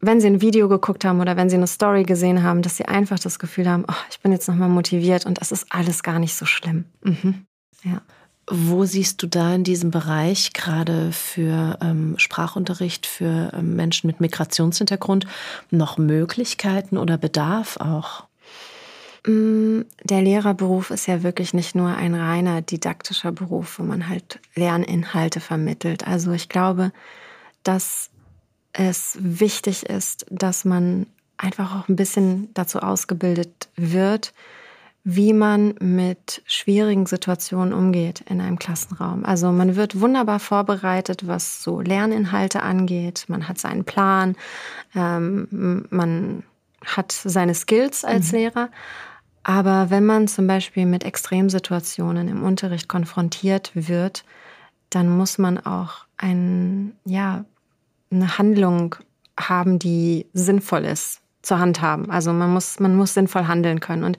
wenn 0.00 0.20
sie 0.20 0.28
ein 0.28 0.40
Video 0.40 0.68
geguckt 0.68 1.04
haben 1.04 1.20
oder 1.20 1.36
wenn 1.36 1.50
sie 1.50 1.56
eine 1.56 1.66
Story 1.66 2.04
gesehen 2.04 2.42
haben, 2.42 2.62
dass 2.62 2.76
sie 2.76 2.86
einfach 2.86 3.18
das 3.18 3.38
Gefühl 3.38 3.68
haben, 3.68 3.84
oh, 3.86 4.02
ich 4.10 4.20
bin 4.20 4.32
jetzt 4.32 4.48
nochmal 4.48 4.70
motiviert 4.70 5.26
und 5.26 5.40
das 5.40 5.52
ist 5.52 5.66
alles 5.70 6.02
gar 6.02 6.18
nicht 6.18 6.34
so 6.34 6.46
schlimm. 6.46 6.86
Mhm. 7.02 7.44
Ja. 7.84 8.00
Wo 8.52 8.84
siehst 8.84 9.22
du 9.22 9.28
da 9.28 9.54
in 9.54 9.62
diesem 9.62 9.92
Bereich 9.92 10.52
gerade 10.52 11.12
für 11.12 11.78
ähm, 11.80 12.14
Sprachunterricht 12.18 13.06
für 13.06 13.52
ähm, 13.54 13.76
Menschen 13.76 14.08
mit 14.08 14.20
Migrationshintergrund 14.20 15.26
noch 15.70 15.98
Möglichkeiten 15.98 16.98
oder 16.98 17.16
Bedarf 17.16 17.76
auch? 17.76 18.24
Mm, 19.24 19.82
der 20.02 20.22
Lehrerberuf 20.22 20.90
ist 20.90 21.06
ja 21.06 21.22
wirklich 21.22 21.54
nicht 21.54 21.76
nur 21.76 21.94
ein 21.94 22.16
reiner 22.16 22.60
didaktischer 22.60 23.30
Beruf, 23.30 23.78
wo 23.78 23.84
man 23.84 24.08
halt 24.08 24.40
Lerninhalte 24.56 25.38
vermittelt. 25.38 26.06
Also 26.08 26.32
ich 26.32 26.48
glaube, 26.48 26.90
dass 27.62 28.10
es 28.72 29.16
wichtig 29.20 29.84
ist, 29.84 30.26
dass 30.28 30.64
man 30.64 31.06
einfach 31.36 31.76
auch 31.76 31.88
ein 31.88 31.96
bisschen 31.96 32.52
dazu 32.54 32.80
ausgebildet 32.80 33.68
wird, 33.76 34.32
wie 35.16 35.32
man 35.32 35.74
mit 35.80 36.42
schwierigen 36.46 37.06
Situationen 37.06 37.72
umgeht 37.72 38.20
in 38.28 38.40
einem 38.40 38.58
Klassenraum. 38.58 39.24
Also 39.24 39.50
man 39.50 39.74
wird 39.74 40.00
wunderbar 40.00 40.38
vorbereitet, 40.38 41.26
was 41.26 41.62
so 41.62 41.80
Lerninhalte 41.80 42.62
angeht. 42.62 43.24
Man 43.26 43.48
hat 43.48 43.58
seinen 43.58 43.84
Plan, 43.84 44.36
ähm, 44.94 45.86
man 45.90 46.44
hat 46.84 47.10
seine 47.12 47.54
Skills 47.54 48.04
als 48.04 48.30
mhm. 48.30 48.38
Lehrer. 48.38 48.68
Aber 49.42 49.90
wenn 49.90 50.06
man 50.06 50.28
zum 50.28 50.46
Beispiel 50.46 50.86
mit 50.86 51.02
Extremsituationen 51.02 52.28
im 52.28 52.44
Unterricht 52.44 52.88
konfrontiert 52.88 53.72
wird, 53.74 54.24
dann 54.90 55.08
muss 55.08 55.38
man 55.38 55.58
auch 55.58 56.04
ein, 56.18 56.92
ja, 57.04 57.44
eine 58.12 58.38
Handlung 58.38 58.94
haben, 59.38 59.78
die 59.80 60.26
sinnvoll 60.34 60.84
ist 60.84 61.20
zur 61.42 61.58
Hand 61.58 61.80
haben. 61.80 62.10
Also 62.10 62.32
man 62.32 62.52
muss, 62.52 62.78
man 62.78 62.94
muss 62.94 63.14
sinnvoll 63.14 63.46
handeln 63.48 63.80
können. 63.80 64.04
Und 64.04 64.18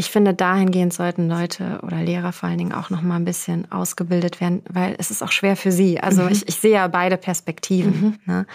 ich 0.00 0.10
finde, 0.10 0.32
dahingehend 0.32 0.94
sollten 0.94 1.28
Leute 1.28 1.78
oder 1.82 2.02
Lehrer 2.02 2.32
vor 2.32 2.48
allen 2.48 2.56
Dingen 2.56 2.72
auch 2.72 2.88
noch 2.88 3.02
mal 3.02 3.16
ein 3.16 3.26
bisschen 3.26 3.70
ausgebildet 3.70 4.40
werden, 4.40 4.62
weil 4.66 4.96
es 4.98 5.10
ist 5.10 5.22
auch 5.22 5.30
schwer 5.30 5.56
für 5.56 5.72
sie. 5.72 6.00
Also 6.00 6.22
mhm. 6.22 6.30
ich, 6.30 6.48
ich 6.48 6.56
sehe 6.56 6.72
ja 6.72 6.88
beide 6.88 7.18
Perspektiven. 7.18 8.00
Mhm. 8.00 8.18
Ne? 8.24 8.46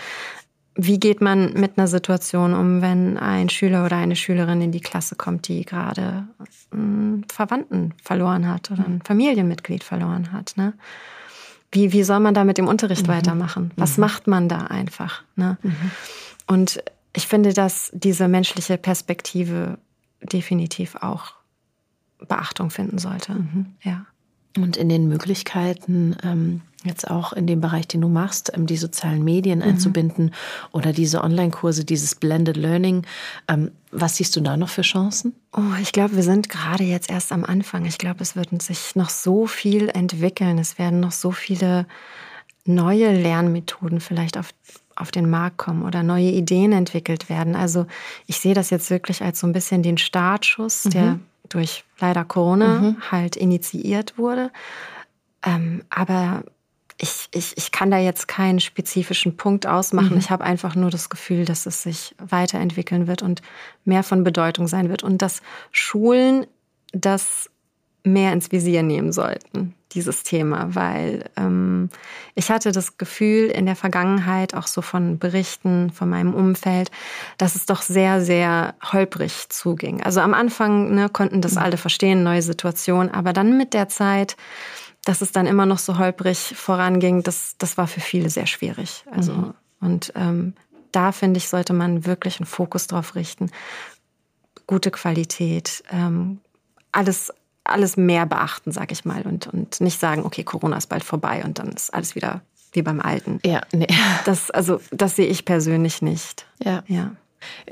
Wie 0.74 1.00
geht 1.00 1.22
man 1.22 1.54
mit 1.54 1.78
einer 1.78 1.86
Situation 1.86 2.56
um, 2.56 2.82
wenn 2.82 3.20
ein 3.20 3.50
Schüler 3.50 3.86
oder 3.86 3.98
eine 3.98 4.16
Schülerin 4.16 4.60
in 4.60 4.72
die 4.72 4.82
Klasse 4.82 5.16
kommt, 5.16 5.48
die 5.48 5.66
gerade 5.66 6.28
einen 6.72 7.28
Verwandten 7.32 7.94
verloren 8.04 8.52
hat 8.52 8.72
oder 8.72 8.84
ein 8.84 9.04
Familienmitglied 9.04 9.84
verloren 9.84 10.32
hat? 10.32 10.54
Ne? 10.58 10.74
Wie, 11.72 11.94
wie 11.94 12.04
soll 12.04 12.22
man 12.22 12.34
da 12.34 12.44
mit 12.44 12.58
dem 12.58 12.68
Unterricht 12.68 13.06
mhm. 13.06 13.12
weitermachen? 13.12 13.72
Was 13.76 13.98
mhm. 13.98 14.02
macht 14.02 14.26
man 14.26 14.50
da 14.50 14.62
einfach? 14.62 15.22
Ne? 15.36 15.60
Mhm. 15.62 15.92
Und 16.48 16.84
ich 17.16 17.28
finde, 17.28 17.54
dass 17.54 17.92
diese 17.94 18.28
menschliche 18.28 18.80
Perspektive 18.80 19.78
definitiv 20.32 20.96
auch 20.96 21.34
Beachtung 22.28 22.70
finden 22.70 22.98
sollte. 22.98 23.34
Mhm. 23.34 23.66
Ja. 23.82 24.06
Und 24.58 24.78
in 24.78 24.88
den 24.88 25.10
Möglichkeiten, 25.10 26.16
ähm, 26.24 26.62
jetzt 26.86 27.10
auch 27.10 27.34
in 27.34 27.46
dem 27.46 27.60
Bereich, 27.60 27.88
den 27.88 28.02
du 28.02 28.08
machst, 28.08 28.52
ähm, 28.54 28.68
die 28.68 28.78
sozialen 28.78 29.24
Medien 29.24 29.60
mhm. 29.60 29.66
einzubinden 29.66 30.34
oder 30.72 30.94
diese 30.94 31.24
Online-Kurse, 31.24 31.84
dieses 31.84 32.16
Blended 32.16 32.56
Learning, 32.56 33.06
ähm, 33.48 33.72
was 33.92 34.16
siehst 34.18 34.36
du 34.36 34.42
da 34.42 34.56
noch 34.56 34.70
für 34.70 34.82
Chancen? 34.82 35.36
Oh, 35.52 35.76
ich 35.82 35.92
glaube, 35.92 36.16
wir 36.16 36.24
sind 36.24 36.50
gerade 36.50 36.84
jetzt 36.84 37.10
erst 37.10 37.32
am 37.32 37.44
Anfang. 37.44 37.86
Ich 37.86 37.98
glaube, 37.98 38.22
es 38.22 38.36
wird 38.36 38.62
sich 38.62 38.96
noch 38.96 39.10
so 39.10 39.46
viel 39.46 39.90
entwickeln. 39.90 40.58
Es 40.58 40.78
werden 40.78 41.00
noch 41.00 41.12
so 41.12 41.32
viele 41.32 41.86
neue 42.66 43.12
Lernmethoden 43.12 44.00
vielleicht 44.00 44.38
auf, 44.38 44.50
auf 44.96 45.12
den 45.12 45.30
Markt 45.30 45.58
kommen 45.58 45.84
oder 45.84 46.04
neue 46.04 46.30
Ideen 46.30 46.72
entwickelt 46.72 47.30
werden. 47.30 47.56
Also 47.56 47.86
ich 48.28 48.40
sehe 48.40 48.54
das 48.54 48.70
jetzt 48.70 48.90
wirklich 48.90 49.22
als 49.22 49.40
so 49.40 49.48
ein 49.48 49.54
bisschen 49.54 49.84
den 49.84 49.98
Startschuss, 49.98 50.86
mhm. 50.86 50.90
der 50.92 51.20
durch 51.50 51.84
leider 52.00 52.26
Corona 52.26 52.80
mhm. 52.80 52.98
halt 53.12 53.36
initiiert 53.36 54.18
wurde. 54.18 54.52
Ähm, 55.46 55.84
aber 55.90 56.44
ich, 56.98 57.28
ich, 57.34 57.58
ich 57.58 57.72
kann 57.72 57.92
da 57.92 57.98
jetzt 57.98 58.28
keinen 58.28 58.60
spezifischen 58.60 59.36
Punkt 59.36 59.68
ausmachen. 59.68 60.14
Mhm. 60.14 60.18
Ich 60.18 60.30
habe 60.30 60.44
einfach 60.44 60.76
nur 60.76 60.90
das 60.90 61.10
Gefühl, 61.10 61.46
dass 61.46 61.66
es 61.66 61.84
sich 61.84 62.16
weiterentwickeln 62.18 63.08
wird 63.08 63.22
und 63.22 63.42
mehr 63.84 64.04
von 64.04 64.24
Bedeutung 64.24 64.68
sein 64.68 64.90
wird 64.90 65.04
und 65.04 65.22
dass 65.22 65.42
Schulen 65.72 66.48
das 66.94 67.50
mehr 68.06 68.34
ins 68.34 68.52
Visier 68.52 68.84
nehmen 68.84 69.12
sollten, 69.12 69.74
dieses 69.94 70.24
Thema, 70.24 70.76
weil 70.76 71.30
ähm, 71.38 71.90
ich 72.36 72.52
hatte 72.52 72.72
das 72.72 72.98
Gefühl 72.98 73.48
in 73.48 73.66
der 73.66 73.76
Vergangenheit 73.76 74.54
auch 74.54 74.68
so 74.68 74.82
von 74.82 75.18
Berichten 75.18 75.92
von 75.92 76.10
meinem 76.10 76.34
Umfeld, 76.34 76.92
dass 77.38 77.56
es 77.56 77.66
doch 77.66 77.82
sehr, 77.82 78.22
sehr 78.22 78.76
holprig 78.92 79.50
zuging. 79.50 80.04
Also 80.04 80.20
am 80.20 80.34
Anfang 80.34 80.94
ne, 80.94 81.10
konnten 81.10 81.42
das 81.42 81.54
mhm. 81.54 81.60
alle 81.60 81.78
verstehen, 81.78 82.24
neue 82.24 82.42
Situation, 82.42 83.10
aber 83.10 83.34
dann 83.34 83.58
mit 83.58 83.74
der 83.74 83.90
Zeit, 83.90 84.38
dass 85.04 85.22
es 85.22 85.32
dann 85.32 85.48
immer 85.48 85.66
noch 85.66 85.80
so 85.80 85.98
holprig 85.98 86.54
voranging, 86.56 87.24
das, 87.24 87.56
das 87.58 87.78
war 87.78 87.88
für 87.88 88.02
viele 88.02 88.30
sehr 88.30 88.48
schwierig. 88.48 89.04
Also 89.12 89.34
mhm. 89.34 89.54
und 89.80 90.14
ähm, 90.16 90.54
da 90.92 91.12
finde 91.12 91.40
ich, 91.40 91.50
sollte 91.50 91.74
man 91.74 92.06
wirklich 92.06 92.40
einen 92.40 92.48
Fokus 92.48 92.88
drauf 92.88 93.16
richten. 93.16 93.52
Gute 94.68 94.92
Qualität, 94.92 95.84
ähm, 95.92 96.40
alles 96.92 97.34
alles 97.66 97.98
mehr 97.98 98.26
beachten, 98.26 98.72
sag 98.72 98.92
ich 98.92 99.06
mal, 99.06 99.24
und, 99.24 99.48
und 99.48 99.82
nicht 99.82 100.00
sagen, 100.00 100.24
okay, 100.24 100.44
Corona 100.44 100.78
ist 100.78 100.88
bald 100.88 101.04
vorbei 101.04 101.44
und 101.44 101.60
dann 101.60 101.70
ist 101.70 101.94
alles 101.94 102.16
wieder 102.16 102.42
wie 102.74 102.82
beim 102.82 103.00
Alten. 103.02 103.40
Ja, 103.46 103.62
nee. 103.72 103.88
Das, 104.26 104.52
also, 104.52 104.80
das 104.92 105.16
sehe 105.16 105.28
ich 105.28 105.46
persönlich 105.46 106.02
nicht. 106.02 106.46
Ja. 106.64 106.84
ja. 106.88 107.12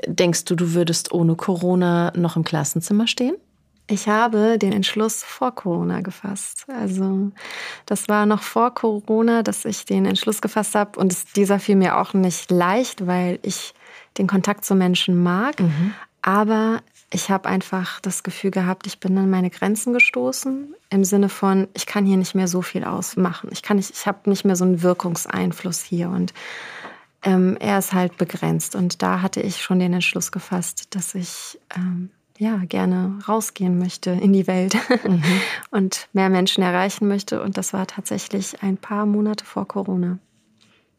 Denkst 0.07 0.45
du, 0.45 0.55
du 0.55 0.73
würdest 0.73 1.11
ohne 1.11 1.35
Corona 1.35 2.11
noch 2.15 2.35
im 2.35 2.43
Klassenzimmer 2.43 3.07
stehen? 3.07 3.35
Ich 3.87 4.07
habe 4.07 4.57
den 4.57 4.71
Entschluss 4.71 5.23
vor 5.23 5.53
Corona 5.53 6.01
gefasst. 6.01 6.65
Also 6.69 7.31
das 7.85 8.07
war 8.07 8.25
noch 8.25 8.41
vor 8.41 8.73
Corona, 8.73 9.43
dass 9.43 9.65
ich 9.65 9.85
den 9.85 10.05
Entschluss 10.05 10.41
gefasst 10.41 10.73
habe. 10.73 10.97
Und 10.99 11.35
dieser 11.35 11.59
fiel 11.59 11.75
mir 11.75 11.97
auch 11.97 12.13
nicht 12.13 12.49
leicht, 12.49 13.07
weil 13.07 13.39
ich 13.41 13.73
den 14.17 14.27
Kontakt 14.27 14.63
zu 14.63 14.73
Menschen 14.75 15.21
mag. 15.21 15.59
Mhm. 15.59 15.93
Aber 16.21 16.79
ich 17.13 17.29
habe 17.29 17.47
einfach 17.47 17.99
das 17.99 18.23
Gefühl 18.23 18.49
gehabt, 18.49 18.87
ich 18.87 18.99
bin 18.99 19.17
an 19.17 19.29
meine 19.29 19.51
Grenzen 19.51 19.93
gestoßen 19.93 20.73
im 20.89 21.03
Sinne 21.03 21.29
von, 21.29 21.67
ich 21.73 21.85
kann 21.85 22.05
hier 22.05 22.17
nicht 22.17 22.33
mehr 22.33 22.47
so 22.47 22.61
viel 22.61 22.83
ausmachen. 22.83 23.49
Ich 23.51 23.61
kann 23.61 23.77
nicht, 23.77 23.91
ich 23.91 24.07
habe 24.07 24.29
nicht 24.29 24.45
mehr 24.45 24.55
so 24.55 24.65
einen 24.65 24.81
Wirkungseinfluss 24.81 25.83
hier 25.83 26.09
und 26.09 26.33
ähm, 27.21 27.55
er 27.59 27.77
ist 27.77 27.93
halt 27.93 28.17
begrenzt. 28.17 28.75
Und 28.75 29.01
da 29.01 29.21
hatte 29.21 29.41
ich 29.41 29.61
schon 29.61 29.79
den 29.79 29.93
Entschluss 29.93 30.31
gefasst, 30.31 30.95
dass 30.95 31.13
ich 31.13 31.59
ähm, 31.75 32.09
ja 32.39 32.57
gerne 32.65 33.19
rausgehen 33.27 33.77
möchte 33.77 34.09
in 34.09 34.33
die 34.33 34.47
Welt 34.47 34.75
mhm. 35.03 35.23
und 35.71 36.09
mehr 36.13 36.29
Menschen 36.29 36.63
erreichen 36.63 37.07
möchte. 37.07 37.43
Und 37.43 37.57
das 37.57 37.73
war 37.73 37.85
tatsächlich 37.85 38.63
ein 38.63 38.77
paar 38.77 39.05
Monate 39.05 39.45
vor 39.45 39.67
Corona. 39.67 40.17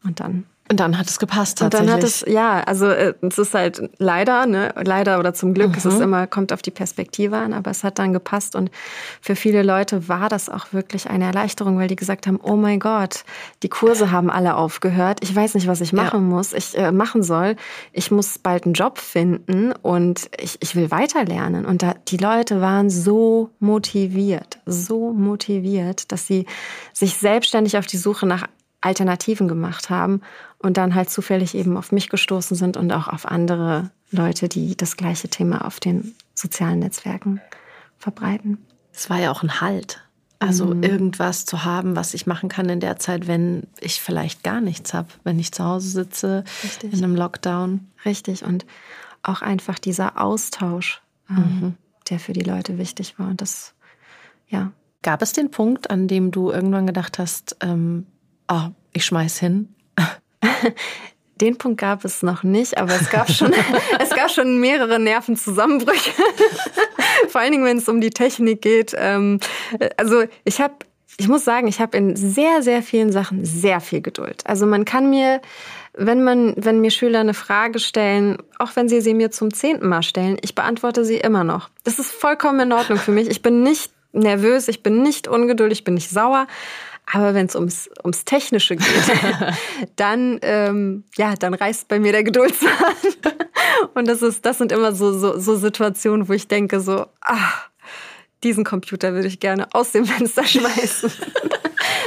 Und 0.03 0.21
dann 0.21 0.45
und 0.67 0.79
dann 0.79 0.97
hat 0.97 1.07
es 1.07 1.19
gepasst 1.19 1.59
tatsächlich. 1.59 1.93
Und 1.93 2.01
dann 2.01 2.03
hat 2.03 2.03
es, 2.03 2.25
ja, 2.27 2.61
also 2.61 2.87
äh, 2.87 3.13
es 3.21 3.37
ist 3.37 3.53
halt 3.53 3.87
leider, 3.99 4.47
ne, 4.47 4.73
leider 4.83 5.19
oder 5.19 5.35
zum 5.35 5.53
Glück, 5.53 5.69
mhm. 5.69 5.77
es 5.77 5.85
ist 5.85 5.97
mhm. 5.97 6.03
immer, 6.03 6.27
kommt 6.27 6.51
auf 6.51 6.63
die 6.63 6.71
Perspektive 6.71 7.37
an, 7.37 7.53
aber 7.53 7.69
es 7.69 7.83
hat 7.83 7.99
dann 7.99 8.13
gepasst 8.13 8.55
und 8.55 8.71
für 9.21 9.35
viele 9.35 9.61
Leute 9.61 10.07
war 10.07 10.27
das 10.27 10.49
auch 10.49 10.73
wirklich 10.73 11.07
eine 11.07 11.25
Erleichterung, 11.25 11.77
weil 11.77 11.87
die 11.87 11.95
gesagt 11.95 12.25
haben, 12.25 12.39
oh 12.41 12.55
mein 12.55 12.79
Gott, 12.79 13.25
die 13.61 13.69
Kurse 13.69 14.09
haben 14.09 14.31
alle 14.31 14.55
aufgehört, 14.55 15.19
ich 15.21 15.35
weiß 15.35 15.53
nicht, 15.53 15.67
was 15.67 15.81
ich 15.81 15.93
machen 15.93 16.29
ja. 16.29 16.35
muss, 16.35 16.51
ich 16.51 16.75
äh, 16.75 16.91
machen 16.91 17.21
soll, 17.21 17.57
ich 17.93 18.09
muss 18.09 18.39
bald 18.39 18.65
einen 18.65 18.73
Job 18.73 18.97
finden 18.97 19.71
und 19.71 20.31
ich, 20.41 20.57
ich 20.61 20.75
will 20.75 20.89
weiterlernen. 20.89 21.65
Und 21.65 21.83
da, 21.83 21.93
die 22.07 22.17
Leute 22.17 22.59
waren 22.59 22.89
so 22.89 23.51
motiviert, 23.59 24.57
so 24.65 25.13
motiviert, 25.13 26.11
dass 26.11 26.25
sie 26.25 26.47
sich 26.91 27.17
selbstständig 27.17 27.77
auf 27.77 27.85
die 27.85 27.97
Suche 27.97 28.25
nach 28.25 28.47
Alternativen 28.85 29.47
gemacht 29.47 29.89
haben 29.89 30.21
und 30.59 30.77
dann 30.77 30.93
halt 30.93 31.09
zufällig 31.09 31.55
eben 31.55 31.75
auf 31.75 31.91
mich 31.91 32.09
gestoßen 32.09 32.55
sind 32.55 32.77
und 32.77 32.91
auch 32.91 33.07
auf 33.07 33.25
andere 33.25 33.89
Leute, 34.11 34.47
die 34.47 34.77
das 34.77 34.95
gleiche 34.95 35.27
Thema 35.27 35.65
auf 35.65 35.79
den 35.79 36.15
sozialen 36.35 36.79
Netzwerken 36.79 37.41
verbreiten. 37.97 38.59
Es 38.93 39.09
war 39.09 39.19
ja 39.19 39.31
auch 39.31 39.41
ein 39.41 39.59
Halt. 39.59 40.01
Also 40.37 40.67
mhm. 40.67 40.83
irgendwas 40.83 41.45
zu 41.45 41.63
haben, 41.63 41.95
was 41.95 42.13
ich 42.13 42.27
machen 42.27 42.49
kann 42.49 42.69
in 42.69 42.79
der 42.79 42.99
Zeit, 42.99 43.25
wenn 43.25 43.63
ich 43.79 44.01
vielleicht 44.01 44.43
gar 44.43 44.61
nichts 44.61 44.93
habe, 44.93 45.07
wenn 45.23 45.39
ich 45.39 45.51
zu 45.51 45.63
Hause 45.63 45.87
sitze 45.89 46.43
Richtig. 46.63 46.93
in 46.93 47.03
einem 47.03 47.15
Lockdown. 47.15 47.87
Richtig. 48.05 48.43
Und 48.43 48.65
auch 49.23 49.41
einfach 49.41 49.79
dieser 49.79 50.21
Austausch, 50.21 51.01
ähm, 51.29 51.35
mhm. 51.37 51.73
der 52.09 52.19
für 52.19 52.33
die 52.33 52.43
Leute 52.43 52.77
wichtig 52.77 53.17
war. 53.17 53.29
Und 53.29 53.41
das, 53.41 53.73
ja. 54.47 54.71
Gab 55.01 55.21
es 55.21 55.33
den 55.33 55.51
Punkt, 55.51 55.89
an 55.89 56.07
dem 56.07 56.31
du 56.31 56.51
irgendwann 56.51 56.87
gedacht 56.87 57.17
hast, 57.19 57.57
ähm, 57.61 58.05
oh, 58.49 58.69
ich 58.93 59.05
schmeiß 59.05 59.39
hin? 59.39 59.73
Den 61.41 61.57
Punkt 61.57 61.81
gab 61.81 62.05
es 62.05 62.23
noch 62.23 62.43
nicht, 62.43 62.77
aber 62.77 62.95
es 62.95 63.09
gab 63.09 63.29
schon, 63.29 63.53
es 63.99 64.09
gab 64.11 64.31
schon 64.31 64.59
mehrere 64.59 64.99
Nervenzusammenbrüche. 64.99 66.11
Vor 67.27 67.41
allen 67.41 67.51
Dingen, 67.51 67.65
wenn 67.65 67.77
es 67.77 67.89
um 67.89 67.99
die 67.99 68.09
Technik 68.09 68.61
geht. 68.61 68.95
Ähm, 68.97 69.41
also 69.97 70.23
ich 70.45 70.61
habe, 70.61 70.75
ich 71.17 71.27
muss 71.27 71.43
sagen, 71.43 71.67
ich 71.67 71.81
habe 71.81 71.97
in 71.97 72.15
sehr, 72.15 72.61
sehr 72.61 72.81
vielen 72.81 73.11
Sachen 73.11 73.43
sehr 73.43 73.81
viel 73.81 74.01
Geduld. 74.01 74.43
Also 74.45 74.65
man 74.65 74.85
kann 74.85 75.09
mir, 75.09 75.41
wenn 75.93 76.23
man, 76.23 76.53
wenn 76.55 76.79
mir 76.79 76.91
Schüler 76.91 77.19
eine 77.19 77.33
Frage 77.33 77.79
stellen, 77.79 78.37
auch 78.57 78.73
wenn 78.77 78.87
sie 78.87 79.01
sie 79.01 79.13
mir 79.13 79.29
zum 79.29 79.53
zehnten 79.53 79.89
Mal 79.89 80.03
stellen, 80.03 80.37
ich 80.41 80.55
beantworte 80.55 81.03
sie 81.03 81.17
immer 81.17 81.43
noch. 81.43 81.69
Das 81.83 81.99
ist 81.99 82.11
vollkommen 82.11 82.61
in 82.61 82.71
Ordnung 82.71 82.97
für 82.97 83.11
mich. 83.11 83.29
Ich 83.29 83.41
bin 83.41 83.61
nicht 83.61 83.91
nervös, 84.13 84.69
ich 84.69 84.83
bin 84.83 85.03
nicht 85.03 85.27
ungeduldig, 85.27 85.79
ich 85.79 85.83
bin 85.83 85.95
nicht 85.95 86.09
sauer. 86.09 86.47
Aber 87.11 87.33
wenn 87.33 87.45
es 87.45 87.55
ums, 87.55 87.89
ums 88.03 88.25
Technische 88.25 88.75
geht, 88.75 88.87
dann, 89.95 90.39
ähm, 90.41 91.03
ja, 91.17 91.35
dann 91.35 91.53
reißt 91.53 91.87
bei 91.87 91.99
mir 91.99 92.11
der 92.11 92.23
Geduldsfaden. 92.23 93.15
Und 93.93 94.07
das, 94.07 94.21
ist, 94.21 94.45
das 94.45 94.57
sind 94.57 94.71
immer 94.71 94.93
so, 94.93 95.17
so, 95.17 95.39
so 95.39 95.55
Situationen, 95.55 96.27
wo 96.27 96.33
ich 96.33 96.47
denke, 96.47 96.79
so, 96.79 97.05
ach, 97.21 97.69
diesen 98.43 98.63
Computer 98.63 99.13
würde 99.13 99.27
ich 99.27 99.39
gerne 99.39 99.67
aus 99.73 99.91
dem 99.91 100.05
Fenster 100.05 100.43
schmeißen. 100.47 101.11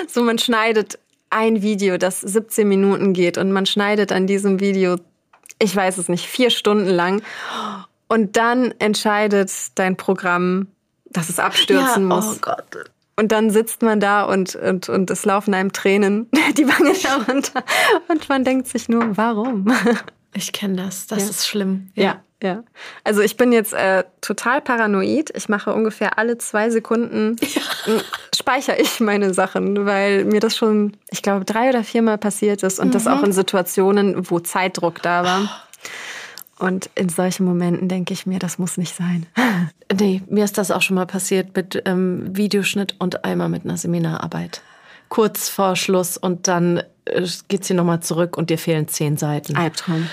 so, 0.09 0.23
man 0.23 0.39
schneidet 0.39 0.99
ein 1.31 1.63
Video, 1.63 1.99
das 1.99 2.21
17 2.21 2.67
Minuten 2.67 3.13
geht 3.13 3.39
und 3.39 3.53
man 3.53 3.67
schneidet 3.67 4.13
an 4.13 4.27
diesem 4.27 4.61
Video, 4.61 4.97
ich 5.59 5.75
weiß 5.75 5.99
es 5.99 6.09
nicht, 6.09 6.27
vier 6.27 6.51
Stunden 6.51 6.89
lang. 6.89 7.23
Und 8.09 8.37
dann 8.37 8.73
entscheidet 8.79 9.53
dein 9.75 9.97
Programm, 9.97 10.69
dass 11.11 11.29
es 11.29 11.39
abstürzen 11.39 12.09
ja, 12.09 12.17
muss. 12.17 12.37
Oh 12.37 12.39
Gott. 12.41 12.91
Und 13.19 13.33
dann 13.33 13.51
sitzt 13.51 13.83
man 13.83 13.99
da 13.99 14.23
und, 14.23 14.55
und, 14.55 14.89
und 14.89 15.11
es 15.11 15.25
laufen 15.25 15.53
einem 15.53 15.73
Tränen 15.73 16.31
die 16.57 16.69
Wange 16.69 16.93
herunter. 16.95 17.65
Und 18.07 18.29
man 18.29 18.45
denkt 18.45 18.69
sich 18.69 18.89
nur, 18.89 19.17
warum? 19.17 19.67
Ich 20.35 20.53
kenne 20.53 20.77
das. 20.77 21.07
Das 21.07 21.23
ja. 21.23 21.31
ist 21.31 21.49
schlimm. 21.49 21.89
Ja. 21.95 22.05
ja. 22.05 22.23
Ja, 22.41 22.63
also 23.03 23.21
ich 23.21 23.37
bin 23.37 23.51
jetzt 23.51 23.73
äh, 23.73 24.05
total 24.21 24.61
paranoid. 24.61 25.33
Ich 25.35 25.49
mache 25.49 25.75
ungefähr 25.75 26.19
alle 26.19 26.39
zwei 26.39 26.71
Sekunden 26.71 27.35
ja. 27.41 28.01
speichere 28.33 28.77
ich 28.77 29.01
meine 29.01 29.35
Sachen, 29.35 29.87
weil 29.87 30.25
mir 30.25 30.39
das 30.39 30.57
schon, 30.57 30.97
ich 31.11 31.23
glaube, 31.23 31.45
drei 31.45 31.71
oder 31.71 31.83
viermal 31.83 32.17
passiert 32.17 32.63
ist 32.63 32.79
und 32.79 32.89
mhm. 32.89 32.93
das 32.93 33.09
auch 33.09 33.25
in 33.25 33.33
Situationen, 33.33 34.31
wo 34.31 34.39
Zeitdruck 34.39 35.03
da 35.03 35.25
war. 35.25 35.68
Und 36.59 36.91
in 36.95 37.09
solchen 37.09 37.45
Momenten 37.45 37.89
denke 37.89 38.13
ich 38.13 38.27
mir, 38.27 38.39
das 38.39 38.59
muss 38.59 38.77
nicht 38.77 38.95
sein. 38.95 39.27
Nee, 39.99 40.21
mir 40.29 40.45
ist 40.45 40.59
das 40.59 40.71
auch 40.71 40.83
schon 40.83 40.97
mal 40.97 41.07
passiert 41.07 41.57
mit 41.57 41.83
ähm, 41.87 42.37
Videoschnitt 42.37 42.97
und 42.99 43.25
einmal 43.25 43.49
mit 43.49 43.65
einer 43.65 43.79
Seminararbeit. 43.79 44.61
Kurz 45.09 45.49
vor 45.49 45.77
Schluss 45.77 46.19
und 46.19 46.47
dann 46.47 46.83
äh, 47.07 47.27
geht 47.49 47.65
sie 47.65 47.73
nochmal 47.73 48.01
zurück 48.01 48.37
und 48.37 48.51
dir 48.51 48.59
fehlen 48.59 48.87
zehn 48.87 49.17
Seiten. 49.17 49.57
Albtraum. 49.57 50.11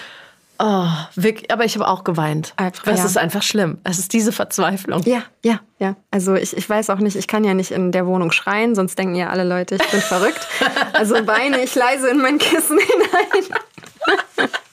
Oh, 0.57 0.87
wirklich, 1.15 1.51
aber 1.51 1.65
ich 1.65 1.75
habe 1.75 1.87
auch 1.89 2.05
geweint. 2.05 2.53
Albtraum, 2.55 2.93
Es 2.93 3.01
ja. 3.01 3.05
ist 3.05 3.17
einfach 3.17 3.43
schlimm. 3.43 3.79
Es 3.83 3.99
ist 3.99 4.13
diese 4.13 4.31
Verzweiflung. 4.31 5.01
Ja, 5.03 5.23
ja, 5.43 5.59
ja. 5.79 5.97
Also 6.11 6.35
ich, 6.35 6.55
ich 6.55 6.69
weiß 6.69 6.89
auch 6.89 6.99
nicht, 6.99 7.17
ich 7.17 7.27
kann 7.27 7.43
ja 7.43 7.53
nicht 7.53 7.71
in 7.71 7.91
der 7.91 8.07
Wohnung 8.07 8.31
schreien, 8.31 8.75
sonst 8.75 8.97
denken 8.97 9.15
ja 9.15 9.29
alle 9.29 9.43
Leute, 9.43 9.75
ich 9.75 9.91
bin 9.91 10.01
verrückt. 10.01 10.47
Also 10.93 11.15
weine 11.27 11.61
ich 11.61 11.75
leise 11.75 12.07
in 12.09 12.21
mein 12.21 12.37
Kissen 12.37 12.79
hinein. 12.79 14.49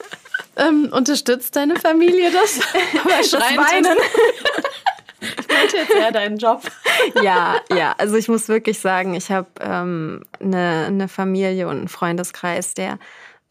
Ähm, 0.57 0.91
unterstützt 0.93 1.57
deine 1.57 1.77
Familie 1.77 2.31
das? 2.31 2.61
Bei 3.05 3.23
Schreien 3.23 3.57
Weinen. 3.57 3.99
Ich 5.21 5.49
meinte 5.49 5.77
jetzt 5.77 5.95
eher 5.95 6.13
deinen 6.13 6.39
Job. 6.39 6.63
Ja, 7.23 7.57
ja. 7.75 7.95
Also 7.99 8.17
ich 8.17 8.29
muss 8.29 8.49
wirklich 8.49 8.79
sagen, 8.79 9.15
ich 9.15 9.31
habe 9.31 9.49
ähm, 9.61 10.23
eine, 10.41 10.85
eine 10.87 11.09
Familie 11.09 11.67
und 11.67 11.79
einen 11.79 11.89
Freundeskreis, 11.89 12.75
der 12.75 12.99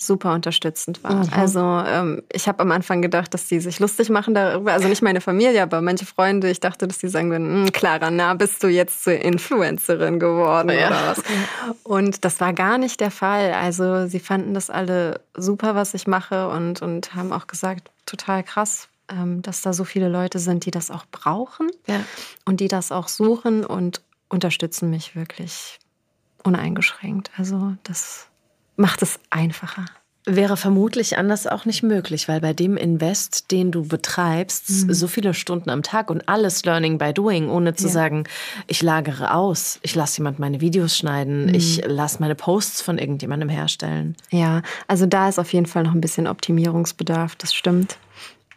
super 0.06 0.34
unterstützend 0.34 1.04
war. 1.04 1.28
Also 1.32 1.60
ähm, 1.60 2.24
ich 2.34 2.48
habe 2.48 2.60
am 2.62 2.72
Anfang 2.72 3.02
gedacht, 3.02 3.34
dass 3.34 3.48
die 3.48 3.60
sich 3.60 3.80
lustig 3.80 4.10
machen 4.10 4.34
darüber. 4.34 4.74
Also 4.74 4.88
nicht 4.88 5.02
meine 5.02 5.22
Familie, 5.22 5.62
aber 5.62 5.82
manche 5.82 6.06
Freunde. 6.06 6.50
Ich 6.50 6.60
dachte, 6.60 6.88
dass 6.88 6.98
die 7.00 7.08
sagen 7.08 7.30
würden, 7.32 7.66
"Hm, 7.66 7.72
Clara, 7.72 8.10
na, 8.12 8.34
bist 8.34 8.64
du 8.64 8.68
jetzt 8.68 9.04
zur 9.04 9.14
Influencerin 9.14 10.20
geworden 10.20 10.70
Ja. 10.70 10.88
oder 10.88 11.08
was? 11.08 11.24
Und 11.84 12.26
das 12.26 12.40
war 12.40 12.54
gar 12.54 12.78
nicht 12.78 13.00
der 13.00 13.12
Fall. 13.12 13.54
Also 13.54 14.08
sie 14.08 14.20
fanden 14.20 14.54
das 14.54 14.70
alle 14.70 15.22
super, 15.38 15.76
was 15.76 15.94
ich 15.94 16.08
mache 16.08 16.50
und, 16.50 16.82
und 16.82 17.14
haben 17.16 17.32
auch 17.32 17.48
gesagt, 17.48 17.92
total 18.06 18.44
krass, 18.44 18.88
ähm, 19.10 19.42
dass 19.42 19.62
da 19.62 19.72
so 19.74 19.84
viele 19.84 20.10
Leute 20.10 20.40
sind, 20.40 20.66
die 20.66 20.72
das 20.72 20.90
auch 20.90 21.06
brauchen 21.12 21.70
Ja. 21.88 22.02
und 22.46 22.60
die 22.60 22.68
das 22.68 22.92
auch 22.92 23.08
suchen 23.08 23.66
und 23.66 24.02
unterstützen 24.30 24.90
mich 24.90 25.16
wirklich 25.16 25.78
uneingeschränkt. 26.44 27.30
Also 27.38 27.76
das 27.84 28.28
macht 28.76 29.02
es 29.02 29.20
einfacher. 29.30 29.86
Wäre 30.26 30.56
vermutlich 30.56 31.18
anders 31.18 31.48
auch 31.48 31.66
nicht 31.66 31.82
möglich, 31.82 32.28
weil 32.28 32.40
bei 32.42 32.54
dem 32.54 32.78
Invest, 32.78 33.50
den 33.50 33.72
du 33.72 33.88
betreibst, 33.88 34.68
so 34.68 35.08
viele 35.08 35.34
Stunden 35.34 35.72
am 35.72 35.82
Tag 35.82 36.12
und 36.12 36.30
alles 36.30 36.64
Learning 36.64 37.00
by 37.00 37.12
Doing, 37.12 37.50
ohne 37.50 37.74
zu 37.74 37.88
Ja. 37.88 37.94
sagen, 37.94 38.26
ich 38.68 38.84
lagere 38.84 39.34
aus, 39.34 39.80
ich 39.82 39.96
lasse 39.96 40.20
jemand 40.20 40.38
meine 40.38 40.62
Videos 40.62 40.96
schneiden, 40.96 41.52
ich 41.56 41.82
lasse 41.88 42.18
meine 42.20 42.36
Posts 42.36 42.84
von 42.84 43.00
irgendjemandem 43.00 43.50
herstellen. 43.50 44.16
Ja, 44.30 44.62
also 44.88 45.08
da 45.08 45.28
ist 45.28 45.40
auf 45.40 45.52
jeden 45.54 45.66
Fall 45.66 45.82
noch 45.84 45.96
ein 45.96 46.02
bisschen 46.02 46.28
Optimierungsbedarf, 46.28 47.36
das 47.38 47.56
stimmt. 47.56 47.98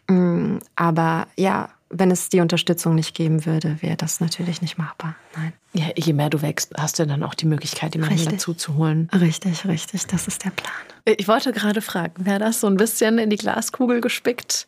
Mm, 0.06 0.58
Aber 0.76 1.28
ja, 1.36 1.70
wenn 1.97 2.11
es 2.11 2.28
die 2.28 2.40
Unterstützung 2.40 2.95
nicht 2.95 3.14
geben 3.14 3.47
würde, 3.47 3.80
wäre 3.80 3.97
das 3.97 4.20
natürlich 4.20 4.61
nicht 4.61 4.78
machbar. 4.78 5.14
Nein. 5.36 5.53
Ja, 5.72 5.86
je 5.97 6.12
mehr 6.12 6.28
du 6.28 6.42
wächst, 6.42 6.72
hast 6.76 6.99
du 6.99 7.07
dann 7.07 7.22
auch 7.22 7.34
die 7.34 7.47
Möglichkeit, 7.47 7.95
jemanden 7.95 8.14
Richtig. 8.14 8.32
dazu 8.32 8.55
zu 8.55 8.74
holen. 8.74 9.09
Richtig, 9.12 9.66
richtig, 9.66 10.07
das 10.07 10.26
ist 10.26 10.45
der 10.45 10.51
Plan. 10.51 10.72
Ich 11.05 11.28
wollte 11.28 11.53
gerade 11.53 11.80
fragen, 11.80 12.12
wäre 12.24 12.38
das 12.38 12.61
so 12.61 12.66
ein 12.66 12.76
bisschen 12.76 13.18
in 13.18 13.30
die 13.30 13.36
Glaskugel 13.36 14.01
gespickt? 14.01 14.66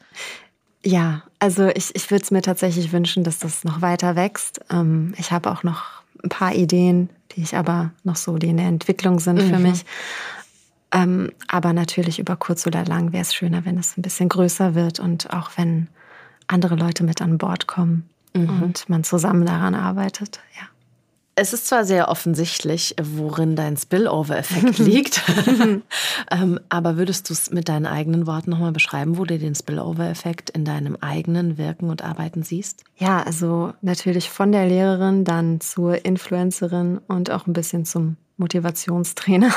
Ja, 0.85 1.23
also 1.41 1.69
ich, 1.69 1.95
ich 1.95 2.11
würde 2.11 2.23
es 2.23 2.31
mir 2.31 2.43
tatsächlich 2.43 2.93
wünschen, 2.93 3.25
dass 3.25 3.41
das 3.41 3.65
noch 3.65 3.83
weiter 3.83 4.15
wächst. 4.15 4.61
Ähm, 4.71 5.15
ich 5.17 5.33
habe 5.33 5.51
auch 5.51 5.63
noch 5.63 6.03
ein 6.23 6.29
paar 6.29 6.55
Ideen, 6.55 7.11
die 7.33 7.43
ich 7.43 7.57
aber 7.57 7.91
noch 8.05 8.17
so, 8.17 8.39
die 8.39 8.49
in 8.49 8.57
der 8.57 8.67
Entwicklung 8.67 9.19
sind 9.19 9.43
für 9.43 9.59
mich. 9.59 9.85
Ähm, 10.93 11.33
aber 11.49 11.73
natürlich 11.73 12.21
über 12.21 12.37
kurz 12.37 12.67
oder 12.67 12.85
lang 12.85 13.13
wäre 13.13 13.23
es 13.23 13.35
schöner, 13.35 13.65
wenn 13.65 13.79
es 13.79 13.97
ein 13.97 14.03
bisschen 14.03 14.29
größer 14.29 14.75
wird 14.77 15.01
und 15.01 15.33
auch 15.33 15.51
wenn 15.57 15.89
andere 16.47 16.77
Leute 16.77 17.05
mit 17.05 17.23
an 17.23 17.39
Bord 17.39 17.67
kommen 17.67 18.09
und 18.35 18.89
man 18.89 19.03
zusammen 19.03 19.47
daran 19.47 19.75
arbeitet. 19.75 20.41
Ja. 20.59 20.67
Es 21.39 21.53
ist 21.53 21.67
zwar 21.67 21.85
sehr 21.85 22.09
offensichtlich, 22.09 22.97
worin 22.99 23.57
dein 23.57 23.77
Spillover-Effekt 23.77 24.79
liegt, 24.79 25.23
ähm, 26.31 26.61
aber 26.71 26.97
würdest 26.97 27.29
du 27.29 27.35
es 27.35 27.51
mit 27.51 27.69
deinen 27.69 27.85
eigenen 27.85 28.27
Worten 28.27 28.51
nochmal 28.51 28.73
beschreiben, 28.73 29.19
wo 29.19 29.27
du 29.27 29.39
den 29.39 29.55
Spillover-Effekt 29.55 30.49
in 30.49 30.65
deinem 30.65 30.97
eigenen 31.03 31.59
Wirken 31.59 31.91
und 31.91 32.03
Arbeiten 32.03 32.43
siehst? 32.43 32.85
Ja, 32.97 33.23
also 33.23 33.75
natürlich 33.83 34.31
von 34.31 34.51
der 34.51 34.67
Lehrerin 34.67 35.25
dann 35.25 35.61
zur 35.61 36.07
Influencerin 36.07 37.01
und 37.07 37.31
auch 37.31 37.47
ein 37.47 37.53
bisschen 37.53 37.85
zum 37.85 38.17
Motivationstrainer. 38.39 39.51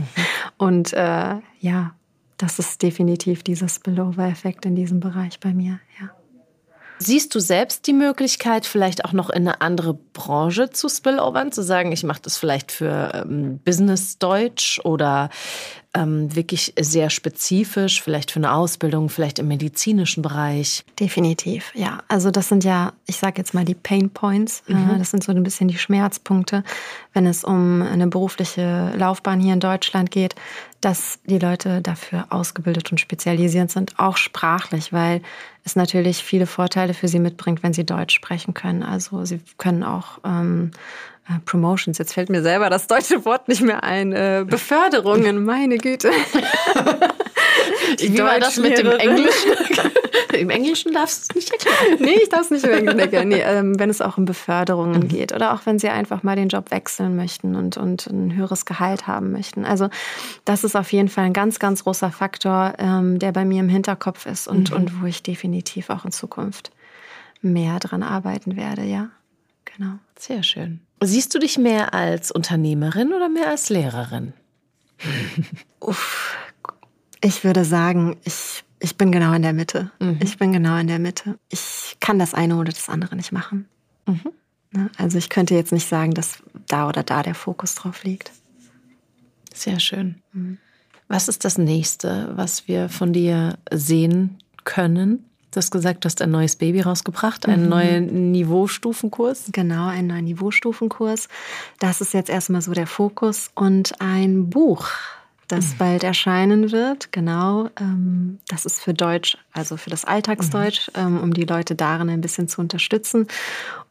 Und 0.58 0.92
äh, 0.92 1.36
ja, 1.60 1.94
das 2.36 2.58
ist 2.58 2.82
definitiv 2.82 3.42
dieser 3.42 3.68
Spillover-Effekt 3.68 4.66
in 4.66 4.74
diesem 4.74 5.00
Bereich 5.00 5.40
bei 5.40 5.54
mir. 5.54 5.80
Ja. 6.00 6.10
Siehst 6.98 7.34
du 7.34 7.40
selbst 7.40 7.86
die 7.86 7.92
Möglichkeit, 7.92 8.64
vielleicht 8.64 9.04
auch 9.04 9.12
noch 9.12 9.28
in 9.28 9.46
eine 9.46 9.60
andere 9.60 9.94
Branche 9.94 10.70
zu 10.70 10.88
spillovern, 10.88 11.52
zu 11.52 11.62
sagen, 11.62 11.92
ich 11.92 12.04
mache 12.04 12.22
das 12.22 12.38
vielleicht 12.38 12.72
für 12.72 13.12
ähm, 13.14 13.58
Business 13.64 14.18
Deutsch 14.18 14.80
oder 14.82 15.28
ähm, 15.96 16.34
wirklich 16.36 16.74
sehr 16.78 17.08
spezifisch, 17.08 18.02
vielleicht 18.02 18.30
für 18.30 18.38
eine 18.38 18.52
Ausbildung, 18.52 19.08
vielleicht 19.08 19.38
im 19.38 19.48
medizinischen 19.48 20.22
Bereich? 20.22 20.84
Definitiv, 21.00 21.72
ja. 21.74 22.02
Also 22.08 22.30
das 22.30 22.48
sind 22.48 22.64
ja, 22.64 22.92
ich 23.06 23.16
sage 23.16 23.38
jetzt 23.38 23.54
mal 23.54 23.64
die 23.64 23.74
Pain 23.74 24.10
Points. 24.10 24.62
Äh, 24.68 24.74
Das 24.98 25.10
sind 25.10 25.24
so 25.24 25.32
ein 25.32 25.42
bisschen 25.42 25.68
die 25.68 25.78
Schmerzpunkte, 25.78 26.62
wenn 27.14 27.26
es 27.26 27.44
um 27.44 27.82
eine 27.82 28.06
berufliche 28.08 28.92
Laufbahn 28.96 29.40
hier 29.40 29.54
in 29.54 29.60
Deutschland 29.60 30.10
geht, 30.10 30.34
dass 30.80 31.18
die 31.24 31.38
Leute 31.38 31.80
dafür 31.80 32.26
ausgebildet 32.28 32.92
und 32.92 32.98
spezialisiert 32.98 33.70
sind, 33.70 33.98
auch 33.98 34.18
sprachlich, 34.18 34.92
weil 34.92 35.22
es 35.64 35.74
natürlich 35.74 36.22
viele 36.22 36.46
Vorteile 36.46 36.94
für 36.94 37.08
sie 37.08 37.18
mitbringt, 37.18 37.62
wenn 37.62 37.72
sie 37.72 37.84
Deutsch 37.84 38.14
sprechen 38.14 38.54
können. 38.54 38.82
Also 38.82 39.24
sie 39.24 39.40
können 39.58 39.82
auch 39.82 40.18
ähm, 40.24 40.70
äh, 40.70 41.15
Promotions, 41.44 41.98
jetzt 41.98 42.12
fällt 42.12 42.30
mir 42.30 42.42
selber 42.42 42.70
das 42.70 42.86
deutsche 42.86 43.24
Wort 43.24 43.48
nicht 43.48 43.62
mehr 43.62 43.82
ein, 43.82 44.12
äh, 44.12 44.44
Beförderungen, 44.48 45.44
meine 45.44 45.78
Güte. 45.78 46.10
Wie 47.98 48.18
war 48.18 48.38
das 48.38 48.56
mit 48.58 48.78
dem. 48.78 48.86
Englischen? 48.86 49.50
Im 50.38 50.50
Englischen 50.50 50.92
darfst 50.92 51.32
du 51.34 51.38
es 51.38 51.50
nicht 51.50 51.52
erklären. 51.52 51.98
Nee, 52.00 52.18
ich 52.22 52.28
darf 52.28 52.42
es 52.42 52.50
nicht 52.50 52.64
im 52.64 52.72
Englischen 52.72 52.98
erklären. 52.98 53.28
Nee, 53.28 53.40
ähm, 53.40 53.78
wenn 53.78 53.88
es 53.88 54.00
auch 54.00 54.18
um 54.18 54.24
Beförderungen 54.24 55.08
geht 55.08 55.32
oder 55.32 55.54
auch 55.54 55.64
wenn 55.64 55.78
sie 55.78 55.88
einfach 55.88 56.22
mal 56.22 56.36
den 56.36 56.48
Job 56.48 56.70
wechseln 56.70 57.16
möchten 57.16 57.54
und, 57.54 57.76
und 57.76 58.06
ein 58.06 58.34
höheres 58.34 58.66
Gehalt 58.66 59.06
haben 59.06 59.32
möchten. 59.32 59.64
Also 59.64 59.88
das 60.44 60.64
ist 60.64 60.76
auf 60.76 60.92
jeden 60.92 61.08
Fall 61.08 61.24
ein 61.24 61.32
ganz, 61.32 61.58
ganz 61.58 61.84
großer 61.84 62.10
Faktor, 62.10 62.74
ähm, 62.78 63.18
der 63.18 63.32
bei 63.32 63.44
mir 63.44 63.60
im 63.60 63.68
Hinterkopf 63.68 64.26
ist 64.26 64.46
und, 64.46 64.72
und 64.72 65.00
wo 65.00 65.06
ich 65.06 65.22
definitiv 65.22 65.90
auch 65.90 66.04
in 66.04 66.12
Zukunft 66.12 66.70
mehr 67.40 67.78
dran 67.78 68.02
arbeiten 68.02 68.56
werde, 68.56 68.82
ja. 68.82 69.08
Genau. 69.64 69.94
Sehr 70.18 70.42
schön. 70.42 70.85
Siehst 71.02 71.34
du 71.34 71.38
dich 71.38 71.58
mehr 71.58 71.94
als 71.94 72.30
Unternehmerin 72.30 73.12
oder 73.12 73.28
mehr 73.28 73.48
als 73.48 73.68
Lehrerin? 73.68 74.32
Uff. 75.80 76.34
Ich 77.20 77.44
würde 77.44 77.64
sagen, 77.64 78.16
ich, 78.24 78.64
ich 78.78 78.96
bin 78.96 79.10
genau 79.10 79.32
in 79.32 79.42
der 79.42 79.52
Mitte. 79.52 79.90
Ich 80.20 80.38
bin 80.38 80.52
genau 80.52 80.76
in 80.76 80.86
der 80.86 80.98
Mitte. 80.98 81.38
Ich 81.48 81.96
kann 82.00 82.18
das 82.18 82.34
eine 82.34 82.56
oder 82.56 82.72
das 82.72 82.88
andere 82.88 83.16
nicht 83.16 83.32
machen. 83.32 83.68
Ne? 84.72 84.90
Also 84.96 85.18
ich 85.18 85.28
könnte 85.28 85.54
jetzt 85.54 85.72
nicht 85.72 85.88
sagen, 85.88 86.14
dass 86.14 86.42
da 86.66 86.88
oder 86.88 87.02
da 87.02 87.22
der 87.22 87.34
Fokus 87.34 87.74
drauf 87.74 88.04
liegt. 88.04 88.32
Sehr 89.54 89.80
schön. 89.80 90.16
Was 91.08 91.28
ist 91.28 91.44
das 91.44 91.56
nächste, 91.56 92.32
was 92.36 92.68
wir 92.68 92.88
von 92.88 93.12
dir 93.12 93.58
sehen 93.72 94.38
können? 94.64 95.24
Du 95.56 95.60
hast 95.60 95.70
gesagt, 95.70 96.04
du 96.04 96.06
hast 96.06 96.20
ein 96.20 96.30
neues 96.30 96.54
Baby 96.56 96.82
rausgebracht, 96.82 97.48
einen 97.48 97.70
neuen 97.70 98.30
Niveaustufenkurs. 98.30 99.44
Genau, 99.52 99.88
einen 99.88 100.08
neuen 100.08 100.26
Niveaustufenkurs. 100.26 101.30
Das 101.78 102.02
ist 102.02 102.12
jetzt 102.12 102.28
erstmal 102.28 102.60
so 102.60 102.72
der 102.72 102.86
Fokus 102.86 103.50
und 103.54 103.98
ein 103.98 104.50
Buch, 104.50 104.86
das 105.48 105.72
bald 105.78 106.04
erscheinen 106.04 106.72
wird. 106.72 107.10
Genau, 107.10 107.70
ähm, 107.80 108.38
das 108.48 108.66
ist 108.66 108.82
für 108.82 108.92
Deutsch, 108.92 109.38
also 109.54 109.78
für 109.78 109.88
das 109.88 110.04
Alltagsdeutsch, 110.04 110.90
ähm, 110.94 111.18
um 111.22 111.32
die 111.32 111.44
Leute 111.44 111.74
darin 111.74 112.10
ein 112.10 112.20
bisschen 112.20 112.48
zu 112.48 112.60
unterstützen. 112.60 113.26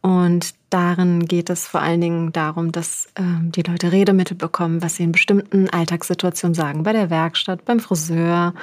Und 0.01 0.53
darin 0.69 1.25
geht 1.25 1.49
es 1.49 1.65
vor 1.65 1.81
allen 1.81 2.01
Dingen 2.01 2.31
darum, 2.31 2.73
dass 2.73 3.07
ähm, 3.15 3.51
die 3.51 3.63
Leute 3.63 3.91
Redemittel 3.91 4.37
bekommen, 4.37 4.83
was 4.83 4.97
sie 4.97 5.03
in 5.03 5.13
bestimmten 5.13 5.67
Alltagssituationen 5.67 6.53
sagen. 6.53 6.83
Bei 6.83 6.93
der 6.93 7.09
Werkstatt, 7.09 7.65
beim 7.65 7.79
Friseur, 7.79 8.53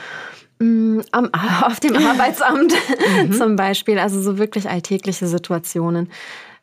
am, 0.62 1.30
auf 1.62 1.80
dem 1.80 1.96
Arbeitsamt 2.06 2.72
zum 3.36 3.56
Beispiel. 3.56 3.98
Also 3.98 4.20
so 4.20 4.38
wirklich 4.38 4.68
alltägliche 4.68 5.26
Situationen, 5.26 6.10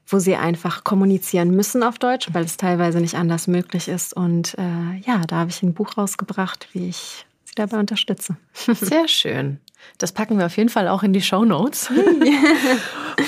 wo 0.08 0.20
sie 0.20 0.36
einfach 0.36 0.84
kommunizieren 0.84 1.52
müssen 1.52 1.84
auf 1.84 2.00
Deutsch, 2.00 2.30
weil 2.34 2.46
es 2.46 2.58
teilweise 2.58 3.00
nicht 3.00 3.16
anders 3.16 3.48
möglich 3.48 3.88
ist. 3.88 4.14
Und 4.14 4.56
äh, 4.58 5.00
ja, 5.06 5.22
da 5.28 5.38
habe 5.38 5.50
ich 5.50 5.62
ein 5.62 5.74
Buch 5.74 5.98
rausgebracht, 5.98 6.68
wie 6.74 6.90
ich 6.90 7.26
sie 7.46 7.56
dabei 7.56 7.78
unterstütze. 7.78 8.38
Sehr 8.54 9.08
schön. 9.08 9.60
Das 9.98 10.12
packen 10.12 10.38
wir 10.38 10.46
auf 10.46 10.58
jeden 10.58 10.70
Fall 10.70 10.88
auch 10.88 11.04
in 11.04 11.14
die 11.14 11.22
Show 11.22 11.46
Notes. 11.46 11.90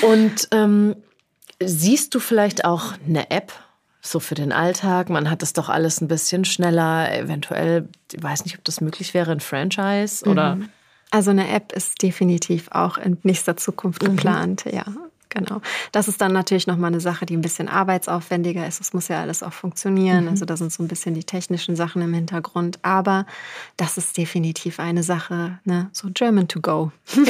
Und 0.02 0.48
ähm, 0.50 0.96
siehst 1.60 2.14
du 2.14 2.20
vielleicht 2.20 2.64
auch 2.64 2.94
eine 3.06 3.30
App? 3.30 3.52
So 4.04 4.18
für 4.18 4.34
den 4.34 4.52
Alltag. 4.52 5.10
Man 5.10 5.30
hat 5.30 5.42
das 5.42 5.52
doch 5.52 5.68
alles 5.68 6.00
ein 6.00 6.08
bisschen 6.08 6.44
schneller. 6.44 7.16
Eventuell, 7.16 7.88
ich 8.12 8.20
weiß 8.22 8.44
nicht, 8.44 8.58
ob 8.58 8.64
das 8.64 8.80
möglich 8.80 9.14
wäre, 9.14 9.30
ein 9.30 9.40
Franchise 9.40 10.28
oder 10.28 10.58
Also 11.12 11.30
eine 11.30 11.48
App 11.48 11.72
ist 11.72 12.02
definitiv 12.02 12.68
auch 12.72 12.98
in 12.98 13.18
nächster 13.22 13.56
Zukunft 13.56 14.02
mhm. 14.02 14.16
geplant, 14.16 14.64
ja. 14.70 14.84
Genau. 15.28 15.62
Das 15.92 16.08
ist 16.08 16.20
dann 16.20 16.32
natürlich 16.32 16.66
nochmal 16.66 16.88
eine 16.88 17.00
Sache, 17.00 17.24
die 17.24 17.36
ein 17.36 17.40
bisschen 17.40 17.68
arbeitsaufwendiger 17.68 18.66
ist. 18.66 18.80
Es 18.82 18.92
muss 18.92 19.08
ja 19.08 19.22
alles 19.22 19.42
auch 19.42 19.52
funktionieren. 19.52 20.24
Mhm. 20.24 20.30
Also 20.30 20.44
da 20.44 20.56
sind 20.56 20.72
so 20.72 20.82
ein 20.82 20.88
bisschen 20.88 21.14
die 21.14 21.24
technischen 21.24 21.74
Sachen 21.74 22.02
im 22.02 22.12
Hintergrund. 22.12 22.78
Aber 22.82 23.24
das 23.76 23.96
ist 23.96 24.18
definitiv 24.18 24.78
eine 24.78 25.02
Sache, 25.02 25.58
ne? 25.64 25.88
so 25.92 26.08
German 26.12 26.48
to 26.48 26.60
go. 26.60 26.92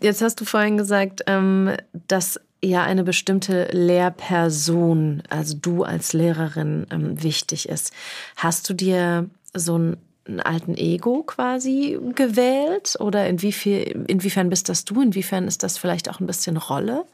Jetzt 0.00 0.22
hast 0.22 0.40
du 0.40 0.44
vorhin 0.44 0.76
gesagt, 0.76 1.22
ähm, 1.26 1.76
dass 2.08 2.40
ja 2.64 2.82
eine 2.82 3.04
bestimmte 3.04 3.68
Lehrperson, 3.72 5.22
also 5.28 5.56
du 5.60 5.84
als 5.84 6.12
Lehrerin, 6.12 6.86
ähm, 6.90 7.22
wichtig 7.22 7.68
ist. 7.68 7.92
Hast 8.36 8.68
du 8.68 8.74
dir 8.74 9.28
so 9.54 9.78
ein 9.78 9.96
einen 10.26 10.40
alten 10.40 10.76
Ego 10.76 11.22
quasi 11.22 11.98
gewählt? 12.14 12.96
Oder 12.98 13.28
inwiefern, 13.28 14.06
inwiefern 14.06 14.48
bist 14.48 14.68
das 14.68 14.84
du? 14.84 15.00
Inwiefern 15.02 15.46
ist 15.46 15.62
das 15.62 15.78
vielleicht 15.78 16.08
auch 16.08 16.20
ein 16.20 16.26
bisschen 16.26 16.56
Rolle? 16.56 17.04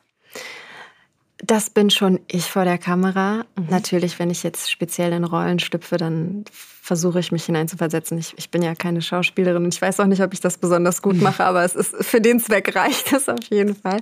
Das 1.43 1.71
bin 1.71 1.89
schon 1.89 2.21
ich 2.29 2.45
vor 2.45 2.65
der 2.65 2.79
Kamera. 2.79 3.45
Mhm. 3.57 3.67
Natürlich, 3.71 4.19
wenn 4.19 4.31
ich 4.31 4.43
jetzt 4.43 4.71
speziell 4.71 5.13
in 5.13 5.25
Rollen 5.25 5.59
schlüpfe, 5.59 5.97
dann 5.97 6.45
versuche 6.53 7.19
ich 7.19 7.33
mich 7.33 7.45
hineinzuversetzen. 7.45 8.19
Ich, 8.19 8.35
ich 8.37 8.51
bin 8.51 8.63
ja 8.63 8.75
keine 8.75 9.01
Schauspielerin 9.01 9.65
und 9.65 9.75
ich 9.75 9.81
weiß 9.81 10.01
auch 10.01 10.07
nicht, 10.07 10.23
ob 10.23 10.35
ich 10.35 10.41
das 10.41 10.59
besonders 10.59 11.01
gut 11.03 11.17
mache, 11.23 11.45
aber 11.45 11.65
es 11.65 11.75
ist 11.75 11.95
für 12.05 12.21
den 12.21 12.41
Zweck 12.41 12.75
reicht 12.77 13.13
es 13.13 13.29
auf 13.29 13.45
jeden 13.49 13.75
Fall. 13.75 14.01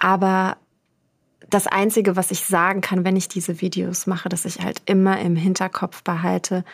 Aber 0.00 0.56
das 1.50 1.66
Einzige, 1.66 2.16
was 2.16 2.30
ich 2.30 2.44
sagen 2.44 2.80
kann, 2.80 3.04
wenn 3.04 3.16
ich 3.16 3.28
diese 3.28 3.60
Videos 3.60 4.06
mache, 4.06 4.28
dass 4.28 4.44
ich 4.44 4.60
halt 4.60 4.82
immer 4.86 5.20
im 5.20 5.36
Hinterkopf 5.36 6.02
behalte, 6.02 6.64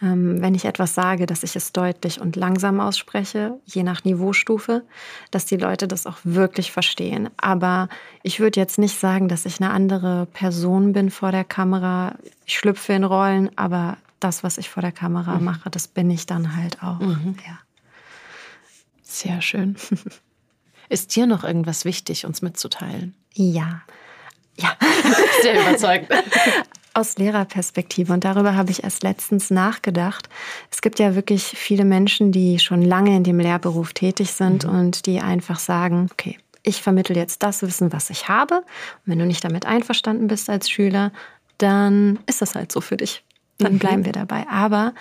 ähm, 0.00 0.40
wenn 0.42 0.54
ich 0.54 0.66
etwas 0.66 0.94
sage, 0.94 1.26
dass 1.26 1.42
ich 1.42 1.56
es 1.56 1.72
deutlich 1.72 2.20
und 2.20 2.36
langsam 2.36 2.80
ausspreche, 2.80 3.58
je 3.64 3.82
nach 3.82 4.04
Niveaustufe, 4.04 4.84
dass 5.30 5.46
die 5.46 5.56
Leute 5.56 5.88
das 5.88 6.06
auch 6.06 6.18
wirklich 6.22 6.70
verstehen. 6.70 7.30
Aber 7.38 7.88
ich 8.22 8.38
würde 8.38 8.60
jetzt 8.60 8.78
nicht 8.78 8.98
sagen, 8.98 9.28
dass 9.28 9.46
ich 9.46 9.60
eine 9.60 9.70
andere 9.70 10.26
Person 10.32 10.92
bin 10.92 11.10
vor 11.10 11.32
der 11.32 11.44
Kamera. 11.44 12.14
Ich 12.44 12.58
schlüpfe 12.58 12.92
in 12.92 13.04
Rollen, 13.04 13.50
aber 13.56 13.96
das, 14.20 14.44
was 14.44 14.58
ich 14.58 14.68
vor 14.68 14.82
der 14.82 14.92
Kamera 14.92 15.38
mhm. 15.38 15.44
mache, 15.44 15.70
das 15.70 15.88
bin 15.88 16.10
ich 16.10 16.26
dann 16.26 16.56
halt 16.56 16.82
auch. 16.82 17.00
Mhm. 17.00 17.36
Ja. 17.46 17.58
Sehr 19.02 19.40
schön. 19.40 19.76
Ist 20.88 21.14
dir 21.14 21.26
noch 21.26 21.44
irgendwas 21.44 21.84
wichtig, 21.84 22.26
uns 22.26 22.42
mitzuteilen? 22.42 23.14
Ja. 23.34 23.82
Ja, 24.58 24.76
sehr 25.42 25.60
überzeugend. 25.60 26.10
Aus 26.94 27.18
Lehrerperspektive. 27.18 28.10
Und 28.12 28.24
darüber 28.24 28.54
habe 28.54 28.70
ich 28.70 28.82
erst 28.82 29.02
letztens 29.02 29.50
nachgedacht. 29.50 30.30
Es 30.70 30.80
gibt 30.80 30.98
ja 30.98 31.14
wirklich 31.14 31.44
viele 31.44 31.84
Menschen, 31.84 32.32
die 32.32 32.58
schon 32.58 32.80
lange 32.80 33.14
in 33.14 33.22
dem 33.22 33.38
Lehrberuf 33.38 33.92
tätig 33.92 34.32
sind 34.32 34.64
mhm. 34.64 34.70
und 34.70 35.06
die 35.06 35.20
einfach 35.20 35.58
sagen, 35.58 36.08
okay, 36.10 36.38
ich 36.62 36.80
vermittle 36.82 37.14
jetzt 37.14 37.42
das 37.42 37.62
Wissen, 37.62 37.92
was 37.92 38.08
ich 38.08 38.28
habe. 38.28 38.56
Und 38.56 38.64
wenn 39.04 39.18
du 39.18 39.26
nicht 39.26 39.44
damit 39.44 39.66
einverstanden 39.66 40.26
bist 40.26 40.48
als 40.48 40.70
Schüler, 40.70 41.12
dann 41.58 42.18
ist 42.26 42.40
das 42.40 42.54
halt 42.54 42.72
so 42.72 42.80
für 42.80 42.96
dich. 42.96 43.22
Dann 43.58 43.74
mhm. 43.74 43.78
bleiben 43.78 44.04
wir 44.06 44.12
dabei. 44.12 44.46
Aber 44.48 44.94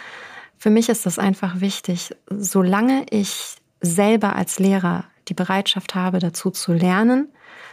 für 0.58 0.70
mich 0.70 0.90
ist 0.90 1.06
das 1.06 1.18
einfach 1.18 1.62
wichtig, 1.62 2.12
solange 2.30 3.06
ich 3.10 3.56
selber 3.82 4.36
als 4.36 4.60
Lehrer 4.60 5.06
die 5.28 5.34
Bereitschaft 5.34 5.96
habe, 5.96 6.20
dazu 6.20 6.52
zu 6.52 6.74
lernen, 6.74 7.30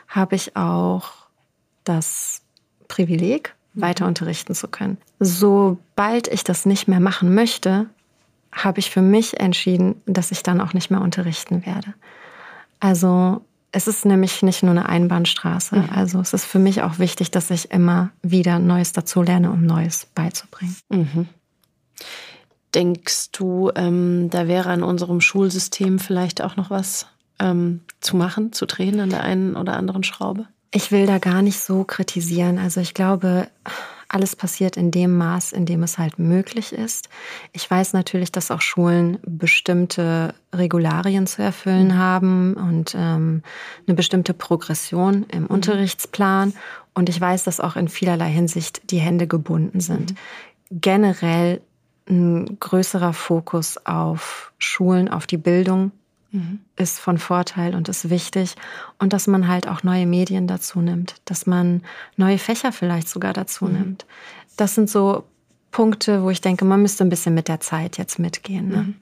habe 0.08 0.36
ich 0.36 0.56
auch 0.56 1.12
das 1.84 2.42
Privileg, 2.88 3.54
weiter 3.74 4.06
unterrichten 4.06 4.54
zu 4.54 4.68
können. 4.68 4.98
Sobald 5.18 6.28
ich 6.28 6.44
das 6.44 6.66
nicht 6.66 6.88
mehr 6.88 7.00
machen 7.00 7.34
möchte, 7.34 7.86
habe 8.52 8.80
ich 8.80 8.90
für 8.90 9.00
mich 9.00 9.40
entschieden, 9.40 10.02
dass 10.04 10.30
ich 10.30 10.42
dann 10.42 10.60
auch 10.60 10.74
nicht 10.74 10.90
mehr 10.90 11.00
unterrichten 11.00 11.64
werde. 11.64 11.94
Also 12.80 13.42
es 13.72 13.88
ist 13.88 14.04
nämlich 14.04 14.42
nicht 14.42 14.62
nur 14.62 14.72
eine 14.72 14.88
Einbahnstraße. 14.88 15.76
Mhm. 15.76 15.88
Also 15.94 16.20
es 16.20 16.34
ist 16.34 16.44
für 16.44 16.58
mich 16.58 16.82
auch 16.82 16.98
wichtig, 16.98 17.30
dass 17.30 17.50
ich 17.50 17.70
immer 17.70 18.10
wieder 18.22 18.58
Neues 18.58 18.92
dazu 18.92 19.22
lerne, 19.22 19.50
um 19.50 19.64
Neues 19.64 20.06
beizubringen. 20.14 20.76
Mhm. 20.90 21.28
Denkst 22.74 23.32
du, 23.32 23.70
ähm, 23.74 24.28
da 24.30 24.46
wäre 24.46 24.70
an 24.70 24.82
unserem 24.82 25.20
Schulsystem 25.20 25.98
vielleicht 25.98 26.42
auch 26.42 26.56
noch 26.56 26.68
was 26.70 27.06
ähm, 27.38 27.80
zu 28.00 28.16
machen, 28.16 28.52
zu 28.52 28.66
drehen 28.66 29.00
an 29.00 29.10
der 29.10 29.22
einen 29.22 29.56
oder 29.56 29.76
anderen 29.76 30.04
Schraube? 30.04 30.46
Ich 30.70 30.90
will 30.90 31.06
da 31.06 31.18
gar 31.18 31.42
nicht 31.42 31.60
so 31.60 31.84
kritisieren. 31.84 32.58
Also 32.58 32.80
ich 32.80 32.94
glaube, 32.94 33.48
alles 34.12 34.36
passiert 34.36 34.76
in 34.76 34.90
dem 34.90 35.16
Maß, 35.16 35.52
in 35.52 35.66
dem 35.66 35.82
es 35.82 35.98
halt 35.98 36.18
möglich 36.18 36.72
ist. 36.72 37.08
Ich 37.52 37.68
weiß 37.70 37.94
natürlich, 37.94 38.30
dass 38.30 38.50
auch 38.50 38.60
Schulen 38.60 39.18
bestimmte 39.22 40.34
Regularien 40.54 41.26
zu 41.26 41.42
erfüllen 41.42 41.88
mhm. 41.88 41.98
haben 41.98 42.54
und 42.54 42.94
ähm, 42.96 43.42
eine 43.86 43.94
bestimmte 43.94 44.34
Progression 44.34 45.24
im 45.30 45.42
mhm. 45.42 45.46
Unterrichtsplan. 45.48 46.52
Und 46.94 47.08
ich 47.08 47.20
weiß, 47.20 47.44
dass 47.44 47.60
auch 47.60 47.76
in 47.76 47.88
vielerlei 47.88 48.30
Hinsicht 48.30 48.90
die 48.90 48.98
Hände 48.98 49.26
gebunden 49.26 49.80
sind. 49.80 50.12
Mhm. 50.12 50.80
Generell 50.80 51.60
ein 52.08 52.58
größerer 52.60 53.12
Fokus 53.12 53.78
auf 53.86 54.52
Schulen, 54.58 55.08
auf 55.08 55.26
die 55.26 55.36
Bildung 55.38 55.92
mhm. 56.32 56.60
ist 56.76 56.98
von 56.98 57.18
Vorteil 57.18 57.74
und 57.74 57.88
ist 57.88 58.10
wichtig. 58.10 58.56
Und 58.98 59.12
dass 59.12 59.26
man 59.26 59.48
halt 59.48 59.68
auch 59.68 59.82
neue 59.82 60.06
Medien 60.06 60.46
dazu 60.46 60.80
nimmt, 60.80 61.16
dass 61.24 61.46
man 61.46 61.82
neue 62.16 62.38
Fächer 62.38 62.72
vielleicht 62.72 63.08
sogar 63.08 63.32
dazu 63.32 63.66
mhm. 63.66 63.72
nimmt. 63.72 64.06
Das 64.56 64.74
sind 64.74 64.90
so 64.90 65.24
Punkte, 65.70 66.22
wo 66.22 66.30
ich 66.30 66.40
denke, 66.40 66.64
man 66.64 66.82
müsste 66.82 67.04
ein 67.04 67.08
bisschen 67.08 67.34
mit 67.34 67.48
der 67.48 67.60
Zeit 67.60 67.98
jetzt 67.98 68.18
mitgehen. 68.18 68.68
Ne? 68.68 68.76
Mhm. 68.76 68.94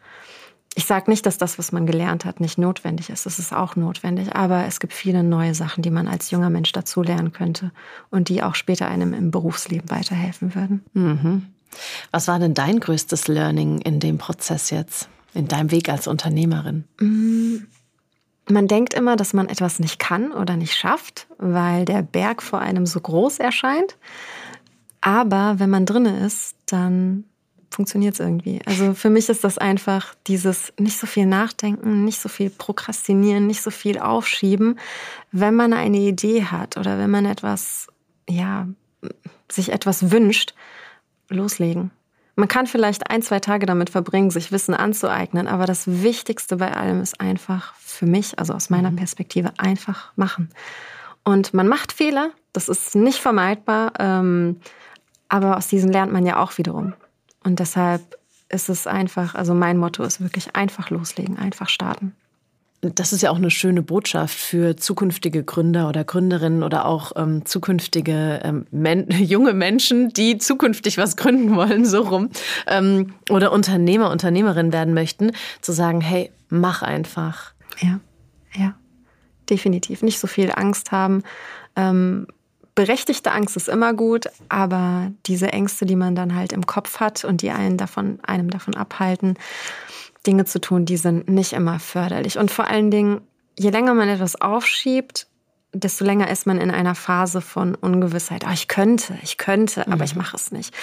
Ich 0.77 0.85
sage 0.85 1.11
nicht, 1.11 1.27
dass 1.27 1.37
das, 1.37 1.59
was 1.59 1.73
man 1.73 1.85
gelernt 1.85 2.25
hat, 2.25 2.39
nicht 2.39 2.57
notwendig 2.57 3.11
ist. 3.11 3.27
Es 3.27 3.41
ist 3.41 3.53
auch 3.53 3.75
notwendig. 3.75 4.37
Aber 4.37 4.67
es 4.67 4.79
gibt 4.79 4.93
viele 4.93 5.25
neue 5.25 5.55
Sachen, 5.55 5.83
die 5.83 5.91
man 5.91 6.07
als 6.07 6.31
junger 6.31 6.49
Mensch 6.49 6.71
dazu 6.71 7.03
lernen 7.03 7.33
könnte 7.33 7.73
und 8.11 8.29
die 8.29 8.43
auch 8.43 8.55
später 8.55 8.87
einem 8.87 9.13
im 9.13 9.33
Berufsleben 9.33 9.91
weiterhelfen 9.91 10.55
würden. 10.55 10.85
Mhm. 10.95 11.47
Was 12.13 12.29
war 12.29 12.39
denn 12.39 12.55
dein 12.55 12.81
größtes 12.81 13.29
Learning 13.29 13.81
in 13.81 14.01
dem 14.01 14.19
Prozess 14.19 14.71
jetzt? 14.71 15.09
In 15.35 15.49
deinem 15.49 15.71
Weg 15.71 15.89
als 15.89 16.07
Unternehmerin? 16.07 16.85
Mm, 17.01 17.67
man 18.49 18.67
denkt 18.69 18.95
immer, 18.95 19.17
dass 19.17 19.33
man 19.33 19.49
etwas 19.49 19.79
nicht 19.79 19.99
kann 19.99 20.33
oder 20.33 20.57
nicht 20.57 20.75
schafft, 20.75 21.27
weil 21.39 21.85
der 21.85 22.03
Berg 22.03 22.43
vor 22.43 22.61
einem 22.61 22.87
so 22.87 23.01
groß 23.01 23.39
erscheint. 23.39 23.97
Aber 25.01 25.59
wenn 25.59 25.71
man 25.71 25.87
drin 25.87 26.05
ist, 26.07 26.57
dann 26.67 27.25
funktioniert 27.71 28.15
es 28.15 28.21
irgendwie. 28.21 28.61
Also 28.67 28.95
für 28.95 29.11
mich 29.11 29.29
ist 29.29 29.45
das 29.45 29.57
einfach 29.57 30.15
dieses 30.27 30.73
nicht 30.79 30.99
so 30.99 31.07
viel 31.07 31.27
nachdenken, 31.27 32.05
nicht 32.05 32.21
so 32.21 32.29
viel 32.29 32.51
prokrastinieren, 32.51 33.47
nicht 33.47 33.63
so 33.63 33.71
viel 33.71 33.99
aufschieben. 33.99 34.79
Wenn 35.31 35.55
man 35.55 35.73
eine 35.73 35.99
Idee 35.99 36.45
hat 36.45 36.77
oder 36.77 36.99
wenn 36.99 37.11
man 37.11 37.27
etwas, 37.27 37.87
ja, 38.29 38.69
sich 39.51 39.73
etwas 39.73 40.11
wünscht, 40.11 40.55
loslegen. 41.29 41.93
Man 42.37 42.49
kann 42.49 42.67
vielleicht 42.67 43.11
ein, 43.11 43.23
zwei 43.23 43.41
Tage 43.41 43.67
damit 43.67 43.91
verbringen, 43.91 44.31
sich 44.31 44.53
Wissen 44.53 44.75
anzueignen, 44.75 45.47
aber 45.47 45.67
das 45.67 45.87
Wichtigste 45.87 46.57
bei 46.57 46.73
allem 46.73 47.01
ist 47.01 47.21
einfach 47.21 47.75
für 47.75 48.07
mich, 48.07 48.39
also 48.39 48.55
aus 48.55 48.71
meiner 48.71 48.91
mhm. 48.91 48.97
Perspektive, 48.97 49.53
einfach 49.59 50.13
machen. 50.17 50.51
Und 51.25 51.53
man 51.53 51.69
macht 51.69 51.93
Fehler, 51.93 52.31
das 52.53 52.69
ist 52.69 52.95
nicht 52.95 53.19
vermeidbar, 53.19 53.93
ähm, 53.99 54.61
aber 55.29 55.57
aus 55.57 55.69
diesen 55.69 55.93
lernt 55.93 56.13
man 56.13 56.25
ja 56.25 56.39
auch 56.43 56.57
wiederum. 56.59 56.95
Und 57.45 57.59
deshalb 57.59 58.19
ist 58.49 58.69
es 58.69 58.87
einfach, 58.87 59.35
also 59.35 59.55
mein 59.55 59.79
Motto 59.79 60.03
ist 60.03 60.21
wirklich 60.21 60.57
einfach 60.57 60.91
loslegen, 60.91 61.39
einfach 61.39 61.69
starten 61.69 62.17
das 62.83 63.13
ist 63.13 63.23
ja 63.23 63.31
auch 63.31 63.37
eine 63.37 63.51
schöne 63.51 63.83
Botschaft 63.83 64.39
für 64.39 64.75
zukünftige 64.77 65.45
Gründer 65.45 65.89
oder 65.89 66.03
Gründerinnen 66.03 66.63
oder 66.63 66.87
auch 66.87 67.13
ähm, 67.15 67.45
zukünftige 67.45 68.41
ähm, 68.43 68.67
Men 68.71 69.11
junge 69.11 69.53
Menschen, 69.53 70.11
die 70.11 70.39
zukünftig 70.39 70.97
was 70.97 71.17
gründen 71.17 71.55
wollen, 71.57 71.85
so 71.85 72.03
rum, 72.03 72.31
ähm, 72.67 73.15
oder 73.29 73.53
Unternehmer, 73.53 74.11
Unternehmerin 74.11 74.73
werden 74.73 74.95
möchten, 74.95 75.33
zu 75.61 75.73
sagen, 75.73 76.01
hey, 76.01 76.31
mach 76.49 76.83
einfach. 76.83 77.53
Ja, 77.81 78.01
ja, 78.55 78.75
definitiv. 79.51 80.03
Nicht 80.03 80.19
so 80.19 80.27
viel 80.27 80.51
Angst 80.51 80.91
haben. 80.91 81.23
Ähm, 81.77 82.27
berechtigte 82.75 83.33
Angst 83.33 83.57
ist 83.57 83.69
immer 83.69 83.93
gut, 83.93 84.27
aber 84.49 85.13
diese 85.27 85.53
Ängste, 85.53 85.85
die 85.85 85.97
man 85.97 86.15
dann 86.15 86.35
halt 86.35 86.55
im 86.55 86.65
Kopf 86.65 86.99
hat 86.99 87.27
und 87.27 87.43
die 87.43 87.51
einen 87.51 87.77
davon, 87.77 88.21
einem 88.23 88.49
davon 88.49 88.75
abhalten, 88.75 89.37
Dinge 90.27 90.45
zu 90.45 90.61
tun, 90.61 90.85
die 90.85 90.97
sind 90.97 91.29
nicht 91.29 91.53
immer 91.53 91.79
förderlich. 91.79 92.39
Und 92.39 92.51
vor 92.51 92.67
allen 92.67 92.91
Dingen, 92.91 93.21
je 93.59 93.71
länger 93.71 93.95
man 93.95 94.09
etwas 94.09 94.41
aufschiebt, 94.41 95.27
desto 95.73 96.05
länger 96.05 96.31
ist 96.31 96.47
man 96.47 96.59
in 96.59 96.71
einer 96.71 96.95
Phase 96.95 97.41
von 97.41 97.75
Ungewissheit. 97.75 98.45
Oh, 98.47 98.53
ich 98.53 98.69
könnte, 98.69 99.17
ich 99.23 99.39
könnte, 99.39 99.87
aber 99.87 99.97
mhm. 99.97 100.03
ich 100.03 100.17
mache 100.17 100.37
es 100.37 100.53
nicht. 100.53 100.75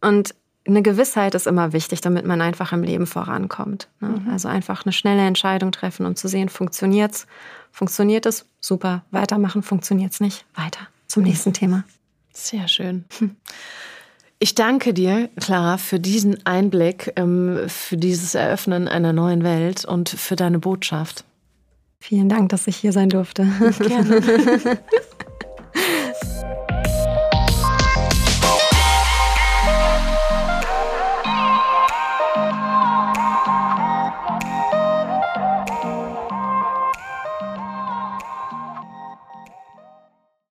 Und 0.00 0.34
eine 0.66 0.82
Gewissheit 0.82 1.34
ist 1.34 1.46
immer 1.46 1.72
wichtig, 1.72 2.00
damit 2.00 2.24
man 2.26 2.40
einfach 2.40 2.72
im 2.72 2.82
Leben 2.82 3.06
vorankommt. 3.06 3.88
Ne? 4.00 4.08
Mhm. 4.08 4.30
Also 4.30 4.48
einfach 4.48 4.84
eine 4.84 4.92
schnelle 4.92 5.26
Entscheidung 5.26 5.72
treffen 5.72 6.06
und 6.06 6.18
zu 6.18 6.28
sehen, 6.28 6.48
funktioniert's? 6.48 7.26
Funktioniert 7.70 8.26
es? 8.26 8.46
Super. 8.60 9.04
Weitermachen, 9.10 9.62
funktioniert's 9.62 10.20
nicht? 10.20 10.44
Weiter. 10.54 10.80
Zum 11.06 11.22
nächsten 11.22 11.52
Thema. 11.52 11.84
Sehr 12.32 12.68
schön. 12.68 13.04
Hm. 13.18 13.36
Ich 14.38 14.54
danke 14.54 14.92
dir, 14.92 15.30
Clara, 15.40 15.78
für 15.78 15.98
diesen 15.98 16.46
Einblick, 16.46 17.10
ähm, 17.16 17.58
für 17.68 17.96
dieses 17.96 18.34
Eröffnen 18.34 18.86
einer 18.86 19.14
neuen 19.14 19.42
Welt 19.42 19.86
und 19.86 20.10
für 20.10 20.36
deine 20.36 20.58
Botschaft. 20.58 21.24
Vielen 22.00 22.28
Dank, 22.28 22.50
dass 22.50 22.66
ich 22.66 22.76
hier 22.76 22.92
sein 22.92 23.08
durfte. 23.08 23.46
Gerne. 23.78 24.20